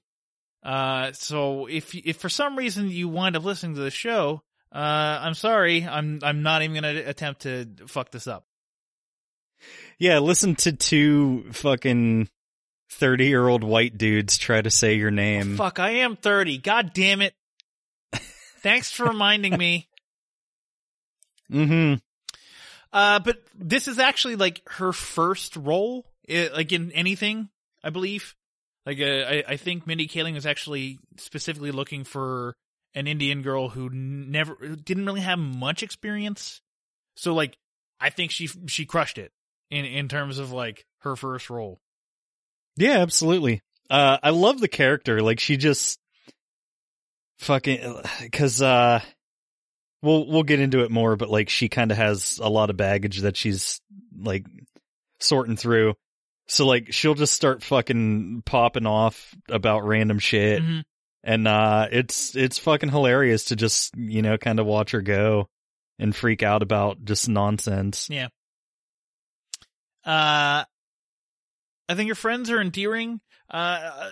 Uh, 0.63 1.13
so 1.13 1.67
if 1.67 1.95
if 1.95 2.19
for 2.19 2.29
some 2.29 2.57
reason 2.57 2.89
you 2.89 3.09
wind 3.09 3.37
up 3.37 3.45
listening 3.45 3.75
to 3.75 3.81
the 3.81 3.91
show, 3.91 4.43
uh, 4.73 4.79
I'm 4.79 5.35
sorry. 5.35 5.87
I'm 5.87 6.21
I'm 6.23 6.43
not 6.43 6.63
even 6.63 6.75
gonna 6.75 7.03
attempt 7.07 7.43
to 7.43 7.67
fuck 7.87 8.11
this 8.11 8.27
up. 8.27 8.45
Yeah, 9.99 10.19
listen 10.21 10.55
to 10.57 10.73
two 10.73 11.51
fucking 11.53 12.29
thirty 12.91 13.27
year 13.27 13.49
old 13.49 13.65
white 13.65 13.99
dudes 13.99 14.39
try 14.39 14.63
to 14.63 14.71
say 14.71 14.95
your 14.95 15.11
name. 15.11 15.57
Fuck, 15.57 15.81
I 15.81 15.91
am 15.91 16.17
30. 16.17 16.59
God 16.59 16.93
damn 16.93 17.21
it. 17.21 17.35
Thanks 18.63 18.93
for 18.93 19.07
reminding 19.07 19.57
me. 19.57 19.89
Mm-hmm. 21.51 21.95
Uh, 22.97 23.19
but 23.19 23.43
this 23.55 23.89
is 23.89 23.99
actually 23.99 24.37
like 24.37 24.63
her 24.67 24.91
first 24.91 25.55
role, 25.55 26.07
like 26.27 26.73
in 26.73 26.91
anything, 26.93 27.51
I 27.85 27.91
believe. 27.91 28.35
Like, 28.87 28.99
uh, 29.01 29.05
I, 29.05 29.45
I 29.49 29.57
think 29.59 29.87
Mindy 29.87 30.09
Kaling 30.09 30.35
is 30.35 30.47
actually 30.47 30.99
specifically 31.19 31.73
looking 31.73 32.05
for 32.05 32.57
an 32.95 33.07
Indian 33.07 33.43
girl 33.43 33.69
who 33.69 33.91
never 33.91 34.55
didn't 34.77 35.05
really 35.05 35.21
have 35.21 35.39
much 35.39 35.83
experience. 35.83 36.63
So, 37.17 37.35
like, 37.35 37.59
I 38.01 38.09
think 38.09 38.31
she 38.31 38.49
she 38.67 38.87
crushed 38.87 39.19
it 39.19 39.31
in 39.71 39.85
in 39.85 40.09
terms 40.09 40.39
of 40.39 40.53
like 40.53 40.87
her 41.01 41.17
first 41.17 41.51
role. 41.51 41.79
Yeah, 42.79 43.01
absolutely. 43.01 43.61
Uh, 43.91 44.17
I 44.23 44.31
love 44.31 44.59
the 44.59 44.69
character. 44.69 45.21
Like 45.21 45.39
she 45.39 45.59
just 45.59 45.99
fucking 47.41 48.01
because 48.23 48.63
uh, 48.63 49.01
we'll 50.03 50.27
we'll 50.27 50.43
get 50.43 50.61
into 50.61 50.83
it 50.85 50.91
more, 50.91 51.17
but 51.17 51.31
like 51.31 51.49
she 51.49 51.69
kind 51.69 51.91
of 51.91 51.97
has 51.97 52.39
a 52.43 52.49
lot 52.49 52.71
of 52.71 52.77
baggage 52.77 53.21
that 53.21 53.37
she's 53.37 53.81
like 54.19 54.45
sorting 55.21 55.57
through. 55.57 55.95
So 56.49 56.67
like 56.67 56.93
she'll 56.93 57.15
just 57.15 57.35
start 57.35 57.63
fucking 57.63 58.43
popping 58.47 58.87
off 58.87 59.35
about 59.49 59.85
random 59.85 60.19
shit, 60.21 60.63
Mhm. 60.63 60.83
and 61.25 61.49
uh, 61.49 61.89
it's 61.91 62.37
it's 62.37 62.59
fucking 62.59 62.91
hilarious 62.91 63.47
to 63.47 63.57
just 63.57 63.97
you 63.97 64.23
know 64.23 64.39
kind 64.39 64.61
of 64.61 64.67
watch 64.67 64.93
her 64.93 65.03
go 65.03 65.49
and 65.99 66.15
freak 66.15 66.43
out 66.43 66.63
about 66.63 67.05
just 67.05 67.29
nonsense. 67.29 68.09
Yeah. 68.11 68.29
Uh, 70.05 70.65
I 71.89 71.95
think 71.95 72.07
your 72.07 72.15
friends 72.15 72.51
are 72.51 72.61
endearing. 72.61 73.21
Uh, 73.49 74.11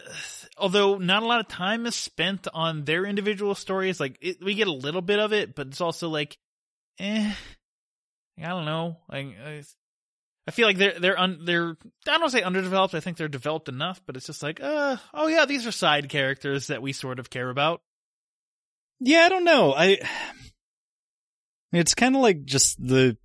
although 0.57 0.99
not 0.99 1.23
a 1.23 1.27
lot 1.27 1.41
of 1.41 1.49
time 1.49 1.87
is 1.87 1.95
spent 1.95 2.47
on 2.55 2.85
their 2.85 3.05
individual 3.05 3.55
stories. 3.55 3.99
Like 3.99 4.19
it, 4.21 4.43
we 4.43 4.55
get 4.55 4.69
a 4.69 4.73
little 4.73 5.03
bit 5.03 5.19
of 5.19 5.33
it, 5.33 5.55
but 5.55 5.69
it's 5.69 5.81
also 5.81 6.09
like, 6.09 6.39
eh, 6.99 7.33
I 8.43 8.49
don't 8.49 8.65
know. 8.65 8.99
I, 9.11 9.65
I 10.47 10.51
feel 10.51 10.67
like 10.67 10.79
they're 10.79 10.99
they're 10.99 11.19
un, 11.19 11.41
they're 11.45 11.71
I 11.71 12.11
don't 12.11 12.21
want 12.21 12.33
to 12.33 12.39
say 12.39 12.43
underdeveloped. 12.43 12.95
I 12.95 13.01
think 13.01 13.17
they're 13.17 13.29
developed 13.29 13.69
enough, 13.69 14.01
but 14.07 14.17
it's 14.17 14.27
just 14.27 14.43
like, 14.43 14.61
uh, 14.63 14.97
oh 15.13 15.27
yeah, 15.27 15.47
these 15.47 15.67
are 15.67 15.73
side 15.73 16.09
characters 16.09 16.69
that 16.69 16.83
we 16.83 16.93
sort 16.93 17.19
of 17.19 17.31
care 17.31 17.51
about. 17.51 17.81
Yeah, 19.01 19.21
I 19.21 19.29
don't 19.29 19.45
know. 19.45 19.75
I 19.75 19.99
it's 21.73 21.95
kind 21.95 22.15
of 22.15 22.23
like 22.23 22.45
just 22.45 22.79
the 22.85 23.17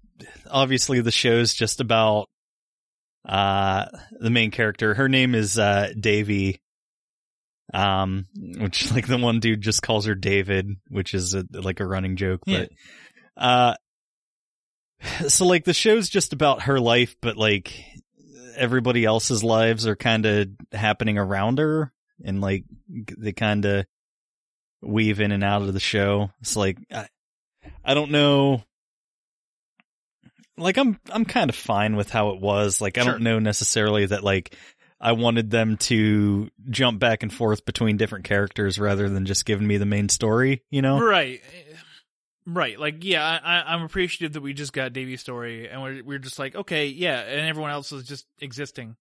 obviously 0.49 1.01
the 1.01 1.11
show's 1.11 1.53
just 1.53 1.81
about 1.81 2.29
uh 3.27 3.85
the 4.11 4.29
main 4.29 4.51
character. 4.51 4.93
Her 4.93 5.09
name 5.09 5.35
is 5.35 5.57
uh 5.57 5.91
Devi. 5.99 6.61
Um 7.73 8.25
which 8.35 8.91
like 8.91 9.07
the 9.07 9.17
one 9.17 9.39
dude 9.39 9.61
just 9.61 9.81
calls 9.83 10.05
her 10.05 10.15
David, 10.15 10.67
which 10.89 11.13
is 11.13 11.33
a, 11.35 11.45
like 11.51 11.79
a 11.79 11.85
running 11.87 12.15
joke, 12.15 12.41
Yeah. 12.45 12.65
but 13.37 13.43
uh 13.43 13.75
so 15.27 15.45
like 15.45 15.63
the 15.65 15.73
show's 15.73 16.09
just 16.09 16.33
about 16.33 16.63
her 16.63 16.79
life, 16.79 17.15
but 17.21 17.37
like 17.37 17.73
everybody 18.57 19.05
else's 19.05 19.43
lives 19.43 19.87
are 19.87 19.95
kind 19.95 20.25
of 20.25 20.47
happening 20.73 21.17
around 21.17 21.59
her 21.59 21.93
and 22.25 22.41
like 22.41 22.65
they 23.17 23.31
kind 23.31 23.63
of 23.65 23.85
weave 24.81 25.21
in 25.21 25.31
and 25.31 25.43
out 25.43 25.61
of 25.61 25.73
the 25.73 25.79
show. 25.79 26.31
It's 26.41 26.55
like 26.57 26.77
I, 26.91 27.07
I 27.83 27.93
don't 27.93 28.11
know. 28.11 28.63
Like 30.59 30.77
I'm 30.77 30.99
I'm 31.11 31.25
kind 31.25 31.49
of 31.49 31.55
fine 31.55 31.95
with 31.95 32.09
how 32.09 32.29
it 32.29 32.39
was. 32.41 32.81
Like 32.81 32.97
I 32.97 33.03
Sure. 33.03 33.13
don't 33.13 33.23
know 33.23 33.39
necessarily 33.39 34.05
that 34.05 34.23
like 34.23 34.55
I 35.01 35.13
wanted 35.13 35.49
them 35.49 35.77
to 35.77 36.49
jump 36.69 36.99
back 36.99 37.23
and 37.23 37.33
forth 37.33 37.65
between 37.65 37.97
different 37.97 38.25
characters 38.25 38.77
rather 38.77 39.07
than 39.07 39.25
just 39.25 39.45
giving 39.45 39.65
me 39.65 39.77
the 39.77 39.85
main 39.85 40.09
story, 40.09 40.61
you 40.69 40.81
know? 40.81 40.99
Right. 41.01 41.41
Right. 42.45 42.77
Like, 42.77 43.05
yeah, 43.05 43.23
I, 43.23 43.73
I'm 43.73 43.83
appreciative 43.83 44.33
that 44.33 44.41
we 44.41 44.53
just 44.53 44.73
got 44.73 44.91
Devi's 44.91 45.21
story 45.21 45.69
and 45.69 45.81
we're, 45.81 46.03
we're 46.03 46.19
just 46.19 46.37
like, 46.37 46.53
okay, 46.55 46.87
yeah, 46.87 47.21
and 47.21 47.47
everyone 47.47 47.71
else 47.71 47.93
is 47.93 48.05
just 48.05 48.25
existing. 48.41 48.97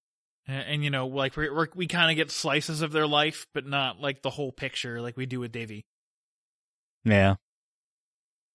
And, 0.46 0.64
and 0.68 0.84
you 0.84 0.90
know, 0.90 1.08
like, 1.08 1.36
we're, 1.36 1.52
we're, 1.52 1.66
we 1.74 1.88
kind 1.88 2.12
of 2.12 2.16
get 2.16 2.30
slices 2.30 2.80
of 2.80 2.92
their 2.92 3.06
life, 3.06 3.48
but 3.52 3.66
not 3.66 4.00
like 4.00 4.22
the 4.22 4.30
whole 4.30 4.52
picture 4.52 5.00
like 5.00 5.16
we 5.16 5.26
do 5.26 5.40
with 5.40 5.50
Devi. 5.50 5.84
Yeah. 7.04 7.36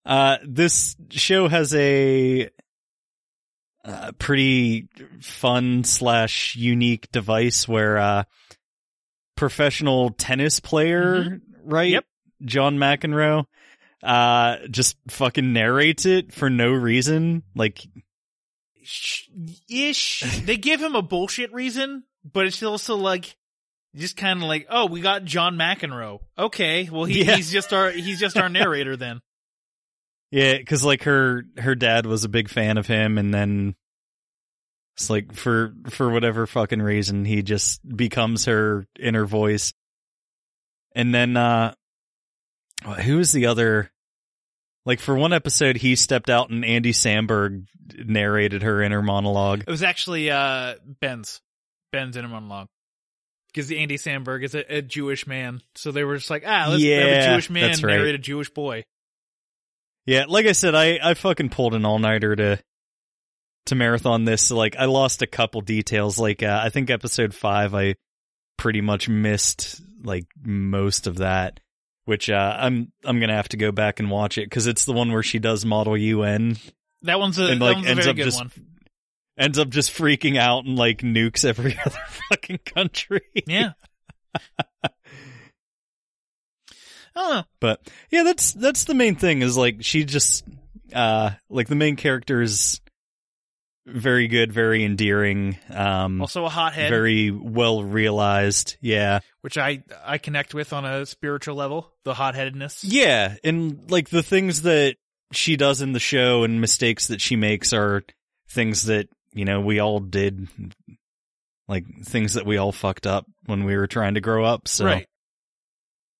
Uh, 0.05 0.37
this 0.45 0.95
show 1.09 1.49
has 1.49 1.73
a, 1.75 2.49
uh 3.85 4.11
pretty 4.19 4.87
fun 5.21 5.83
slash 5.83 6.55
unique 6.55 7.11
device 7.11 7.67
where, 7.67 7.97
uh, 7.97 8.23
professional 9.35 10.11
tennis 10.11 10.59
player, 10.59 11.41
right? 11.63 11.89
Yep. 11.91 12.05
John 12.45 12.77
McEnroe, 12.77 13.45
uh, 14.03 14.57
just 14.69 14.97
fucking 15.09 15.53
narrates 15.53 16.05
it 16.05 16.33
for 16.33 16.49
no 16.49 16.71
reason. 16.71 17.43
Like, 17.55 17.85
Sh- 18.83 19.29
Ish. 19.69 20.21
they 20.45 20.57
give 20.57 20.81
him 20.81 20.95
a 20.95 21.01
bullshit 21.01 21.53
reason, 21.53 22.03
but 22.29 22.45
it's 22.45 22.61
also 22.63 22.95
like, 22.95 23.35
just 23.95 24.17
kind 24.17 24.41
of 24.41 24.47
like, 24.47 24.67
oh, 24.69 24.87
we 24.87 25.01
got 25.01 25.23
John 25.23 25.55
McEnroe. 25.55 26.19
Okay, 26.37 26.89
well, 26.91 27.05
he, 27.05 27.23
Yeah. 27.23 27.35
he's 27.35 27.51
just 27.51 27.73
our, 27.73 27.91
he's 27.91 28.19
just 28.19 28.37
our 28.37 28.49
narrator 28.49 28.95
then. 28.97 29.21
Yeah, 30.33 30.61
cause 30.63 30.83
like 30.83 31.03
her, 31.03 31.45
her 31.57 31.75
dad 31.75 32.05
was 32.05 32.23
a 32.23 32.29
big 32.29 32.49
fan 32.49 32.77
of 32.77 32.87
him 32.87 33.17
and 33.17 33.33
then 33.33 33.75
it's 34.95 35.09
like 35.09 35.33
for, 35.33 35.73
for 35.89 36.09
whatever 36.09 36.47
fucking 36.47 36.81
reason, 36.81 37.25
he 37.25 37.43
just 37.43 37.79
becomes 37.87 38.45
her 38.45 38.85
inner 38.99 39.25
voice. 39.25 39.73
And 40.95 41.13
then, 41.13 41.37
uh, 41.37 41.73
who 43.03 43.17
was 43.17 43.31
the 43.31 43.47
other, 43.47 43.91
like 44.85 44.99
for 44.99 45.15
one 45.15 45.33
episode, 45.33 45.77
he 45.77 45.95
stepped 45.95 46.29
out 46.29 46.49
and 46.49 46.65
Andy 46.65 46.91
Samberg 46.91 47.65
narrated 47.95 48.63
her 48.63 48.81
inner 48.81 49.01
monologue. 49.01 49.61
It 49.61 49.71
was 49.71 49.83
actually 49.83 50.29
uh 50.29 50.75
Ben's 50.99 51.41
Ben's 51.91 52.17
inner 52.17 52.27
monologue 52.27 52.67
because 53.47 53.71
Andy 53.71 53.97
Samberg 53.97 54.43
is 54.43 54.55
a, 54.55 54.77
a 54.77 54.81
Jewish 54.81 55.27
man, 55.27 55.61
so 55.75 55.91
they 55.91 56.03
were 56.03 56.17
just 56.17 56.29
like, 56.29 56.43
ah, 56.45 56.67
let's 56.69 56.83
have 56.83 57.07
a 57.07 57.31
Jewish 57.31 57.49
man 57.49 57.69
right. 57.69 57.83
narrate 57.83 58.15
a 58.15 58.19
Jewish 58.19 58.49
boy. 58.49 58.83
Yeah, 60.05 60.25
like 60.27 60.45
I 60.45 60.51
said, 60.51 60.75
I, 60.75 60.99
I 61.01 61.13
fucking 61.13 61.49
pulled 61.49 61.73
an 61.73 61.85
all 61.85 61.99
nighter 61.99 62.35
to 62.35 62.59
to 63.67 63.75
marathon 63.75 64.25
this. 64.25 64.41
So 64.43 64.57
like 64.57 64.75
I 64.77 64.85
lost 64.85 65.21
a 65.21 65.27
couple 65.27 65.61
details. 65.61 66.19
Like 66.19 66.43
uh, 66.43 66.59
I 66.61 66.69
think 66.69 66.89
episode 66.89 67.33
five, 67.33 67.73
I 67.73 67.95
pretty 68.57 68.81
much 68.81 69.07
missed 69.07 69.81
like 70.03 70.25
most 70.43 71.07
of 71.07 71.17
that. 71.17 71.59
Which 72.05 72.29
uh, 72.29 72.57
I'm 72.59 72.91
I'm 73.05 73.21
gonna 73.21 73.35
have 73.35 73.47
to 73.49 73.57
go 73.57 73.71
back 73.71 74.01
and 74.01 74.11
watch 74.11 74.37
it 74.37 74.49
because 74.49 74.67
it's 74.67 74.83
the 74.83 74.91
one 74.91 75.13
where 75.13 75.23
she 75.23 75.39
does 75.39 75.63
model 75.63 75.97
UN 75.97 76.57
That 77.03 77.17
one's 77.17 77.39
a 77.39 77.45
and 77.45 77.61
that 77.61 77.65
like 77.65 77.75
one's 77.77 77.87
a 77.89 77.95
very 77.95 78.09
up 78.09 78.15
good 78.17 78.25
just 78.25 78.39
one. 78.39 78.51
ends 79.39 79.57
up 79.57 79.69
just 79.69 79.89
freaking 79.91 80.37
out 80.37 80.65
and 80.65 80.75
like 80.77 80.97
nukes 80.97 81.45
every 81.45 81.79
other 81.85 81.97
fucking 82.29 82.59
country. 82.65 83.21
Yeah. 83.47 83.71
I 87.15 87.19
don't 87.21 87.29
know. 87.31 87.43
But 87.59 87.81
yeah, 88.09 88.23
that's 88.23 88.53
that's 88.53 88.85
the 88.85 88.93
main 88.93 89.15
thing 89.15 89.41
is 89.41 89.55
like 89.57 89.77
she 89.81 90.03
just 90.03 90.45
uh 90.93 91.31
like 91.49 91.67
the 91.67 91.75
main 91.75 91.95
character 91.95 92.41
is 92.41 92.79
very 93.85 94.27
good, 94.29 94.53
very 94.53 94.83
endearing, 94.85 95.57
um 95.69 96.21
Also 96.21 96.45
a 96.45 96.49
hothead, 96.49 96.89
very 96.89 97.31
well 97.31 97.83
realized. 97.83 98.77
Yeah. 98.81 99.19
which 99.41 99.57
I 99.57 99.83
I 100.05 100.17
connect 100.17 100.53
with 100.53 100.71
on 100.73 100.85
a 100.85 101.05
spiritual 101.05 101.55
level. 101.55 101.91
The 102.05 102.13
hotheadedness. 102.13 102.83
Yeah, 102.83 103.35
and 103.43 103.89
like 103.91 104.09
the 104.09 104.23
things 104.23 104.61
that 104.63 104.95
she 105.31 105.55
does 105.57 105.81
in 105.81 105.91
the 105.93 105.99
show 105.99 106.43
and 106.43 106.61
mistakes 106.61 107.07
that 107.07 107.19
she 107.19 107.35
makes 107.35 107.73
are 107.73 108.03
things 108.49 108.83
that, 108.85 109.09
you 109.33 109.45
know, 109.45 109.61
we 109.61 109.79
all 109.79 109.99
did 109.99 110.47
like 111.67 111.85
things 112.05 112.33
that 112.35 112.45
we 112.45 112.57
all 112.57 112.71
fucked 112.71 113.07
up 113.07 113.25
when 113.45 113.63
we 113.65 113.75
were 113.75 113.87
trying 113.87 114.13
to 114.13 114.21
grow 114.21 114.45
up. 114.45 114.67
So 114.67 114.85
Right. 114.85 115.07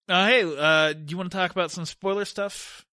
Uh, 0.10 0.28
hey, 0.28 0.44
uh, 0.44 0.94
do 0.94 1.06
you 1.08 1.18
want 1.18 1.32
to 1.32 1.38
talk 1.38 1.52
about 1.52 1.72
some 1.72 1.86
spoiler 1.86 2.26
stuff? 2.26 2.86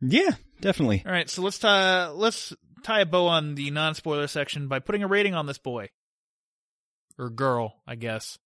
yeah, 0.00 0.30
definitely. 0.60 1.02
All 1.04 1.12
right, 1.12 1.28
so 1.28 1.42
let's 1.42 1.58
tie 1.58 2.08
let's 2.08 2.52
tie 2.82 3.00
a 3.00 3.06
bow 3.06 3.26
on 3.26 3.54
the 3.54 3.70
non-spoiler 3.70 4.26
section 4.26 4.68
by 4.68 4.78
putting 4.78 5.02
a 5.02 5.08
rating 5.08 5.34
on 5.34 5.46
this 5.46 5.58
boy 5.58 5.88
or 7.18 7.30
girl, 7.30 7.74
I 7.86 7.96
guess. 7.96 8.38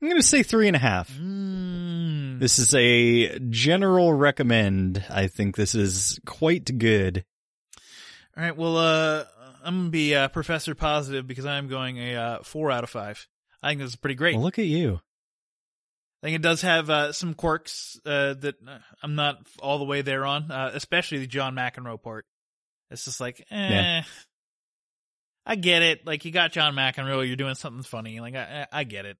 I'm 0.00 0.08
going 0.08 0.20
to 0.20 0.26
say 0.26 0.44
three 0.44 0.68
and 0.68 0.76
a 0.76 0.80
half. 0.80 1.10
Mm. 1.12 2.38
This 2.38 2.60
is 2.60 2.72
a 2.72 3.38
general 3.50 4.12
recommend. 4.14 5.04
I 5.10 5.26
think 5.26 5.56
this 5.56 5.74
is 5.74 6.20
quite 6.24 6.78
good. 6.78 7.24
All 8.36 8.44
right. 8.44 8.56
Well, 8.56 8.76
uh, 8.76 9.24
I'm 9.64 9.78
gonna 9.78 9.90
be 9.90 10.14
uh, 10.14 10.28
Professor 10.28 10.76
Positive 10.76 11.26
because 11.26 11.44
I'm 11.44 11.66
going 11.66 11.98
a 11.98 12.14
uh, 12.14 12.42
four 12.44 12.70
out 12.70 12.84
of 12.84 12.90
five. 12.90 13.26
I 13.60 13.70
think 13.70 13.80
this 13.80 13.90
is 13.90 13.96
pretty 13.96 14.14
great. 14.14 14.36
Well, 14.36 14.44
look 14.44 14.60
at 14.60 14.66
you. 14.66 15.00
I 16.22 16.26
think 16.26 16.36
it 16.36 16.42
does 16.42 16.62
have 16.62 16.90
uh, 16.90 17.12
some 17.12 17.34
quirks 17.34 18.00
uh, 18.04 18.34
that 18.34 18.56
uh, 18.66 18.78
I'm 19.02 19.14
not 19.14 19.38
all 19.60 19.78
the 19.78 19.84
way 19.84 20.02
there 20.02 20.26
on, 20.26 20.50
uh, 20.50 20.72
especially 20.74 21.18
the 21.18 21.26
John 21.28 21.54
McEnroe 21.54 22.02
part. 22.02 22.26
It's 22.90 23.04
just 23.04 23.20
like, 23.20 23.40
eh. 23.50 23.68
Yeah. 23.70 24.02
I 25.46 25.54
get 25.54 25.82
it. 25.82 26.06
Like 26.06 26.24
you 26.24 26.30
got 26.32 26.52
John 26.52 26.74
McEnroe, 26.74 27.26
you're 27.26 27.36
doing 27.36 27.54
something 27.54 27.82
funny. 27.82 28.20
Like 28.20 28.34
I, 28.34 28.66
I 28.72 28.80
I 28.80 28.84
get 28.84 29.06
it. 29.06 29.16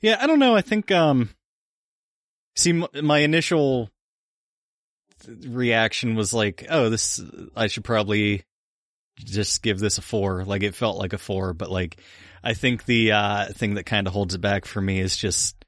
Yeah, 0.00 0.16
I 0.20 0.26
don't 0.26 0.38
know. 0.38 0.56
I 0.56 0.60
think, 0.60 0.90
um, 0.90 1.30
see, 2.56 2.72
my 2.72 3.18
initial 3.18 3.90
reaction 5.46 6.14
was 6.14 6.34
like, 6.34 6.66
oh, 6.68 6.90
this, 6.90 7.22
I 7.54 7.68
should 7.68 7.84
probably 7.84 8.42
just 9.16 9.62
give 9.62 9.78
this 9.78 9.98
a 9.98 10.02
four. 10.02 10.44
Like 10.44 10.62
it 10.62 10.74
felt 10.74 10.98
like 10.98 11.12
a 11.12 11.18
four, 11.18 11.54
but 11.54 11.70
like, 11.70 11.98
I 12.42 12.54
think 12.54 12.84
the, 12.84 13.12
uh, 13.12 13.46
thing 13.52 13.74
that 13.74 13.86
kind 13.86 14.06
of 14.06 14.12
holds 14.12 14.34
it 14.34 14.40
back 14.40 14.64
for 14.64 14.80
me 14.80 14.98
is 15.00 15.16
just 15.16 15.63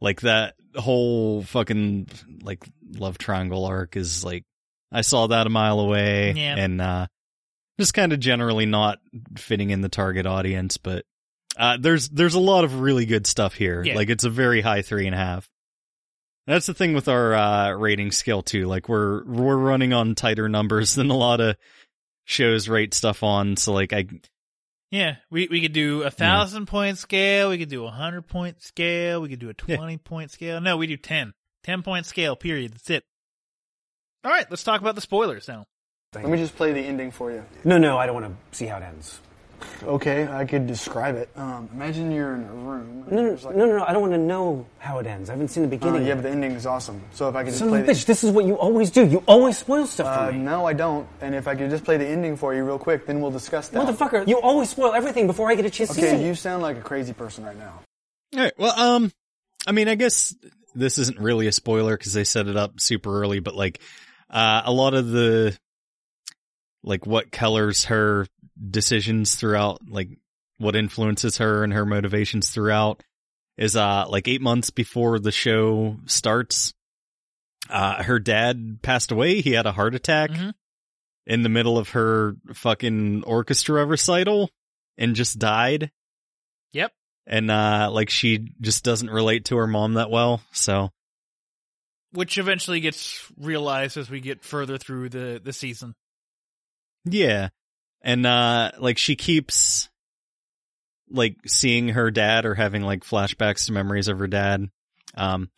like 0.00 0.22
that 0.22 0.54
whole 0.76 1.42
fucking, 1.42 2.06
like, 2.42 2.64
love 2.92 3.18
triangle 3.18 3.64
arc 3.64 3.96
is 3.96 4.24
like, 4.24 4.44
I 4.92 5.02
saw 5.02 5.26
that 5.28 5.46
a 5.46 5.50
mile 5.50 5.80
away 5.80 6.32
Yeah. 6.36 6.56
and, 6.56 6.80
uh, 6.80 7.06
just 7.78 7.94
kind 7.94 8.12
of 8.12 8.20
generally 8.20 8.66
not 8.66 8.98
fitting 9.38 9.70
in 9.70 9.80
the 9.80 9.88
target 9.88 10.26
audience, 10.26 10.76
but 10.76 11.04
uh, 11.56 11.78
there's 11.80 12.08
there's 12.10 12.34
a 12.34 12.40
lot 12.40 12.64
of 12.64 12.80
really 12.80 13.06
good 13.06 13.26
stuff 13.26 13.54
here. 13.54 13.82
Yeah. 13.82 13.94
Like 13.96 14.10
it's 14.10 14.24
a 14.24 14.30
very 14.30 14.60
high 14.60 14.82
three 14.82 15.06
and 15.06 15.14
a 15.14 15.18
half. 15.18 15.48
That's 16.46 16.66
the 16.66 16.74
thing 16.74 16.92
with 16.94 17.08
our 17.08 17.34
uh, 17.34 17.70
rating 17.72 18.12
scale 18.12 18.42
too. 18.42 18.66
Like 18.66 18.88
we're 18.88 19.24
we're 19.24 19.56
running 19.56 19.92
on 19.94 20.14
tighter 20.14 20.48
numbers 20.48 20.94
than 20.96 21.10
a 21.10 21.16
lot 21.16 21.40
of 21.40 21.56
shows 22.24 22.68
rate 22.68 22.92
stuff 22.94 23.22
on. 23.22 23.56
So 23.56 23.72
like 23.72 23.92
I 23.94 24.06
Yeah, 24.90 25.16
we 25.30 25.46
we 25.48 25.60
could 25.60 25.72
do 25.72 26.02
a 26.02 26.10
thousand 26.10 26.66
point 26.66 26.98
scale. 26.98 27.50
We 27.50 27.58
could 27.58 27.68
do 27.68 27.84
a 27.86 27.90
hundred 27.90 28.22
point 28.22 28.60
scale. 28.62 29.20
We 29.22 29.28
could 29.28 29.38
do 29.38 29.50
a 29.50 29.54
Yeah. 29.66 29.76
twenty 29.76 29.98
point 29.98 30.30
scale. 30.32 30.60
No, 30.60 30.76
we 30.76 30.86
do 30.88 30.96
ten. 30.96 31.32
Ten 31.62 31.82
point 31.82 32.06
scale. 32.06 32.34
Period. 32.36 32.72
That's 32.72 32.90
it. 32.90 33.04
All 34.24 34.30
right, 34.30 34.46
let's 34.50 34.64
talk 34.64 34.80
about 34.80 34.96
the 34.96 35.00
spoilers 35.00 35.46
now. 35.48 35.66
Let 36.14 36.26
me 36.26 36.38
just 36.38 36.56
play 36.56 36.72
the 36.72 36.80
ending 36.80 37.10
for 37.12 37.30
you. 37.30 37.44
No, 37.64 37.78
no, 37.78 37.96
I 37.96 38.04
don't 38.06 38.20
want 38.20 38.26
to 38.52 38.56
see 38.56 38.66
how 38.66 38.78
it 38.78 38.82
ends. 38.82 39.20
Okay, 39.82 40.26
I 40.28 40.44
could 40.44 40.66
describe 40.66 41.16
it. 41.16 41.28
Um, 41.36 41.68
imagine 41.72 42.10
you're 42.10 42.34
in 42.34 42.42
a 42.44 42.52
room. 42.52 43.04
No, 43.10 43.22
no, 43.22 43.30
like- 43.32 43.56
no, 43.56 43.66
no, 43.66 43.76
no, 43.78 43.84
I 43.84 43.92
don't 43.92 44.02
want 44.02 44.12
to 44.14 44.18
know 44.18 44.66
how 44.78 44.98
it 44.98 45.06
ends. 45.06 45.28
I 45.30 45.32
haven't 45.34 45.48
seen 45.48 45.62
the 45.62 45.68
Uh, 45.68 45.70
beginning. 45.70 46.02
yeah, 46.02 46.08
yet. 46.08 46.14
but 46.16 46.22
the 46.24 46.30
ending 46.30 46.52
is 46.52 46.66
awesome. 46.66 47.00
So 47.12 47.28
if 47.28 47.34
I 47.34 47.42
could 47.42 47.48
just 47.50 47.58
Son 47.60 47.68
play 47.68 47.78
of 47.80 47.84
a 47.84 47.86
the 47.86 47.92
bitch, 47.92 48.04
this 48.06 48.24
is 48.24 48.30
what 48.30 48.44
you 48.44 48.54
always 48.54 48.90
do. 48.90 49.04
You 49.06 49.22
always 49.26 49.58
spoil 49.58 49.86
stuff 49.86 50.06
Uh, 50.06 50.26
for 50.26 50.32
me. 50.32 50.38
no, 50.38 50.66
I 50.66 50.72
don't. 50.72 51.06
And 51.20 51.34
if 51.34 51.48
I 51.48 51.54
could 51.54 51.70
just 51.70 51.84
play 51.84 51.96
the 51.96 52.06
ending 52.06 52.36
for 52.36 52.54
you 52.54 52.64
real 52.64 52.78
quick, 52.78 53.06
then 53.06 53.20
we'll 53.20 53.30
discuss 53.30 53.68
that. 53.68 53.86
Motherfucker, 53.86 54.26
you 54.28 54.40
always 54.40 54.70
spoil 54.70 54.92
everything 54.92 55.26
before 55.26 55.50
I 55.50 55.54
get 55.54 55.64
a 55.64 55.70
chance 55.70 55.90
to 55.90 55.94
see 55.96 56.06
Okay, 56.06 56.22
it. 56.22 56.26
you 56.26 56.34
sound 56.34 56.62
like 56.62 56.76
a 56.76 56.82
crazy 56.82 57.12
person 57.12 57.44
right 57.44 57.58
now. 57.58 57.80
all 58.34 58.40
right. 58.40 58.52
Well, 58.58 58.78
um, 58.78 59.12
I 59.66 59.72
mean, 59.72 59.88
I 59.88 59.94
guess 59.94 60.34
this 60.74 60.98
isn't 60.98 61.18
really 61.18 61.46
a 61.48 61.52
spoiler 61.52 61.96
because 61.96 62.12
they 62.12 62.24
set 62.24 62.46
it 62.48 62.56
up 62.56 62.80
super 62.80 63.20
early, 63.20 63.40
but 63.40 63.54
like 63.54 63.80
uh, 64.30 64.62
a 64.64 64.72
lot 64.72 64.94
of 64.94 65.08
the 65.10 65.56
like 66.82 67.06
what 67.06 67.30
colors 67.30 67.84
her 67.86 68.26
decisions 68.70 69.34
throughout, 69.34 69.80
like 69.88 70.08
what 70.58 70.76
influences 70.76 71.38
her 71.38 71.64
and 71.64 71.72
her 71.72 71.86
motivations 71.86 72.50
throughout 72.50 73.02
is 73.56 73.76
uh 73.76 74.06
like 74.08 74.28
eight 74.28 74.40
months 74.42 74.70
before 74.70 75.18
the 75.18 75.32
show 75.32 75.96
starts. 76.06 76.72
Uh, 77.68 78.02
her 78.02 78.18
dad 78.18 78.80
passed 78.82 79.10
away. 79.12 79.40
He 79.40 79.52
had 79.52 79.66
a 79.66 79.72
heart 79.72 79.94
attack 79.94 80.30
Mhm. 80.30 80.54
in 81.26 81.42
the 81.42 81.48
middle 81.48 81.78
of 81.78 81.90
her 81.90 82.34
fucking 82.54 83.22
orchestra 83.24 83.84
recital 83.86 84.50
and 84.98 85.14
just 85.14 85.38
died. 85.38 85.90
Yep. 86.72 86.92
And, 87.26 87.50
uh, 87.50 87.90
like 87.92 88.10
she 88.10 88.48
just 88.60 88.82
doesn't 88.82 89.10
relate 89.10 89.44
to 89.46 89.56
her 89.56 89.66
mom 89.66 89.94
that 89.94 90.10
well. 90.10 90.42
So, 90.52 90.90
Which 92.12 92.38
eventually 92.38 92.80
gets 92.80 93.30
realized 93.36 93.96
as 93.96 94.10
we 94.10 94.20
get 94.20 94.42
further 94.42 94.78
through 94.78 95.10
the 95.10 95.40
the 95.42 95.52
season. 95.52 95.94
Yeah. 97.04 97.50
And 98.02 98.24
uh 98.26 98.72
like 98.78 98.98
she 98.98 99.16
keeps 99.16 99.88
like 101.10 101.36
seeing 101.46 101.88
her 101.88 102.10
dad 102.10 102.44
or 102.46 102.54
having 102.54 102.82
like 102.82 103.04
flashbacks 103.04 103.66
to 103.66 103.72
memories 103.72 104.08
of 104.08 104.18
her 104.18 104.26
dad. 104.26 104.68
Um 105.14 105.50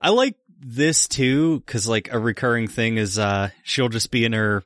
I 0.00 0.10
like 0.10 0.36
this 0.58 1.08
too 1.08 1.60
cuz 1.66 1.88
like 1.88 2.12
a 2.12 2.18
recurring 2.18 2.68
thing 2.68 2.96
is 2.98 3.18
uh 3.18 3.50
she'll 3.62 3.88
just 3.88 4.10
be 4.10 4.24
in 4.24 4.32
her 4.32 4.62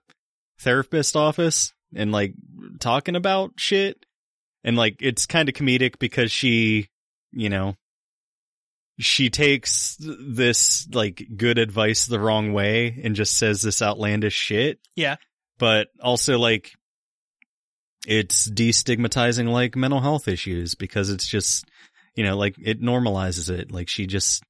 therapist 0.61 1.15
office 1.17 1.73
and 1.95 2.11
like 2.11 2.35
talking 2.81 3.17
about 3.17 3.53
shit 3.57 4.05
and 4.65 4.77
like 4.77 4.97
it's 5.01 5.27
kind 5.27 5.49
of 5.49 5.55
comedic 5.55 5.99
because 5.99 6.33
she, 6.33 6.89
you 7.33 7.49
know, 7.51 7.77
she 8.99 9.29
takes 9.29 9.97
this 10.01 10.89
like 10.93 11.27
good 11.37 11.59
advice 11.59 12.07
the 12.07 12.19
wrong 12.21 12.53
way 12.53 12.99
and 13.03 13.15
just 13.17 13.37
says 13.37 13.61
this 13.62 13.83
outlandish 13.83 14.35
shit 14.35 14.79
Yeah. 14.97 15.17
but 15.59 15.89
also 16.01 16.39
like 16.39 16.73
it's 18.07 18.48
destigmatizing 18.50 19.48
like 19.48 19.76
mental 19.76 20.00
health 20.00 20.28
issues 20.28 20.74
because 20.74 21.11
it's 21.11 21.26
just 21.26 21.64
you 22.14 22.24
know 22.24 22.36
like 22.36 22.55
it 22.62 22.80
normalizes 22.82 23.50
it 23.50 23.70
like 23.72 23.88
she 23.88 24.07
just 24.07 24.42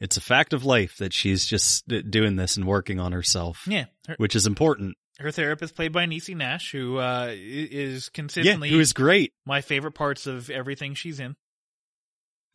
it's 0.00 0.16
a 0.16 0.20
fact 0.20 0.52
of 0.52 0.64
life 0.64 0.96
that 0.98 1.12
she's 1.12 1.44
just 1.44 1.86
doing 2.10 2.36
this 2.36 2.56
and 2.56 2.66
working 2.66 2.98
on 2.98 3.12
herself 3.12 3.62
Yeah. 3.66 3.86
Her, 4.08 4.14
which 4.18 4.34
is 4.36 4.46
important 4.46 4.96
her 5.18 5.30
therapist 5.30 5.76
played 5.76 5.92
by 5.92 6.06
Niecy 6.06 6.34
Nash, 6.34 6.72
who 6.72 6.96
uh, 6.96 7.28
is 7.30 8.06
yeah 8.06 8.10
consistently 8.14 8.70
who 8.70 8.80
is 8.80 8.92
great 8.92 9.32
my 9.46 9.60
favorite 9.60 9.92
parts 9.92 10.26
of 10.26 10.48
everything 10.50 10.94
she's 10.94 11.20
in. 11.20 11.36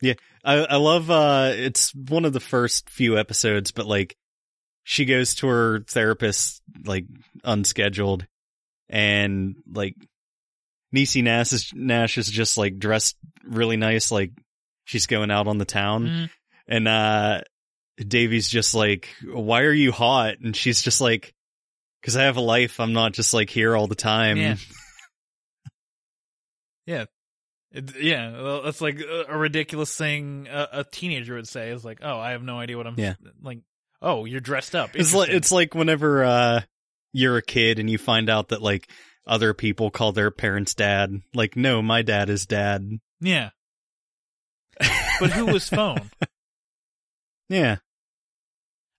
yeah 0.01 0.13
I, 0.43 0.55
I 0.65 0.75
love 0.77 1.09
uh 1.11 1.51
it's 1.53 1.93
one 1.93 2.25
of 2.25 2.33
the 2.33 2.39
first 2.39 2.89
few 2.89 3.17
episodes 3.17 3.71
but 3.71 3.85
like 3.85 4.15
she 4.83 5.05
goes 5.05 5.35
to 5.35 5.47
her 5.47 5.79
therapist 5.81 6.61
like 6.85 7.05
unscheduled 7.43 8.25
and 8.89 9.55
like 9.71 9.95
Niecy 10.97 11.23
Nash 11.23 11.53
is, 11.53 11.71
Nash 11.73 12.17
is 12.17 12.27
just 12.29 12.57
like 12.57 12.79
dressed 12.79 13.15
really 13.43 13.77
nice 13.77 14.11
like 14.11 14.31
she's 14.85 15.05
going 15.05 15.29
out 15.31 15.47
on 15.47 15.57
the 15.57 15.65
town 15.65 16.05
Mhm. 16.05 16.29
and 16.67 16.87
uh 16.87 17.41
Devi's 17.99 18.47
just 18.47 18.73
like 18.75 19.09
why 19.23 19.61
are 19.63 19.71
you 19.73 19.91
hot 19.91 20.39
and 20.43 20.55
she's 20.55 20.81
just 20.81 20.99
like 21.01 21.33
cuz 22.03 22.15
I 22.17 22.23
have 22.23 22.37
a 22.37 22.41
life 22.41 22.79
I'm 22.79 22.93
not 22.93 23.13
just 23.13 23.33
like 23.33 23.49
here 23.49 23.75
all 23.75 23.87
the 23.87 23.95
time 23.95 24.37
Yeah. 24.37 24.55
Yeah. 26.85 27.05
It, 27.71 27.99
yeah, 27.99 28.41
well, 28.41 28.61
that's 28.63 28.79
like 28.79 28.99
a, 29.01 29.25
a 29.27 29.37
ridiculous 29.37 29.95
thing 29.95 30.47
a, 30.49 30.67
a 30.71 30.83
teenager 30.85 31.35
would 31.35 31.47
say. 31.49 31.71
Is 31.71 31.83
like, 31.83 31.99
oh, 32.01 32.17
I 32.17 32.31
have 32.31 32.41
no 32.41 32.57
idea 32.59 32.77
what 32.77 32.87
I'm 32.87 32.95
Yeah. 32.97 33.15
like. 33.41 33.59
Oh, 34.01 34.23
you're 34.25 34.39
dressed 34.39 34.73
up. 34.75 34.91
It's 34.95 35.13
like 35.13 35.29
it's 35.29 35.51
like 35.51 35.75
whenever 35.75 36.23
uh 36.23 36.61
you're 37.11 37.35
a 37.37 37.41
kid 37.41 37.79
and 37.79 37.89
you 37.89 37.97
find 37.97 38.29
out 38.29 38.49
that 38.49 38.61
like 38.61 38.89
other 39.27 39.53
people 39.53 39.91
call 39.91 40.11
their 40.11 40.31
parents 40.31 40.73
dad. 40.73 41.21
Like, 41.33 41.55
no, 41.55 41.81
my 41.81 42.01
dad 42.01 42.29
is 42.29 42.45
dad. 42.45 42.89
yeah. 43.19 43.49
But 45.19 45.31
who 45.31 45.47
was 45.47 45.69
phone? 45.69 46.09
Yeah. 47.49 47.77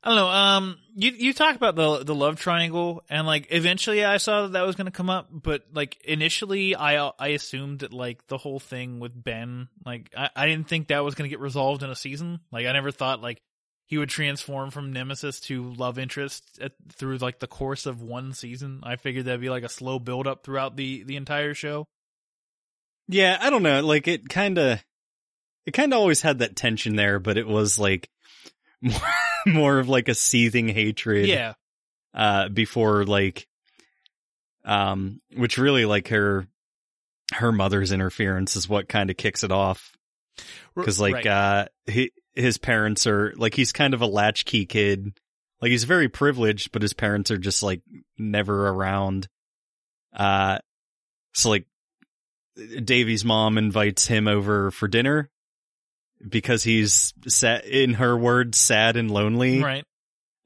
I 0.03 0.09
don't 0.09 0.17
know. 0.17 0.29
Um, 0.29 0.79
you 0.95 1.11
you 1.11 1.33
talk 1.35 1.57
about 1.57 1.75
the 1.75 2.05
the 2.05 2.15
love 2.15 2.39
triangle, 2.41 3.03
and 3.11 3.27
like 3.27 3.49
eventually 3.51 4.05
I 4.05 4.19
saw 4.19 4.43
that 4.43 4.53
that 4.53 4.63
was 4.65 4.77
going 4.77 4.87
to 4.87 4.93
come 4.93 5.11
up, 5.11 5.29
but 5.31 5.67
like 5.75 5.99
initially 6.05 6.75
I 6.77 7.11
I 7.19 7.29
assumed 7.29 7.81
that 7.81 7.93
like 7.93 8.27
the 8.29 8.39
whole 8.39 8.61
thing 8.61 9.01
with 9.01 9.13
Ben, 9.23 9.69
like 9.85 10.11
I 10.17 10.31
I 10.35 10.47
didn't 10.47 10.69
think 10.69 10.89
that 10.89 11.05
was 11.05 11.15
going 11.15 11.29
to 11.29 11.31
get 11.31 11.41
resolved 11.41 11.83
in 11.83 11.91
a 11.91 11.97
season. 11.97 12.41
Like 12.53 12.67
I 12.67 12.73
never 12.73 12.93
thought 12.93 13.21
like 13.21 13.43
he 13.89 13.99
would 13.99 14.09
transform 14.11 14.71
from 14.71 14.93
nemesis 14.93 15.41
to 15.41 15.73
love 15.73 15.99
interest 15.99 16.59
at, 16.61 16.73
through 16.93 17.17
like 17.19 17.41
the 17.41 17.47
course 17.47 17.87
of 17.87 18.01
one 18.03 18.33
season. 18.35 18.81
I 18.85 18.97
figured 18.97 19.25
that'd 19.25 19.41
be 19.41 19.49
like 19.51 19.65
a 19.65 19.69
slow 19.69 19.99
build 19.99 20.27
up 20.27 20.45
throughout 20.45 20.77
the 20.77 21.03
the 21.05 21.17
entire 21.17 21.55
show. 21.55 21.89
Yeah, 23.09 23.39
I 23.41 23.49
don't 23.51 23.63
know. 23.63 23.81
Like 23.83 24.07
it 24.07 24.29
kind 24.29 24.59
of, 24.59 24.85
it 25.65 25.71
kind 25.73 25.93
of 25.95 25.99
always 25.99 26.21
had 26.21 26.41
that 26.41 26.55
tension 26.57 26.95
there, 26.97 27.19
but 27.19 27.39
it 27.39 27.47
was 27.49 27.79
like 27.79 28.11
more, 28.83 29.01
more 29.47 29.79
of 29.79 29.89
like 29.89 30.09
a 30.09 30.15
seething 30.15 30.69
hatred. 30.69 31.27
Yeah, 31.27 31.55
Uh, 32.13 32.49
before 32.51 33.05
like, 33.07 33.47
um, 34.65 35.21
which 35.35 35.57
really 35.59 35.87
like 35.87 36.09
her, 36.09 36.47
her 37.33 37.53
mother's 37.53 37.93
interference 37.93 38.57
is 38.57 38.69
what 38.69 38.89
kind 38.89 39.09
of 39.11 39.17
kicks 39.17 39.43
it 39.45 39.53
off. 39.53 39.97
Cause 40.79 41.01
like, 41.01 41.15
Right. 41.15 41.27
uh, 41.27 41.65
he, 41.87 42.13
his 42.39 42.59
parents 42.59 43.07
are 43.07 43.33
like, 43.37 43.55
he's 43.55 43.73
kind 43.73 43.95
of 43.95 44.01
a 44.01 44.07
latchkey 44.07 44.67
kid. 44.67 45.13
Like 45.61 45.71
he's 45.71 45.85
very 45.85 46.09
privileged, 46.09 46.73
but 46.73 46.83
his 46.83 46.93
parents 46.93 47.31
are 47.31 47.39
just 47.39 47.63
like 47.63 47.83
never 48.17 48.69
around. 48.69 49.29
Uh, 50.15 50.59
so 51.35 51.51
like 51.51 51.67
Devi's 52.57 53.25
mom 53.25 53.59
invites 53.59 54.07
him 54.07 54.29
over 54.29 54.71
for 54.71 54.89
dinner 54.89 55.31
because 56.27 56.63
he's 56.63 57.13
sad, 57.27 57.65
in 57.65 57.95
her 57.95 58.17
words, 58.17 58.59
sad 58.59 58.97
and 58.97 59.11
lonely. 59.11 59.63
Right. 59.63 59.85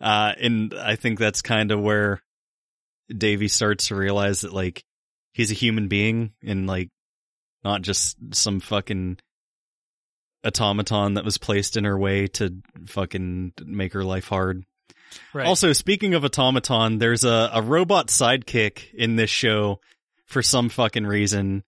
Uh, 0.00 0.32
and 0.40 0.74
I 0.74 0.96
think 0.96 1.18
that's 1.18 1.42
kind 1.42 1.70
of 1.70 1.80
where 1.80 2.22
Devi 3.16 3.48
starts 3.48 3.88
to 3.88 3.94
realize 3.94 4.40
that 4.40 4.52
like 4.52 4.82
he's 5.32 5.50
a 5.50 5.54
human 5.54 5.88
being 5.88 6.32
and 6.42 6.66
like 6.66 6.88
not 7.64 7.82
just 7.82 8.16
some 8.32 8.60
fucking 8.60 9.18
automaton 10.44 11.14
that 11.14 11.24
was 11.24 11.38
placed 11.38 11.76
in 11.76 11.84
her 11.84 11.98
way 11.98 12.26
to 12.28 12.56
fucking 12.86 13.52
make 13.64 13.92
her 13.92 14.04
life 14.04 14.26
hard. 14.28 14.64
Right. 15.34 15.46
Also, 15.46 15.72
speaking 15.72 16.14
of 16.14 16.24
automaton, 16.24 16.98
there's 16.98 17.24
a, 17.24 17.50
a 17.52 17.62
robot 17.62 18.08
sidekick 18.08 18.92
in 18.94 19.16
this 19.16 19.30
show 19.30 19.80
for 20.26 20.42
some 20.42 20.68
fucking 20.68 21.06
reason. 21.06 21.64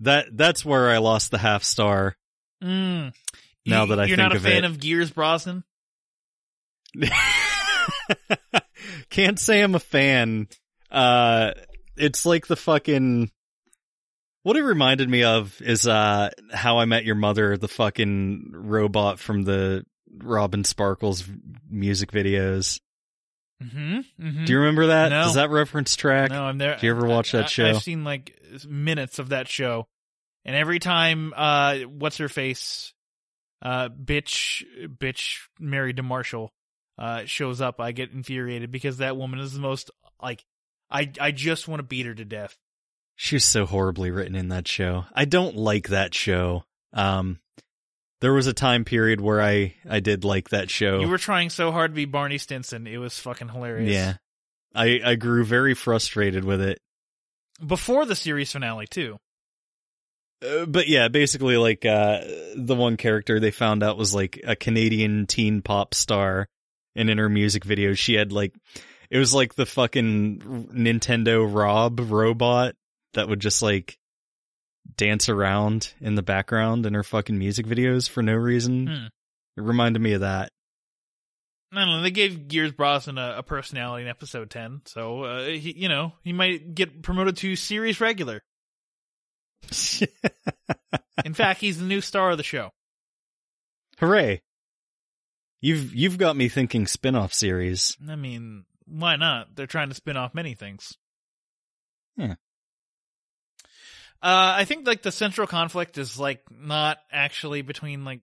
That 0.00 0.26
that's 0.36 0.64
where 0.64 0.90
I 0.90 0.98
lost 0.98 1.30
the 1.30 1.38
half 1.38 1.62
star. 1.62 2.16
Mm. 2.62 3.12
Now 3.66 3.82
You- 3.82 3.88
that 3.90 4.00
I 4.00 4.02
think 4.04 4.08
you're 4.08 4.16
not 4.16 4.32
a 4.32 4.36
of 4.36 4.42
fan 4.42 4.64
it. 4.64 4.70
of 4.70 4.80
Gears 4.80 5.10
Brosnan. 5.10 5.62
Can't 9.10 9.38
say 9.38 9.60
I'm 9.60 9.74
a 9.74 9.80
fan. 9.80 10.48
Uh, 10.90 11.52
it's 11.96 12.24
like 12.26 12.46
the 12.46 12.56
fucking. 12.56 13.30
What 14.42 14.56
it 14.56 14.62
reminded 14.62 15.08
me 15.08 15.22
of 15.22 15.60
is 15.60 15.86
uh 15.86 16.30
how 16.52 16.78
I 16.78 16.86
met 16.86 17.04
your 17.04 17.14
mother, 17.14 17.56
the 17.56 17.68
fucking 17.68 18.52
robot 18.54 19.18
from 19.18 19.42
the 19.42 19.84
Robin 20.12 20.64
Sparkles 20.64 21.24
music 21.68 22.10
videos. 22.10 22.80
Mm-hmm. 23.62 23.98
mm-hmm. 23.98 24.44
Do 24.44 24.52
you 24.52 24.58
remember 24.60 24.86
that? 24.88 25.10
No. 25.10 25.24
Does 25.24 25.34
that 25.34 25.50
reference 25.50 25.94
track? 25.94 26.30
No, 26.30 26.44
I'm 26.44 26.58
there. 26.58 26.76
Do 26.80 26.86
you 26.86 26.92
ever 26.92 27.06
watch 27.06 27.32
that 27.32 27.44
I- 27.44 27.48
show? 27.48 27.66
I've 27.66 27.82
seen 27.82 28.04
like 28.04 28.38
minutes 28.66 29.18
of 29.18 29.30
that 29.30 29.48
show, 29.48 29.86
and 30.44 30.56
every 30.56 30.78
time, 30.78 31.34
uh, 31.36 31.80
what's 31.80 32.16
her 32.16 32.28
face, 32.28 32.94
uh, 33.62 33.90
bitch, 33.90 34.64
bitch, 34.88 35.36
married 35.58 35.96
to 35.96 36.02
Marshall, 36.02 36.52
uh, 36.98 37.24
shows 37.26 37.60
up, 37.60 37.80
I 37.80 37.92
get 37.92 38.12
infuriated 38.12 38.72
because 38.72 38.98
that 38.98 39.16
woman 39.16 39.40
is 39.40 39.52
the 39.52 39.60
most 39.60 39.90
like, 40.22 40.44
I 40.90 41.12
I 41.20 41.30
just 41.30 41.68
want 41.68 41.80
to 41.80 41.84
beat 41.86 42.06
her 42.06 42.14
to 42.14 42.24
death. 42.24 42.56
She 43.22 43.36
was 43.36 43.44
so 43.44 43.66
horribly 43.66 44.10
written 44.10 44.34
in 44.34 44.48
that 44.48 44.66
show. 44.66 45.04
I 45.12 45.26
don't 45.26 45.54
like 45.54 45.88
that 45.88 46.14
show. 46.14 46.64
Um, 46.94 47.38
there 48.22 48.32
was 48.32 48.46
a 48.46 48.54
time 48.54 48.86
period 48.86 49.20
where 49.20 49.42
I 49.42 49.74
I 49.86 50.00
did 50.00 50.24
like 50.24 50.48
that 50.48 50.70
show. 50.70 51.00
You 51.00 51.08
were 51.08 51.18
trying 51.18 51.50
so 51.50 51.70
hard 51.70 51.90
to 51.90 51.94
be 51.94 52.06
Barney 52.06 52.38
Stinson, 52.38 52.86
it 52.86 52.96
was 52.96 53.18
fucking 53.18 53.50
hilarious. 53.50 53.92
yeah, 53.92 54.14
I 54.74 55.02
I 55.04 55.14
grew 55.16 55.44
very 55.44 55.74
frustrated 55.74 56.46
with 56.46 56.62
it. 56.62 56.78
Before 57.64 58.06
the 58.06 58.16
series 58.16 58.52
finale 58.52 58.86
too. 58.86 59.18
Uh, 60.42 60.64
but 60.64 60.88
yeah, 60.88 61.08
basically 61.08 61.58
like 61.58 61.84
uh 61.84 62.22
the 62.56 62.74
one 62.74 62.96
character 62.96 63.38
they 63.38 63.50
found 63.50 63.82
out 63.82 63.98
was 63.98 64.14
like 64.14 64.40
a 64.44 64.56
Canadian 64.56 65.26
teen 65.26 65.60
pop 65.60 65.92
star 65.92 66.48
and 66.96 67.10
in 67.10 67.18
her 67.18 67.28
music 67.28 67.66
video 67.66 67.92
she 67.92 68.14
had 68.14 68.32
like 68.32 68.54
it 69.10 69.18
was 69.18 69.34
like 69.34 69.56
the 69.56 69.66
fucking 69.66 70.70
Nintendo 70.72 71.46
Rob 71.46 72.00
robot 72.10 72.76
that 73.14 73.28
would 73.28 73.40
just 73.40 73.62
like 73.62 73.98
dance 74.96 75.28
around 75.28 75.92
in 76.00 76.14
the 76.14 76.22
background 76.22 76.86
in 76.86 76.94
her 76.94 77.02
fucking 77.02 77.38
music 77.38 77.66
videos 77.66 78.08
for 78.08 78.22
no 78.22 78.34
reason. 78.34 78.86
Hmm. 78.86 79.06
It 79.56 79.62
reminded 79.62 80.00
me 80.00 80.12
of 80.12 80.20
that. 80.20 80.50
I 81.72 81.84
don't 81.84 81.88
know. 81.88 82.02
They 82.02 82.10
gave 82.10 82.48
Gears 82.48 82.72
Brosnan 82.72 83.18
a, 83.18 83.36
a 83.38 83.42
personality 83.42 84.02
in 84.02 84.10
episode 84.10 84.50
ten, 84.50 84.82
so 84.86 85.22
uh, 85.22 85.46
he, 85.46 85.72
you 85.76 85.88
know, 85.88 86.12
he 86.22 86.32
might 86.32 86.74
get 86.74 87.02
promoted 87.02 87.36
to 87.38 87.54
series 87.54 88.00
regular. 88.00 88.42
in 91.24 91.34
fact, 91.34 91.60
he's 91.60 91.78
the 91.78 91.84
new 91.84 92.00
star 92.00 92.30
of 92.30 92.38
the 92.38 92.42
show. 92.42 92.70
Hooray. 93.98 94.42
You've 95.60 95.94
you've 95.94 96.18
got 96.18 96.36
me 96.36 96.48
thinking 96.48 96.86
spin-off 96.86 97.34
series. 97.34 97.96
I 98.08 98.16
mean, 98.16 98.64
why 98.86 99.16
not? 99.16 99.54
They're 99.54 99.66
trying 99.66 99.90
to 99.90 99.94
spin 99.94 100.16
off 100.16 100.34
many 100.34 100.54
things. 100.54 100.96
Yeah. 102.16 102.34
Uh, 104.22 104.52
I 104.58 104.64
think 104.66 104.86
like 104.86 105.02
the 105.02 105.12
central 105.12 105.46
conflict 105.46 105.96
is 105.96 106.18
like 106.18 106.42
not 106.50 106.98
actually 107.10 107.62
between 107.62 108.04
like 108.04 108.20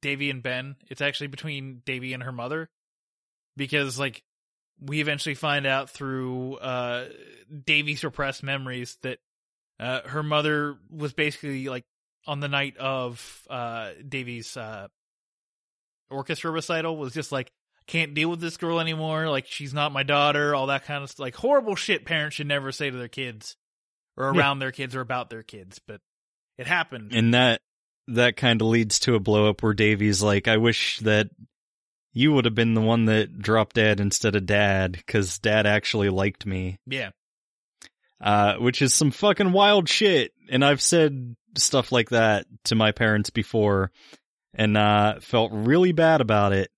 Devi 0.00 0.30
and 0.30 0.42
Ben. 0.42 0.76
It's 0.88 1.00
actually 1.00 1.28
between 1.28 1.82
Devi 1.84 2.14
and 2.14 2.22
her 2.22 2.32
mother, 2.32 2.68
because 3.56 3.98
like 3.98 4.22
we 4.80 5.00
eventually 5.00 5.36
find 5.36 5.66
out 5.66 5.88
through 5.88 6.56
uh 6.56 7.06
Devi's 7.64 8.02
repressed 8.02 8.42
memories 8.42 8.98
that 9.02 9.18
uh 9.78 10.00
her 10.02 10.22
mother 10.22 10.76
was 10.90 11.12
basically 11.12 11.68
like 11.68 11.84
on 12.26 12.40
the 12.40 12.48
night 12.48 12.76
of 12.76 13.46
uh 13.48 13.90
Devi's 14.06 14.56
uh 14.56 14.88
orchestra 16.10 16.50
recital 16.50 16.96
was 16.96 17.14
just 17.14 17.30
like 17.30 17.52
can't 17.86 18.14
deal 18.14 18.28
with 18.28 18.40
this 18.40 18.56
girl 18.56 18.80
anymore. 18.80 19.30
Like 19.30 19.46
she's 19.46 19.72
not 19.72 19.92
my 19.92 20.02
daughter. 20.02 20.56
All 20.56 20.66
that 20.66 20.86
kind 20.86 21.04
of 21.04 21.18
like 21.20 21.36
horrible 21.36 21.76
shit 21.76 22.04
parents 22.04 22.34
should 22.34 22.48
never 22.48 22.72
say 22.72 22.90
to 22.90 22.96
their 22.96 23.06
kids 23.06 23.56
or 24.16 24.32
Yeah. 24.34 24.40
around 24.40 24.58
their 24.58 24.72
kids 24.72 24.94
or 24.94 25.00
about 25.00 25.30
their 25.30 25.42
kids 25.42 25.78
but 25.86 26.00
it 26.58 26.66
happened 26.66 27.12
And 27.14 27.34
that 27.34 27.60
that 28.08 28.36
kind 28.36 28.60
of 28.62 28.68
leads 28.68 29.00
to 29.00 29.14
a 29.14 29.20
blow 29.20 29.50
up 29.50 29.62
where 29.62 29.74
Devi's 29.74 30.22
like, 30.22 30.46
I 30.48 30.58
wish 30.58 30.98
that 31.00 31.28
you 32.12 32.32
would 32.32 32.44
have 32.44 32.54
been 32.54 32.74
the 32.74 32.80
one 32.80 33.06
that 33.06 33.36
dropped 33.38 33.74
dad 33.76 33.98
instead 34.00 34.36
of 34.36 34.46
dad, 34.46 34.92
because 34.92 35.38
dad 35.40 35.66
actually 35.66 36.08
liked 36.08 36.46
me. 36.46 36.78
yeah 36.86 37.10
Uh, 38.20 38.54
which 38.56 38.80
is 38.80 38.94
some 38.94 39.10
fucking 39.10 39.52
wild 39.52 39.88
shit. 39.88 40.32
And 40.48 40.64
I've 40.64 40.80
said 40.80 41.34
stuff 41.58 41.90
like 41.92 42.10
that 42.10 42.46
to 42.64 42.74
my 42.74 42.92
parents 42.92 43.30
before 43.30 43.90
and, 44.54 44.76
uh, 44.76 45.20
felt 45.20 45.50
really 45.52 45.92
bad 45.92 46.20
about 46.22 46.52
it. 46.52 46.70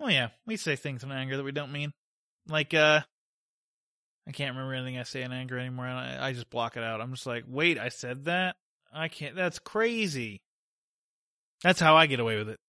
oh 0.00 0.08
yeah 0.08 0.28
we 0.46 0.56
say 0.56 0.76
things 0.76 1.04
in 1.04 1.10
anger 1.12 1.36
that 1.36 1.44
we 1.44 1.52
don't 1.52 1.72
mean 1.72 1.92
like 2.48 2.74
uh 2.74 3.00
i 4.28 4.32
can't 4.32 4.54
remember 4.54 4.74
anything 4.74 4.98
i 4.98 5.02
say 5.02 5.22
in 5.22 5.32
anger 5.32 5.58
anymore 5.58 5.86
and 5.86 5.98
I, 5.98 6.28
I 6.28 6.32
just 6.32 6.50
block 6.50 6.76
it 6.76 6.82
out 6.82 7.00
i'm 7.00 7.12
just 7.12 7.26
like 7.26 7.44
wait 7.48 7.78
i 7.78 7.88
said 7.88 8.26
that 8.26 8.56
i 8.92 9.08
can't 9.08 9.34
that's 9.34 9.58
crazy 9.58 10.42
that's 11.62 11.80
how 11.80 11.96
i 11.96 12.06
get 12.06 12.20
away 12.20 12.36
with 12.36 12.50
it 12.50 12.60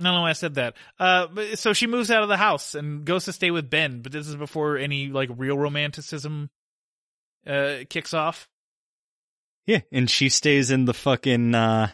I 0.00 0.04
don't 0.04 0.14
know 0.14 0.20
why 0.20 0.30
I 0.30 0.34
said 0.34 0.54
that. 0.54 0.76
Uh, 1.00 1.26
but, 1.26 1.58
so 1.58 1.72
she 1.72 1.88
moves 1.88 2.08
out 2.12 2.22
of 2.22 2.28
the 2.28 2.36
house 2.36 2.76
and 2.76 3.04
goes 3.04 3.24
to 3.24 3.32
stay 3.32 3.50
with 3.50 3.68
Ben, 3.68 4.00
but 4.00 4.12
this 4.12 4.28
is 4.28 4.36
before 4.36 4.76
any 4.76 5.08
like 5.08 5.28
real 5.36 5.58
romanticism 5.58 6.50
uh 7.44 7.78
kicks 7.88 8.14
off. 8.14 8.48
Yeah. 9.66 9.80
And 9.92 10.08
she 10.08 10.30
stays 10.30 10.70
in 10.70 10.86
the 10.86 10.94
fucking, 10.94 11.54
uh, 11.54 11.88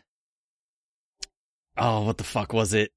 oh, 1.76 2.02
what 2.02 2.18
the 2.18 2.24
fuck 2.24 2.52
was 2.52 2.72
it? 2.72 2.92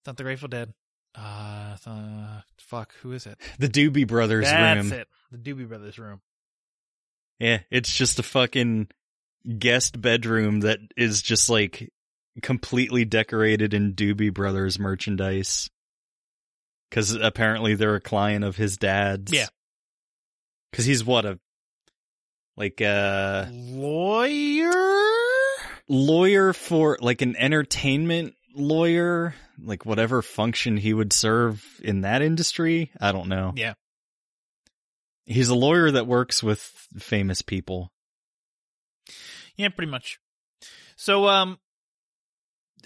It's 0.00 0.06
not 0.06 0.16
the 0.16 0.22
Grateful 0.22 0.48
Dead. 0.48 0.72
Uh, 1.16 1.76
uh 1.86 2.40
fuck, 2.58 2.94
who 3.02 3.12
is 3.12 3.26
it? 3.26 3.38
The 3.58 3.68
Doobie 3.68 4.06
Brothers 4.06 4.46
That's 4.46 4.76
room. 4.76 4.88
That's 4.88 5.02
it. 5.02 5.08
The 5.30 5.38
Doobie 5.38 5.68
Brothers 5.68 5.98
room. 5.98 6.20
Yeah, 7.38 7.60
it's 7.70 7.92
just 7.92 8.18
a 8.18 8.22
fucking 8.22 8.88
guest 9.58 10.00
bedroom 10.00 10.60
that 10.60 10.78
is 10.96 11.22
just 11.22 11.50
like 11.50 11.92
completely 12.42 13.04
decorated 13.04 13.74
in 13.74 13.94
Doobie 13.94 14.32
Brothers 14.32 14.78
merchandise. 14.78 15.70
Cause 16.90 17.12
apparently 17.12 17.74
they're 17.74 17.96
a 17.96 18.00
client 18.00 18.44
of 18.44 18.56
his 18.56 18.76
dad's. 18.76 19.32
Yeah. 19.32 19.46
Cause 20.72 20.84
he's 20.84 21.04
what 21.04 21.24
a, 21.24 21.38
like 22.56 22.80
a 22.80 23.50
Lawyer? 23.52 24.70
lawyer 25.88 26.52
for, 26.52 26.98
like 27.00 27.22
an 27.22 27.36
entertainment 27.36 28.34
lawyer, 28.54 29.34
like 29.62 29.84
whatever 29.84 30.22
function 30.22 30.76
he 30.76 30.94
would 30.94 31.12
serve 31.12 31.64
in 31.82 32.02
that 32.02 32.22
industry. 32.22 32.90
I 33.00 33.12
don't 33.12 33.28
know. 33.28 33.52
Yeah. 33.56 33.74
He's 35.26 35.48
a 35.48 35.54
lawyer 35.54 35.90
that 35.90 36.06
works 36.06 36.42
with 36.42 36.60
famous 36.98 37.42
people. 37.42 37.90
Yeah, 39.56 39.68
pretty 39.68 39.90
much. 39.90 40.18
So, 40.96 41.26
um, 41.26 41.58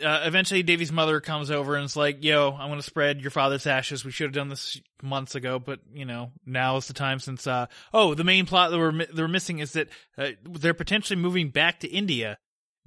uh, 0.03 0.23
eventually 0.25 0.63
Devi's 0.63 0.93
mother 0.93 1.21
comes 1.21 1.51
over 1.51 1.75
and 1.75 1.85
is 1.85 1.97
like, 1.97 2.23
yo, 2.23 2.53
I'm 2.53 2.69
going 2.69 2.79
to 2.79 2.87
spread 2.87 3.21
your 3.21 3.31
father's 3.33 3.67
ashes. 3.67 4.05
We 4.05 4.13
should 4.13 4.27
have 4.27 4.35
done 4.35 4.49
this 4.49 4.81
months 5.03 5.35
ago, 5.35 5.59
but 5.59 5.81
you 5.93 6.05
know, 6.05 6.31
now 6.47 6.77
is 6.77 6.87
the 6.87 6.95
time 6.95 7.19
since, 7.19 7.47
uh, 7.47 7.67
oh, 7.93 8.15
the 8.15 8.25
main 8.25 8.47
plot 8.47 8.71
that 8.71 8.79
we're, 8.79 8.93
mi- 8.93 9.09
they're 9.13 9.27
missing 9.27 9.59
is 9.59 9.73
that, 9.73 9.89
uh, 10.17 10.31
they're 10.45 10.75
potentially 10.75 11.19
moving 11.19 11.51
back 11.51 11.81
to 11.81 11.89
India 11.89 12.39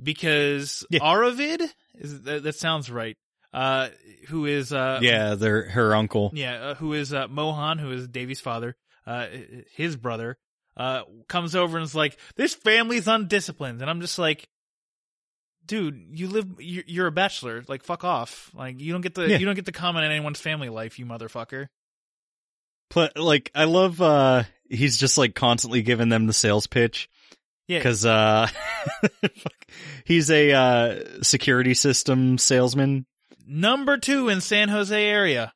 because 0.02 0.86
Aravid 0.94 1.62
is, 1.96 2.22
that, 2.24 2.44
that 2.44 2.56
sounds 2.56 2.90
right. 2.90 3.16
Uh, 3.54 3.90
who 4.30 4.46
is, 4.46 4.72
uh, 4.72 5.00
yeah, 5.02 5.36
they're 5.36 5.70
her 5.70 5.94
uncle. 5.94 6.32
yeah, 6.34 6.54
uh, 6.56 6.76
who 6.76 6.94
is 6.94 7.12
uh, 7.14 7.28
Mohan, 7.28 7.80
who 7.80 7.92
is 7.92 8.08
Devi's 8.08 8.40
father, 8.40 8.76
uh, 9.06 9.28
his 9.76 9.98
brother, 9.98 10.38
uh, 10.78 11.02
comes 11.28 11.54
over 11.56 11.78
and 11.78 11.84
is 11.86 11.94
like, 11.94 12.18
"This 12.36 12.54
family's 12.54 13.10
undisciplined," 13.10 13.82
and 13.82 13.90
I'm 13.90 14.00
just 14.00 14.18
like, 14.18 14.48
"Dude, 15.66 16.08
you 16.14 16.30
live, 16.30 16.48
you're, 16.60 16.84
you're 16.88 17.08
a 17.08 17.12
bachelor. 17.12 17.62
Like, 17.68 17.84
fuck 17.84 18.06
off. 18.06 18.50
Like, 18.54 18.80
you 18.80 18.94
don't 18.94 19.02
get 19.02 19.16
to, 19.16 19.28
Yeah. 19.28 19.38
you 19.38 19.46
don't 19.46 19.56
get 19.56 19.66
to 19.66 19.72
comment 19.74 20.06
on 20.06 20.12
anyone's 20.12 20.40
family 20.40 20.70
life, 20.70 20.98
you 20.98 21.06
motherfucker." 21.06 21.68
Pl- 22.90 23.10
like 23.16 23.52
I 23.56 23.64
love 23.66 24.02
uh 24.02 24.44
he's 24.70 24.98
just 24.98 25.18
like 25.18 25.34
constantly 25.36 25.82
giving 25.82 26.10
them 26.10 26.28
the 26.28 26.34
sales 26.34 26.68
pitch. 26.68 27.10
Yeah. 27.72 27.80
because 27.80 28.06
uh, 28.06 28.50
he's 30.04 30.30
a 30.30 30.52
uh, 30.52 31.00
security 31.22 31.74
system 31.74 32.38
salesman. 32.38 33.06
Number 33.48 33.98
two 33.98 34.28
in 34.28 34.42
San 34.42 34.68
Jose 34.68 34.94
area. 35.02 35.54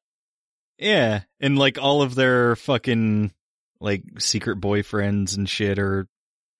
Yeah, 0.80 1.24
and 1.42 1.60
like 1.60 1.78
all 1.78 2.02
of 2.02 2.16
their 2.16 2.56
fucking 2.56 3.34
like 3.82 4.04
secret 4.20 4.62
boyfriends 4.62 5.36
and 5.36 5.50
shit 5.50 5.78
are 5.78 6.08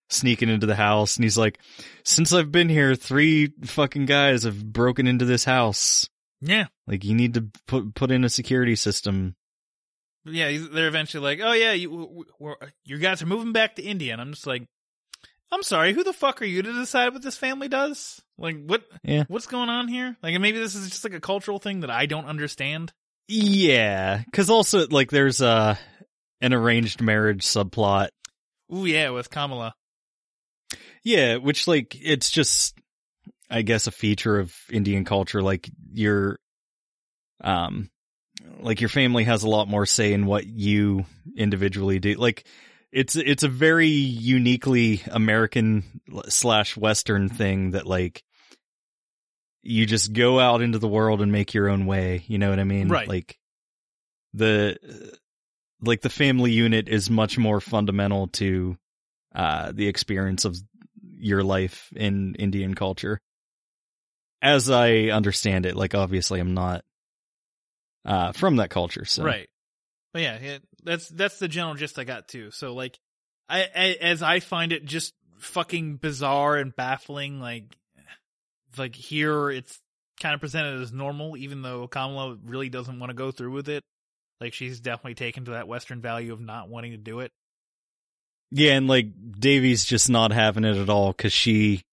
sneaking 0.10 0.50
into 0.50 0.66
the 0.66 0.76
house, 0.76 1.16
and 1.16 1.24
he's 1.24 1.38
like, 1.38 1.58
"Since 2.04 2.34
I've 2.34 2.52
been 2.52 2.68
here, 2.68 2.94
three 2.94 3.54
fucking 3.64 4.08
guys 4.08 4.44
have 4.44 4.62
broken 4.62 5.08
into 5.08 5.24
this 5.24 5.46
house. 5.46 6.10
Yeah. 6.42 6.66
Like, 6.86 7.06
you 7.06 7.16
need 7.16 7.36
to 7.36 7.48
put 7.66 7.96
put 7.96 8.12
in 8.12 8.26
a 8.26 8.30
security 8.30 8.76
system." 8.76 9.38
Yeah, 10.26 10.58
they're 10.70 10.90
eventually 10.90 11.24
like, 11.24 11.40
"Oh 11.42 11.54
yeah, 11.54 11.72
you 11.72 12.26
we're, 12.40 12.56
you 12.84 12.98
guys 12.98 13.22
are 13.22 13.28
moving 13.28 13.54
back 13.54 13.76
to 13.76 13.84
India," 13.84 14.12
and 14.12 14.22
I'm 14.22 14.34
just 14.34 14.48
like, 14.48 14.68
"I'm 15.52 15.64
sorry, 15.64 15.94
who 15.94 16.04
the 16.04 16.14
fuck 16.14 16.42
are 16.42 16.46
you 16.46 16.62
to 16.62 16.74
decide 16.74 17.14
what 17.14 17.22
this 17.22 17.38
family 17.38 17.68
does? 17.68 18.22
Like, 18.38 18.64
what 18.66 18.84
Yeah. 19.04 19.24
what's 19.28 19.48
going 19.48 19.70
on 19.70 19.88
here? 19.88 20.18
Like, 20.22 20.40
maybe 20.40 20.58
this 20.60 20.76
is 20.76 20.90
just 20.90 21.04
like 21.04 21.14
a 21.14 21.20
cultural 21.22 21.60
thing 21.60 21.82
that 21.82 21.90
I 21.90 22.06
don't 22.06 22.26
understand." 22.26 22.94
Yeah, 23.28 24.22
because 24.26 24.50
also 24.50 24.88
like 24.88 25.10
there's 25.10 25.42
uh 25.42 25.76
an 26.42 26.54
arranged 26.54 27.02
marriage 27.02 27.44
subplot. 27.44 28.10
Ooh 28.74 28.86
yeah, 28.86 29.10
with 29.10 29.30
Kamala. 29.30 29.74
Yeah, 31.04 31.38
which 31.38 31.68
like 31.68 31.96
it's 32.00 32.30
just 32.30 32.78
I 33.50 33.62
guess 33.62 33.88
a 33.88 33.92
feature 33.92 34.40
of 34.40 34.54
Indian 34.72 35.06
culture 35.06 35.42
like 35.42 35.70
your 35.94 36.40
um 37.42 37.90
like 38.60 38.82
your 38.82 38.90
family 38.90 39.24
has 39.24 39.44
a 39.44 39.50
lot 39.50 39.68
more 39.68 39.86
say 39.86 40.14
in 40.14 40.26
what 40.26 40.46
you 40.46 41.06
individually 41.38 42.00
do. 42.00 42.16
Like 42.16 42.46
it's 42.96 43.18
it's 43.18 43.44
a 43.44 43.50
very 43.50 43.90
uniquely 43.90 45.04
American 45.12 45.84
slash 46.30 46.78
Western 46.78 47.28
thing 47.28 47.72
that 47.72 47.86
like 47.86 48.24
you 49.62 49.86
just 49.86 50.14
go 50.14 50.40
out 50.40 50.62
into 50.62 50.80
the 50.80 50.88
world 50.88 51.22
and 51.22 51.30
make 51.30 51.54
your 51.54 51.68
own 51.68 51.88
way. 51.88 52.24
You 52.28 52.38
know 52.38 52.50
what 52.50 52.60
I 52.60 52.64
mean? 52.64 52.88
Right. 52.88 53.06
Like 53.06 53.38
the 54.34 54.78
like 55.82 56.00
the 56.00 56.10
family 56.10 56.52
unit 56.52 56.88
is 56.88 57.10
much 57.10 57.38
more 57.38 57.60
fundamental 57.60 58.28
to 58.28 58.78
uh 59.36 59.74
the 59.74 59.90
experience 59.90 60.46
of 60.46 60.56
your 61.18 61.44
life 61.44 61.90
in 61.98 62.36
Indian 62.36 62.76
culture. 62.76 63.20
As 64.42 64.70
I 64.70 65.08
understand 65.08 65.66
it, 65.66 65.76
like 65.76 65.96
obviously 65.96 66.40
I'm 66.40 66.54
not 66.54 66.86
uh 68.06 68.32
from 68.32 68.56
that 68.56 68.70
culture, 68.70 69.04
so 69.04 69.26
Right. 69.26 69.50
But 70.14 70.22
yeah, 70.22 70.40
yeah, 70.42 70.58
that's 70.86 71.10
that's 71.10 71.40
the 71.40 71.48
general 71.48 71.76
gist 71.76 72.00
I 72.00 72.04
got 72.04 72.28
too. 72.28 72.52
So 72.52 72.74
like, 72.74 72.98
I, 73.50 73.68
I 73.76 73.98
as 74.02 74.24
I 74.24 74.40
find 74.40 74.72
it 74.72 74.86
just 74.86 75.14
fucking 75.40 75.98
bizarre 75.98 76.56
and 76.56 76.76
baffling. 76.76 77.40
Like, 77.40 77.76
like 78.78 78.96
here 78.96 79.50
it's 79.50 79.80
kind 80.20 80.34
of 80.34 80.40
presented 80.40 80.82
as 80.82 80.94
normal, 80.94 81.36
even 81.38 81.62
though 81.62 81.88
Kamala 81.88 82.38
really 82.46 82.70
doesn't 82.70 83.00
want 83.00 83.10
to 83.10 83.16
go 83.16 83.32
through 83.32 83.52
with 83.52 83.70
it. 83.70 83.84
Like 84.40 84.54
she's 84.54 84.80
definitely 84.80 85.16
taken 85.16 85.46
to 85.46 85.52
that 85.52 85.68
Western 85.68 86.02
value 86.02 86.34
of 86.34 86.40
not 86.40 86.70
wanting 86.70 86.92
to 86.92 86.98
do 86.98 87.20
it. 87.20 87.32
Yeah, 88.52 88.74
and 88.74 88.88
like 88.88 89.08
Devi's 89.40 89.86
just 89.86 90.10
not 90.10 90.32
having 90.32 90.64
it 90.66 90.78
at 90.78 90.90
all 90.90 91.12
because 91.12 91.34
she, 91.34 91.84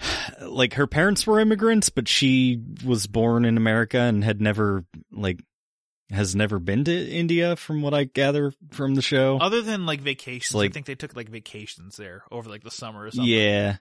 like, 0.42 0.74
her 0.74 0.86
parents 0.86 1.26
were 1.26 1.40
immigrants, 1.40 1.88
but 1.88 2.08
she 2.08 2.62
was 2.84 3.06
born 3.06 3.44
in 3.44 3.56
America 3.56 3.98
and 3.98 4.22
had 4.22 4.40
never, 4.40 4.84
like, 5.10 5.40
has 6.10 6.34
never 6.34 6.58
been 6.58 6.84
to 6.84 6.92
India, 7.10 7.56
from 7.56 7.82
what 7.82 7.94
I 7.94 8.04
gather 8.04 8.52
from 8.72 8.94
the 8.94 9.02
show. 9.02 9.38
Other 9.38 9.62
than 9.62 9.86
like 9.86 10.00
vacations, 10.00 10.54
Like- 10.54 10.70
I 10.70 10.74
think 10.74 10.86
they 10.86 10.94
took 10.94 11.14
like 11.16 11.28
vacations 11.28 11.96
there 11.96 12.24
over 12.30 12.48
like 12.50 12.62
the 12.64 12.70
summer 12.70 13.04
or 13.04 13.10
something. 13.10 13.26
yeah, 13.32 13.76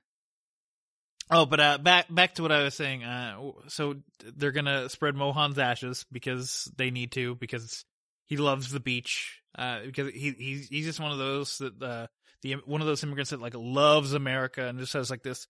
Oh, 1.31 1.45
but 1.45 1.59
uh, 1.59 1.77
back 1.77 2.07
back 2.13 2.35
to 2.35 2.41
what 2.41 2.51
I 2.51 2.63
was 2.63 2.73
saying. 2.73 3.03
Uh, 3.03 3.51
so 3.67 3.95
they're 4.35 4.51
gonna 4.51 4.89
spread 4.89 5.15
Mohan's 5.15 5.59
ashes 5.59 6.03
because 6.11 6.71
they 6.75 6.89
need 6.89 7.11
to 7.11 7.35
because 7.35 7.85
he 8.25 8.37
loves 8.37 8.71
the 8.71 8.79
beach. 8.79 9.39
Uh, 9.55 9.81
because 9.85 10.11
he 10.11 10.31
he's 10.31 10.69
he's 10.69 10.85
just 10.85 10.99
one 10.99 11.11
of 11.11 11.17
those 11.19 11.57
that 11.59 11.81
uh 11.83 12.07
the 12.41 12.53
one 12.65 12.81
of 12.81 12.87
those 12.87 13.03
immigrants 13.03 13.29
that 13.31 13.41
like 13.41 13.53
loves 13.55 14.13
America 14.13 14.65
and 14.67 14.79
just 14.79 14.93
has 14.93 15.11
like 15.11 15.21
this 15.21 15.47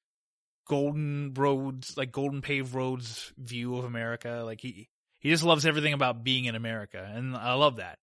golden 0.68 1.34
roads 1.34 1.96
like 1.98 2.12
golden 2.12 2.42
paved 2.42 2.74
roads 2.74 3.32
view 3.38 3.78
of 3.78 3.86
America. 3.86 4.42
Like 4.46 4.60
he 4.60 4.90
he 5.20 5.30
just 5.30 5.44
loves 5.44 5.66
everything 5.66 5.94
about 5.94 6.24
being 6.24 6.46
in 6.46 6.56
America, 6.56 7.10
and 7.14 7.36
I 7.36 7.54
love 7.54 7.78
that. 7.78 8.00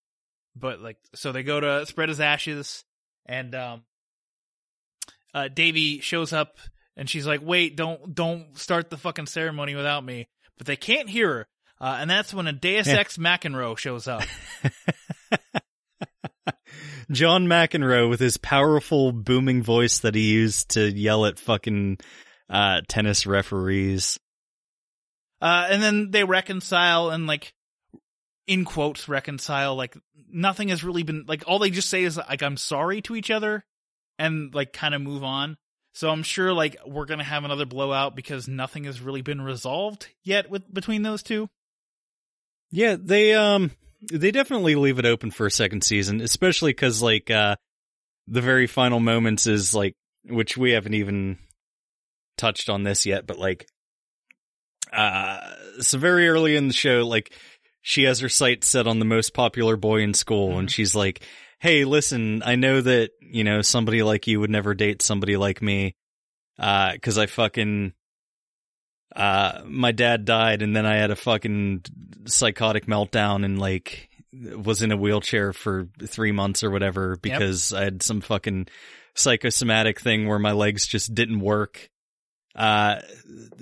But 0.55 0.81
like, 0.81 0.97
so 1.15 1.33
they 1.33 1.43
go 1.43 1.61
to 1.61 1.87
spread 1.87 2.09
his 2.09 2.21
ashes, 2.21 2.85
and 3.27 3.55
um, 3.55 3.83
uh, 5.35 5.49
Devi 5.49 6.01
shows 6.01 6.33
up 6.33 6.57
and 6.97 7.09
she's 7.09 7.27
like, 7.27 7.41
"Wait, 7.43 7.77
don't 7.77 8.15
don't 8.15 8.57
start 8.59 8.91
the 8.91 8.97
fucking 8.97 9.27
ceremony 9.27 9.75
without 9.75 10.05
me." 10.05 10.29
But 10.57 10.67
they 10.67 10.77
can't 10.77 11.11
hear 11.11 11.29
her, 11.29 11.47
uh, 11.81 11.99
and 12.01 12.09
that's 12.09 12.33
when 12.33 12.47
a 12.47 12.53
Deus 12.53 12.87
Yeah. 12.87 12.95
Ex 12.95 13.19
McEnroe 13.19 13.77
shows 13.77 14.09
up. 14.09 14.23
John 17.11 17.47
McEnroe 17.47 18.09
with 18.09 18.19
his 18.19 18.37
powerful 18.37 19.13
booming 19.13 19.63
voice 19.63 20.01
that 20.01 20.15
he 20.15 20.33
used 20.33 20.71
to 20.71 20.91
yell 20.91 21.27
at 21.27 21.39
fucking 21.39 21.99
uh 22.49 22.81
tennis 22.89 23.27
referees. 23.27 24.19
Uh, 25.41 25.67
and 25.71 25.83
then 25.83 26.11
they 26.11 26.25
reconcile 26.25 27.11
and 27.11 27.27
like, 27.27 27.53
in 28.47 28.65
quotes, 28.65 29.09
reconcile. 29.09 29.75
Like 29.77 29.97
nothing 30.31 30.69
has 30.69 30.85
really 30.85 31.03
been 31.03 31.25
like 31.27 31.45
all 31.47 31.59
they 31.59 31.71
just 31.71 31.91
say 31.91 32.05
is 32.05 32.17
like 32.17 32.43
I'm 32.43 32.57
sorry 32.57 33.03
to 33.03 33.17
each 33.17 33.31
other, 33.31 33.65
and 34.19 34.55
like 34.55 34.73
kind 34.73 34.95
of 34.95 35.03
move 35.03 35.25
on. 35.25 35.57
So 35.95 36.11
I'm 36.11 36.23
sure 36.23 36.53
like 36.53 36.77
we're 36.87 37.07
gonna 37.07 37.25
have 37.25 37.45
another 37.45 37.67
blowout 37.67 38.15
because 38.15 38.49
nothing 38.49 38.85
has 38.85 39.01
really 39.01 39.23
been 39.23 39.41
resolved 39.41 40.09
yet 40.23 40.51
with 40.51 40.73
between 40.73 41.03
those 41.03 41.23
two. 41.23 41.49
Yeah, 42.71 42.97
they 42.99 43.35
um 43.35 43.71
they 44.13 44.31
definitely 44.31 44.75
leave 44.75 44.99
it 44.99 45.07
open 45.07 45.31
for 45.31 45.47
a 45.47 45.51
second 45.51 45.83
season, 45.83 46.21
especially 46.21 46.75
cuz 46.75 47.03
like 47.03 47.31
uh 47.31 47.57
the 48.29 48.43
very 48.43 48.67
final 48.67 49.01
moments 49.01 49.47
is 49.47 49.75
like 49.75 49.95
which 50.25 50.57
we 50.57 50.73
haven't 50.73 50.95
even 50.95 51.39
touched 52.37 52.69
on 52.69 52.83
this 52.83 53.07
yet, 53.07 53.27
but 53.27 53.39
like 53.39 53.67
uh 54.93 55.41
so 55.81 55.99
very 55.99 56.29
early 56.29 56.57
in 56.57 56.69
the 56.69 56.75
show 56.75 57.07
like 57.07 57.33
she 57.83 58.03
has 58.03 58.19
her 58.19 58.29
sights 58.29 58.67
set 58.67 58.89
on 58.89 58.99
the 58.99 59.05
most 59.05 59.33
popular 59.33 59.77
boy 59.77 60.01
in 60.01 60.13
school 60.13 60.59
and 60.59 60.69
she's 60.69 60.97
like, 60.97 61.21
"Hey, 61.61 61.85
listen, 61.85 62.43
I 62.45 62.57
know 62.57 62.81
that, 62.81 63.11
you 63.21 63.45
know, 63.45 63.63
somebody 63.63 64.03
like 64.03 64.27
you 64.27 64.41
would 64.41 64.51
never 64.51 64.75
date 64.75 65.03
somebody 65.03 65.37
like 65.37 65.63
me 65.63 65.95
uh 66.59 66.97
cuz 67.01 67.17
I 67.17 67.27
fucking 67.27 67.93
uh 69.15 69.63
my 69.67 69.93
dad 69.93 70.25
died 70.25 70.63
and 70.63 70.75
then 70.75 70.85
I 70.85 70.97
had 70.97 71.13
a 71.13 71.17
fucking 71.17 71.85
psychotic 72.27 72.87
meltdown 72.87 73.45
and 73.45 73.59
like 73.59 74.09
was 74.33 74.83
in 74.83 74.91
a 74.91 74.97
wheelchair 74.97 75.53
for 75.53 75.87
3 76.05 76.33
months 76.33 76.65
or 76.65 76.71
whatever 76.71 77.17
because 77.23 77.73
I 77.73 77.85
had 77.85 78.03
some 78.03 78.21
fucking 78.21 78.67
psychosomatic 79.15 80.01
thing 80.01 80.27
where 80.27 80.41
my 80.41 80.53
legs 80.53 80.87
just 80.87 81.15
didn't 81.15 81.41
work. 81.41 81.89
Uh 82.57 83.01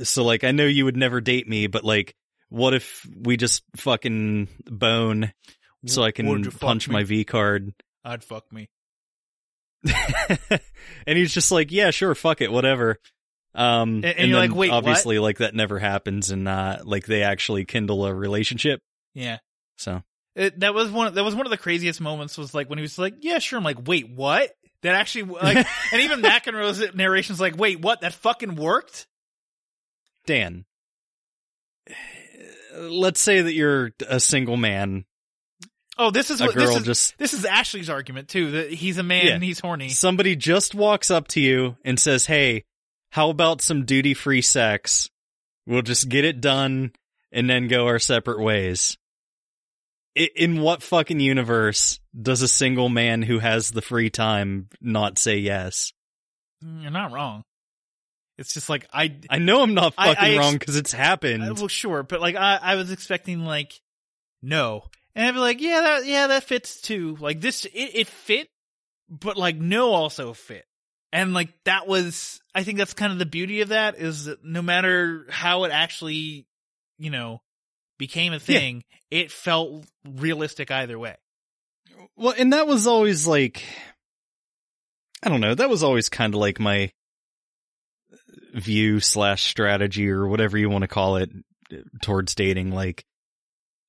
so 0.03 0.25
like 0.25 0.45
I 0.45 0.53
know 0.53 0.65
you 0.67 0.85
would 0.85 0.97
never 0.97 1.21
date 1.21 1.49
me 1.49 1.67
but 1.67 1.85
like 1.85 2.15
what 2.49 2.75
if 2.75 3.05
we 3.21 3.37
just 3.37 3.65
fucking 3.77 4.49
bone 4.67 5.33
so 5.87 6.03
I 6.03 6.13
can 6.13 6.51
punch 6.53 6.89
my 6.89 7.03
V 7.03 7.25
card? 7.25 7.73
I'd 8.05 8.23
fuck 8.23 8.51
me. 8.53 8.69
and 11.07 11.19
he's 11.19 11.33
just 11.33 11.51
like, 11.53 11.71
yeah, 11.73 11.91
sure, 11.91 12.15
fuck 12.15 12.41
it, 12.41 12.51
whatever. 12.53 12.99
Um, 13.55 13.97
And- 13.97 14.05
and 14.05 14.29
you're 14.31 14.41
then 14.41 14.51
like, 14.51 14.57
wait, 14.59 14.71
what? 14.71 14.79
obviously, 14.79 15.19
like 15.19 15.39
that 15.39 15.55
never 15.55 15.79
happens, 15.79 16.31
and 16.31 16.49
uh, 16.49 16.79
like 16.85 17.07
they 17.07 17.23
actually 17.23 17.65
kindle 17.65 18.05
a 18.07 18.15
relationship. 18.15 18.81
Yeah. 19.15 19.39
So 19.77 20.03
It, 20.35 20.61
that 20.61 20.75
was 20.75 20.91
one. 20.91 21.15
That 21.15 21.25
was 21.25 21.35
one 21.35 21.47
of 21.47 21.51
the 21.51 21.59
craziest 21.59 22.01
moments. 22.01 22.37
Was 22.39 22.55
like 22.55 22.69
when 22.69 22.79
he 22.79 22.83
was 22.83 22.99
like, 22.99 23.15
"Yeah, 23.21 23.39
sure." 23.39 23.59
I'm 23.59 23.65
like, 23.65 23.87
"Wait, 23.87 24.09
what?" 24.11 24.51
That 24.85 24.95
actually 24.95 25.25
like, 25.25 25.67
and 25.93 26.01
even 26.03 26.23
McEnroe's 26.23 26.95
narration's 26.95 27.41
like, 27.41 27.57
"Wait, 27.59 27.81
what? 27.81 28.03
That 28.03 28.15
fucking 28.15 28.55
worked." 28.55 29.07
Dan, 30.27 30.65
let's 32.77 33.21
say 33.21 33.41
that 33.43 33.53
you're 33.53 33.93
a 34.09 34.21
single 34.21 34.57
man. 34.57 35.05
Oh, 35.97 36.11
this 36.11 36.31
is 36.31 36.41
A 36.41 36.47
what 36.47 36.55
this 36.55 36.65
girl 36.65 36.77
is. 36.79 36.83
just- 36.85 37.19
this 37.19 37.35
is 37.35 37.45
Ashley's 37.45 37.89
argument 37.91 38.29
too. 38.29 38.51
That 38.53 38.73
he's 38.73 38.99
a 38.99 39.03
man 39.03 39.27
Yeah. 39.27 39.35
and 39.35 39.45
he's 39.45 39.61
horny. 39.61 39.91
Somebody 39.91 40.35
just 40.37 40.75
walks 40.75 41.11
up 41.11 41.29
to 41.29 41.41
you 41.41 41.77
and 41.85 41.99
says, 42.01 42.27
"Hey, 42.27 42.65
how 43.11 43.31
about 43.31 43.61
some 43.63 43.85
duty-free 43.85 44.43
sex? 44.43 45.09
We'll 45.67 45.83
just 45.83 46.09
get 46.09 46.25
it 46.25 46.41
done 46.41 46.93
and 47.33 47.49
then 47.49 47.69
go 47.69 47.87
our 47.87 47.99
separate 47.99 48.41
ways." 48.41 48.97
I- 50.17 50.31
In 50.37 50.61
what 50.61 50.83
fucking 50.83 51.21
universe 51.21 51.99
does 52.21 52.43
a 52.43 52.49
single 52.49 52.89
man 52.89 53.23
who 53.23 53.39
has 53.41 53.71
the 53.71 53.83
free 53.83 54.11
time 54.11 54.69
not 54.81 55.19
say 55.19 55.39
yes? 55.39 55.93
Mm, 56.65 56.83
You're 56.83 56.91
not 56.91 57.13
wrong. 57.13 57.43
It's 58.39 58.53
just 58.55 58.69
like 58.69 58.87
I. 58.93 59.17
I 59.31 59.39
know 59.39 59.63
I'm 59.63 59.75
not 59.75 59.95
fucking 59.95 60.17
I 60.19 60.31
ex- 60.31 60.39
wrong 60.39 60.55
because 60.55 60.77
it's 60.77 60.93
happened. 60.93 61.43
Uh, 61.45 61.55
well, 61.55 61.69
sure, 61.69 62.03
but 62.03 62.21
like 62.21 62.35
I, 62.37 62.59
I 62.61 62.75
was 62.75 62.91
expecting 62.91 63.45
like 63.45 63.81
no, 64.43 64.85
and 65.15 65.27
I'd 65.27 65.33
be 65.33 65.39
like, 65.39 65.61
yeah, 65.61 65.81
that 65.81 66.07
yeah, 66.07 66.27
that 66.29 66.43
fits 66.45 66.81
too. 66.81 67.17
Like 67.21 67.41
this, 67.41 67.65
it, 67.65 67.71
it 67.73 68.07
fit, 68.09 68.49
but 69.09 69.37
like 69.37 69.57
no 69.57 69.93
also 69.93 70.33
fit, 70.33 70.65
And 71.13 71.33
like 71.33 71.51
that 71.65 71.87
was, 71.87 72.41
I 72.55 72.65
think 72.65 72.79
that's 72.79 72.93
kind 72.95 73.13
of 73.13 73.21
the 73.21 73.27
beauty 73.27 73.61
of 73.61 73.69
that 73.69 73.97
is 73.99 74.25
that 74.25 74.45
no 74.45 74.63
matter 74.63 75.27
how 75.31 75.63
it 75.65 75.71
actually, 75.71 76.47
you 76.99 77.11
know, 77.11 77.41
became 77.99 78.33
a 78.33 78.41
thing, 78.41 78.85
it 79.11 79.31
felt 79.31 79.87
realistic 80.05 80.71
either 80.71 80.99
way. 80.99 81.17
Well, 82.17 82.35
and 82.37 82.53
that 82.53 82.67
was 82.67 82.87
always 82.87 83.27
like, 83.27 83.63
I 85.23 85.29
don't 85.29 85.41
know, 85.41 85.55
that 85.55 85.71
was 85.71 85.83
always 85.83 86.09
kind 86.09 86.35
of 86.35 86.41
like 86.41 86.61
my 86.61 86.91
view 88.55 89.01
slash 89.01 89.45
strategy 89.45 90.09
or 90.11 90.27
whatever 90.27 90.57
you 90.57 90.71
want 90.71 90.83
to 90.83 90.89
call 90.89 91.17
it 91.17 91.31
uh, 91.73 91.77
towards 92.03 92.35
dating. 92.35 92.71
Like, 92.71 93.05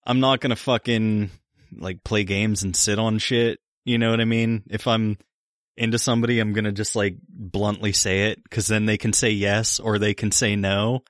I'm 0.05 0.19
not 0.19 0.39
gonna 0.39 0.55
fucking 0.55 1.29
like 1.77 2.03
play 2.03 2.23
games 2.23 2.63
and 2.63 2.75
sit 2.75 2.99
on 2.99 3.17
shit. 3.19 3.59
You 3.83 3.97
know 3.97 4.11
what 4.11 4.21
I 4.21 4.25
mean? 4.25 4.63
If 4.69 4.87
I'm 4.87 5.17
into 5.77 5.99
somebody, 5.99 6.39
I'm 6.39 6.53
gonna 6.53 6.71
just 6.71 6.95
like 6.95 7.17
bluntly 7.27 7.91
say 7.91 8.31
it 8.31 8.43
because 8.43 8.67
then 8.67 8.85
they 8.85 8.97
can 8.97 9.13
say 9.13 9.31
yes 9.31 9.79
or 9.79 9.99
they 9.99 10.13
can 10.13 10.31
say 10.31 10.55
no. 10.55 11.03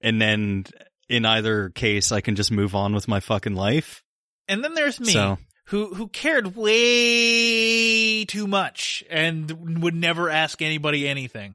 And 0.00 0.20
then 0.20 0.64
in 1.08 1.24
either 1.24 1.70
case, 1.70 2.12
I 2.12 2.20
can 2.20 2.36
just 2.36 2.50
move 2.52 2.74
on 2.74 2.94
with 2.94 3.08
my 3.08 3.20
fucking 3.20 3.54
life. 3.54 4.02
And 4.46 4.62
then 4.64 4.74
there's 4.74 4.98
me 5.00 5.12
So- 5.12 5.38
who 5.66 5.94
who 5.94 6.08
cared 6.08 6.56
way 6.56 8.24
too 8.24 8.46
much 8.46 9.04
and 9.10 9.82
would 9.82 9.94
never 9.94 10.30
ask 10.30 10.62
anybody 10.62 11.06
anything. 11.08 11.54